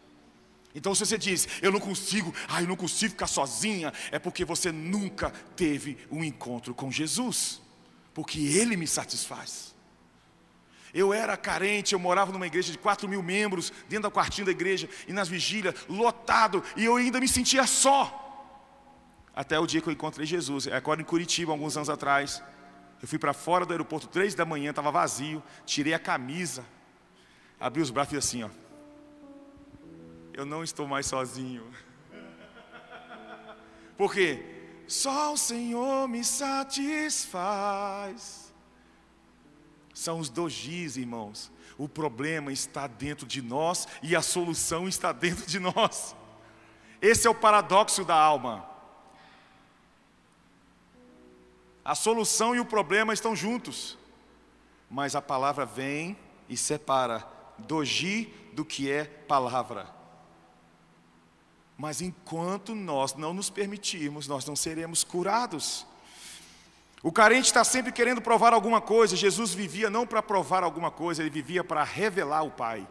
Então, 0.77 0.95
se 0.95 1.05
você 1.05 1.19
diz, 1.19 1.49
eu 1.61 1.73
não 1.73 1.81
consigo, 1.81 2.33
ah, 2.47 2.63
eu 2.63 2.69
não 2.69 2.77
consigo 2.77 3.11
ficar 3.11 3.27
sozinha, 3.27 3.93
é 4.13 4.21
porque 4.21 4.45
você 4.45 4.71
nunca 4.71 5.31
teve 5.57 5.99
um 6.09 6.23
encontro 6.23 6.73
com 6.73 6.89
Jesus, 6.89 7.61
porque 8.15 8.39
Ele 8.39 8.77
me 8.77 8.87
satisfaz. 8.87 9.75
Eu 10.95 11.13
era 11.13 11.37
carente, 11.37 11.95
eu 11.95 11.99
morava 11.99 12.31
numa 12.31 12.47
igreja 12.47 12.71
de 12.71 12.79
4 12.79 13.09
mil 13.09 13.25
membros, 13.25 13.73
dentro 13.89 14.09
do 14.09 14.13
quartinho 14.13 14.47
da 14.47 14.53
igreja, 14.53 14.89
e 15.09 15.13
nas 15.13 15.27
vigílias, 15.29 15.75
lotado, 15.89 16.63
e 16.77 16.85
eu 16.85 16.95
ainda 16.95 17.19
me 17.19 17.27
sentia 17.27 17.67
só. 17.67 18.22
Até 19.35 19.59
o 19.59 19.67
dia 19.67 19.81
que 19.81 19.89
eu 19.89 19.93
encontrei 19.93 20.27
Jesus. 20.27 20.67
É 20.67 20.77
agora 20.77 21.01
em 21.01 21.05
Curitiba, 21.05 21.53
alguns 21.53 21.77
anos 21.77 21.89
atrás. 21.89 22.43
Eu 23.01 23.09
fui 23.09 23.19
para 23.19 23.33
fora 23.33 23.65
do 23.65 23.73
aeroporto, 23.73 24.07
três 24.07 24.35
da 24.35 24.45
manhã, 24.45 24.71
estava 24.71 24.91
vazio. 24.91 25.43
Tirei 25.65 25.95
a 25.95 25.99
camisa, 25.99 26.65
abri 27.59 27.81
os 27.83 27.91
braços 27.91 28.13
e 28.13 28.17
assim, 28.17 28.43
ó. 28.45 28.51
Eu 30.33 30.45
não 30.45 30.63
estou 30.63 30.87
mais 30.87 31.07
sozinho. 31.07 31.69
Por 33.97 34.13
quê? 34.15 34.45
Só 34.87 35.33
o 35.33 35.37
Senhor 35.37 36.07
me 36.09 36.23
satisfaz. 36.23 37.33
São 39.95 40.19
os 40.19 40.29
dojis, 40.29 40.97
irmãos. 40.97 41.51
O 41.79 41.89
problema 41.89 42.53
está 42.53 42.87
dentro 42.87 43.27
de 43.27 43.41
nós 43.43 43.89
e 44.03 44.15
a 44.15 44.23
solução 44.23 44.87
está 44.87 45.13
dentro 45.13 45.47
de 45.47 45.59
nós. 45.59 46.15
Esse 47.01 47.27
é 47.27 47.31
o 47.31 47.35
paradoxo 47.35 48.05
da 48.05 48.15
alma. 48.15 48.72
A 51.85 51.95
solução 51.95 52.55
e 52.55 52.61
o 52.61 52.65
problema 52.65 53.13
estão 53.13 53.35
juntos. 53.35 53.99
Mas 54.91 55.15
a 55.15 55.23
palavra 55.23 55.65
vem 55.65 56.17
e 56.49 56.57
separa 56.57 57.27
doji 57.59 58.33
do 58.53 58.65
que 58.65 58.91
é 58.91 59.05
palavra. 59.05 59.89
Mas 61.77 62.01
enquanto 62.01 62.75
nós 62.75 63.15
não 63.15 63.33
nos 63.33 63.51
permitirmos, 63.51 64.29
nós 64.29 64.45
não 64.45 64.55
seremos 64.55 65.03
curados. 65.03 65.87
O 67.03 67.11
carente 67.11 67.47
está 67.47 67.65
sempre 67.65 67.91
querendo 67.91 68.21
provar 68.21 68.53
alguma 68.53 68.81
coisa. 68.81 69.17
Jesus 69.17 69.53
vivia 69.53 69.91
não 69.91 70.07
para 70.07 70.23
provar 70.23 70.63
alguma 70.63 70.91
coisa, 70.91 71.23
ele 71.23 71.31
vivia 71.31 71.65
para 71.65 71.83
revelar 71.83 72.43
o 72.43 72.51
Pai. 72.51 72.87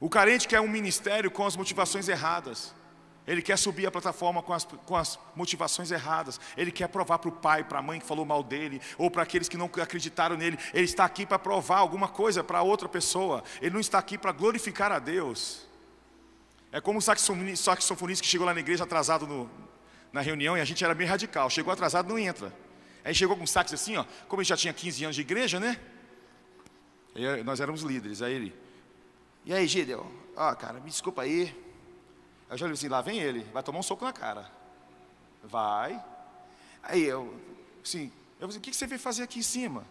O 0.00 0.08
carente 0.08 0.48
quer 0.48 0.60
um 0.60 0.68
ministério 0.68 1.30
com 1.30 1.46
as 1.46 1.56
motivações 1.56 2.08
erradas. 2.08 2.74
Ele 3.26 3.40
quer 3.40 3.56
subir 3.56 3.86
a 3.86 3.90
plataforma 3.90 4.42
com 4.42 4.52
as, 4.52 4.64
com 4.64 4.96
as 4.96 5.18
motivações 5.34 5.90
erradas. 5.90 6.38
Ele 6.56 6.70
quer 6.70 6.88
provar 6.88 7.18
para 7.18 7.28
o 7.28 7.32
pai, 7.32 7.64
para 7.64 7.78
a 7.78 7.82
mãe 7.82 7.98
que 7.98 8.06
falou 8.06 8.24
mal 8.24 8.42
dele, 8.42 8.80
ou 8.98 9.10
para 9.10 9.22
aqueles 9.22 9.48
que 9.48 9.56
não 9.56 9.70
acreditaram 9.80 10.36
nele. 10.36 10.58
Ele 10.74 10.84
está 10.84 11.04
aqui 11.04 11.24
para 11.24 11.38
provar 11.38 11.78
alguma 11.78 12.08
coisa 12.08 12.44
para 12.44 12.62
outra 12.62 12.88
pessoa. 12.88 13.42
Ele 13.62 13.72
não 13.72 13.80
está 13.80 13.98
aqui 13.98 14.18
para 14.18 14.30
glorificar 14.32 14.92
a 14.92 14.98
Deus. 14.98 15.66
É 16.70 16.80
como 16.80 16.98
o 16.98 17.02
saxofonista 17.56 18.22
que 18.22 18.28
chegou 18.28 18.46
lá 18.46 18.52
na 18.52 18.60
igreja 18.60 18.84
atrasado 18.84 19.26
no, 19.26 19.50
na 20.12 20.20
reunião 20.20 20.56
e 20.56 20.60
a 20.60 20.64
gente 20.64 20.84
era 20.84 20.94
bem 20.94 21.06
radical. 21.06 21.48
Chegou 21.48 21.72
atrasado, 21.72 22.08
não 22.08 22.18
entra. 22.18 22.52
Aí 23.02 23.14
chegou 23.14 23.36
com 23.36 23.44
um 23.44 23.46
sax 23.46 23.72
assim, 23.72 23.96
ó. 23.96 24.04
Como 24.28 24.42
ele 24.42 24.48
já 24.48 24.56
tinha 24.56 24.72
15 24.72 25.04
anos 25.04 25.16
de 25.16 25.22
igreja, 25.22 25.58
né? 25.58 25.80
Nós 27.44 27.60
éramos 27.60 27.82
líderes. 27.82 28.20
Aí 28.20 28.34
ele, 28.34 28.64
e 29.46 29.52
aí, 29.52 29.66
Gideon? 29.66 30.06
Ó, 30.36 30.50
oh, 30.50 30.56
cara, 30.56 30.80
me 30.80 30.88
desculpa 30.88 31.22
aí. 31.22 31.54
Eu 32.48 32.56
já 32.56 32.64
falei 32.64 32.74
assim, 32.74 32.88
lá 32.88 33.00
vem 33.00 33.18
ele, 33.18 33.44
vai 33.52 33.62
tomar 33.62 33.78
um 33.78 33.82
soco 33.82 34.04
na 34.04 34.12
cara. 34.12 34.50
Vai. 35.42 36.02
Aí 36.82 37.02
eu, 37.02 37.34
assim, 37.82 38.12
eu 38.40 38.48
falei, 38.48 38.58
o 38.58 38.60
que 38.60 38.74
você 38.74 38.86
veio 38.86 39.00
fazer 39.00 39.22
aqui 39.22 39.38
em 39.38 39.42
cima? 39.42 39.84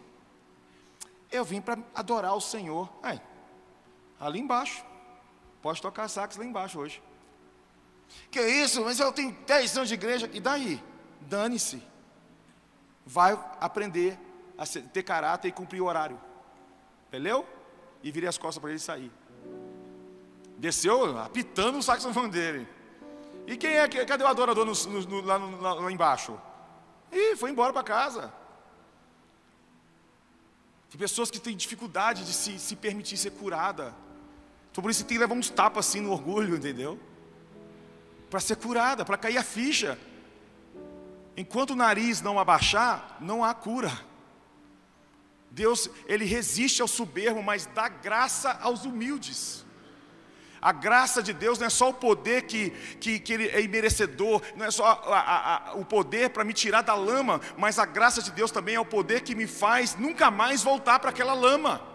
Eu 1.30 1.44
vim 1.44 1.60
para 1.60 1.78
adorar 1.94 2.34
o 2.34 2.40
Senhor. 2.40 2.88
Aí, 3.02 3.20
ali 4.20 4.38
embaixo. 4.38 4.84
Pode 5.60 5.80
tocar 5.80 6.08
sax 6.08 6.36
lá 6.36 6.44
embaixo 6.44 6.78
hoje. 6.78 7.02
Que 8.30 8.40
isso? 8.40 8.84
Mas 8.84 9.00
eu 9.00 9.12
tenho 9.12 9.32
10 9.46 9.76
anos 9.76 9.88
de 9.88 9.94
igreja. 9.94 10.30
E 10.32 10.40
daí? 10.40 10.82
Dane-se. 11.22 11.82
Vai 13.04 13.32
aprender 13.60 14.18
a 14.56 14.66
ter 14.66 15.02
caráter 15.02 15.48
e 15.48 15.52
cumprir 15.52 15.80
o 15.80 15.86
horário. 15.86 16.20
Entendeu? 17.08 17.46
E 18.02 18.10
virei 18.10 18.28
as 18.28 18.38
costas 18.38 18.60
para 18.60 18.70
ele 18.70 18.78
sair. 18.78 19.10
Desceu 20.58 21.18
apitando 21.18 21.78
o 21.78 21.82
saxofone 21.82 22.30
dele. 22.30 22.68
E 23.46 23.56
quem 23.56 23.76
é? 23.76 23.88
Cadê 23.88 24.24
o 24.24 24.26
adorador 24.26 24.64
no, 24.64 24.72
no, 24.72 25.20
lá, 25.20 25.36
lá, 25.36 25.92
embaixo? 25.92 26.38
E 27.12 27.36
foi 27.36 27.50
embora 27.50 27.72
para 27.72 27.82
casa. 27.82 28.32
Tem 30.90 30.98
pessoas 30.98 31.30
que 31.30 31.38
têm 31.38 31.56
dificuldade 31.56 32.24
de 32.24 32.32
se, 32.32 32.58
se 32.58 32.76
permitir 32.76 33.16
ser 33.16 33.32
curada. 33.32 33.94
Então 34.70 34.82
por 34.82 34.90
isso 34.90 35.04
tem 35.04 35.16
que 35.16 35.20
levar 35.20 35.34
uns 35.34 35.50
tapas 35.50 35.88
assim 35.88 36.00
no 36.00 36.12
orgulho, 36.12 36.56
entendeu? 36.56 36.98
Para 38.30 38.40
ser 38.40 38.56
curada, 38.56 39.04
para 39.04 39.18
cair 39.18 39.36
a 39.36 39.44
ficha. 39.44 39.98
Enquanto 41.36 41.70
o 41.70 41.76
nariz 41.76 42.22
não 42.22 42.38
abaixar, 42.38 43.18
não 43.20 43.44
há 43.44 43.52
cura. 43.52 43.92
Deus, 45.50 45.88
Ele 46.06 46.24
resiste 46.24 46.80
ao 46.80 46.88
soberbo, 46.88 47.42
mas 47.42 47.66
dá 47.66 47.88
graça 47.88 48.52
aos 48.60 48.84
humildes. 48.84 49.64
A 50.64 50.72
graça 50.72 51.22
de 51.22 51.34
Deus 51.34 51.58
não 51.58 51.66
é 51.66 51.70
só 51.70 51.90
o 51.90 51.92
poder 51.92 52.44
que, 52.46 52.70
que, 52.98 53.18
que 53.18 53.32
Ele 53.34 53.48
é 53.48 53.60
imerecedor, 53.60 54.40
não 54.56 54.64
é 54.64 54.70
só 54.70 54.86
a, 54.86 55.18
a, 55.18 55.70
a, 55.72 55.74
o 55.74 55.84
poder 55.84 56.30
para 56.30 56.42
me 56.42 56.54
tirar 56.54 56.80
da 56.80 56.94
lama, 56.94 57.38
mas 57.54 57.78
a 57.78 57.84
graça 57.84 58.22
de 58.22 58.30
Deus 58.30 58.50
também 58.50 58.74
é 58.74 58.80
o 58.80 58.84
poder 58.84 59.20
que 59.20 59.34
me 59.34 59.46
faz 59.46 59.94
nunca 59.94 60.30
mais 60.30 60.62
voltar 60.62 60.98
para 61.00 61.10
aquela 61.10 61.34
lama. 61.34 61.93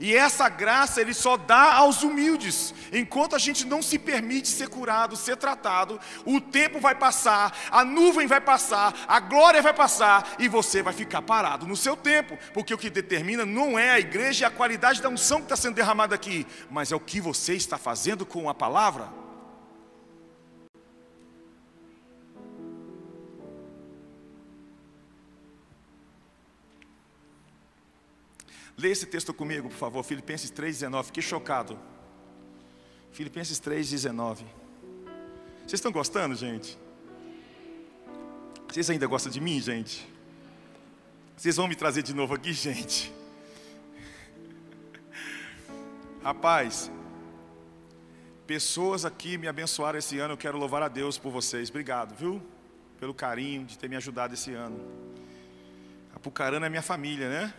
E 0.00 0.14
essa 0.14 0.48
graça 0.48 1.00
ele 1.00 1.12
só 1.12 1.36
dá 1.36 1.74
aos 1.74 2.02
humildes. 2.02 2.74
Enquanto 2.92 3.34
a 3.34 3.38
gente 3.38 3.66
não 3.66 3.82
se 3.82 3.98
permite 3.98 4.48
ser 4.48 4.68
curado, 4.68 5.16
ser 5.16 5.36
tratado, 5.36 6.00
o 6.24 6.40
tempo 6.40 6.80
vai 6.80 6.94
passar, 6.94 7.56
a 7.70 7.84
nuvem 7.84 8.26
vai 8.26 8.40
passar, 8.40 8.94
a 9.08 9.18
glória 9.20 9.60
vai 9.60 9.74
passar 9.74 10.36
e 10.38 10.48
você 10.48 10.82
vai 10.82 10.92
ficar 10.92 11.22
parado 11.22 11.66
no 11.66 11.76
seu 11.76 11.96
tempo, 11.96 12.38
porque 12.54 12.72
o 12.72 12.78
que 12.78 12.90
determina 12.90 13.44
não 13.44 13.78
é 13.78 13.90
a 13.90 14.00
igreja 14.00 14.44
e 14.44 14.46
a 14.46 14.50
qualidade 14.50 15.02
da 15.02 15.08
unção 15.08 15.38
que 15.38 15.44
está 15.44 15.56
sendo 15.56 15.74
derramada 15.74 16.14
aqui, 16.14 16.46
mas 16.70 16.92
é 16.92 16.96
o 16.96 17.00
que 17.00 17.20
você 17.20 17.54
está 17.54 17.76
fazendo 17.76 18.24
com 18.24 18.48
a 18.48 18.54
palavra. 18.54 19.27
Lê 28.78 28.90
esse 28.90 29.06
texto 29.06 29.34
comigo, 29.34 29.68
por 29.68 29.76
favor, 29.76 30.04
Filipenses 30.04 30.52
3,19. 30.52 31.06
Fiquei 31.06 31.22
chocado. 31.22 31.76
Filipenses 33.10 33.60
3,19. 33.60 34.44
Vocês 35.66 35.72
estão 35.72 35.90
gostando, 35.90 36.36
gente? 36.36 36.78
Vocês 38.68 38.88
ainda 38.88 39.04
gostam 39.08 39.32
de 39.32 39.40
mim, 39.40 39.60
gente? 39.60 40.08
Vocês 41.36 41.56
vão 41.56 41.66
me 41.66 41.74
trazer 41.74 42.04
de 42.04 42.14
novo 42.14 42.34
aqui, 42.34 42.52
gente? 42.52 43.12
Rapaz, 46.22 46.88
pessoas 48.46 49.04
aqui 49.04 49.36
me 49.36 49.48
abençoaram 49.48 49.98
esse 49.98 50.20
ano, 50.20 50.34
eu 50.34 50.38
quero 50.38 50.56
louvar 50.56 50.84
a 50.84 50.88
Deus 50.88 51.18
por 51.18 51.32
vocês. 51.32 51.68
Obrigado, 51.68 52.14
viu? 52.14 52.40
Pelo 53.00 53.12
carinho 53.12 53.64
de 53.64 53.76
ter 53.76 53.88
me 53.88 53.96
ajudado 53.96 54.34
esse 54.34 54.52
ano. 54.52 54.78
Apucarana 56.14 56.66
é 56.66 56.68
minha 56.68 56.82
família, 56.82 57.28
né? 57.28 57.54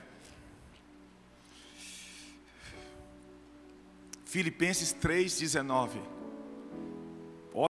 Filipenses 4.30 4.94
3,19. 4.94 6.18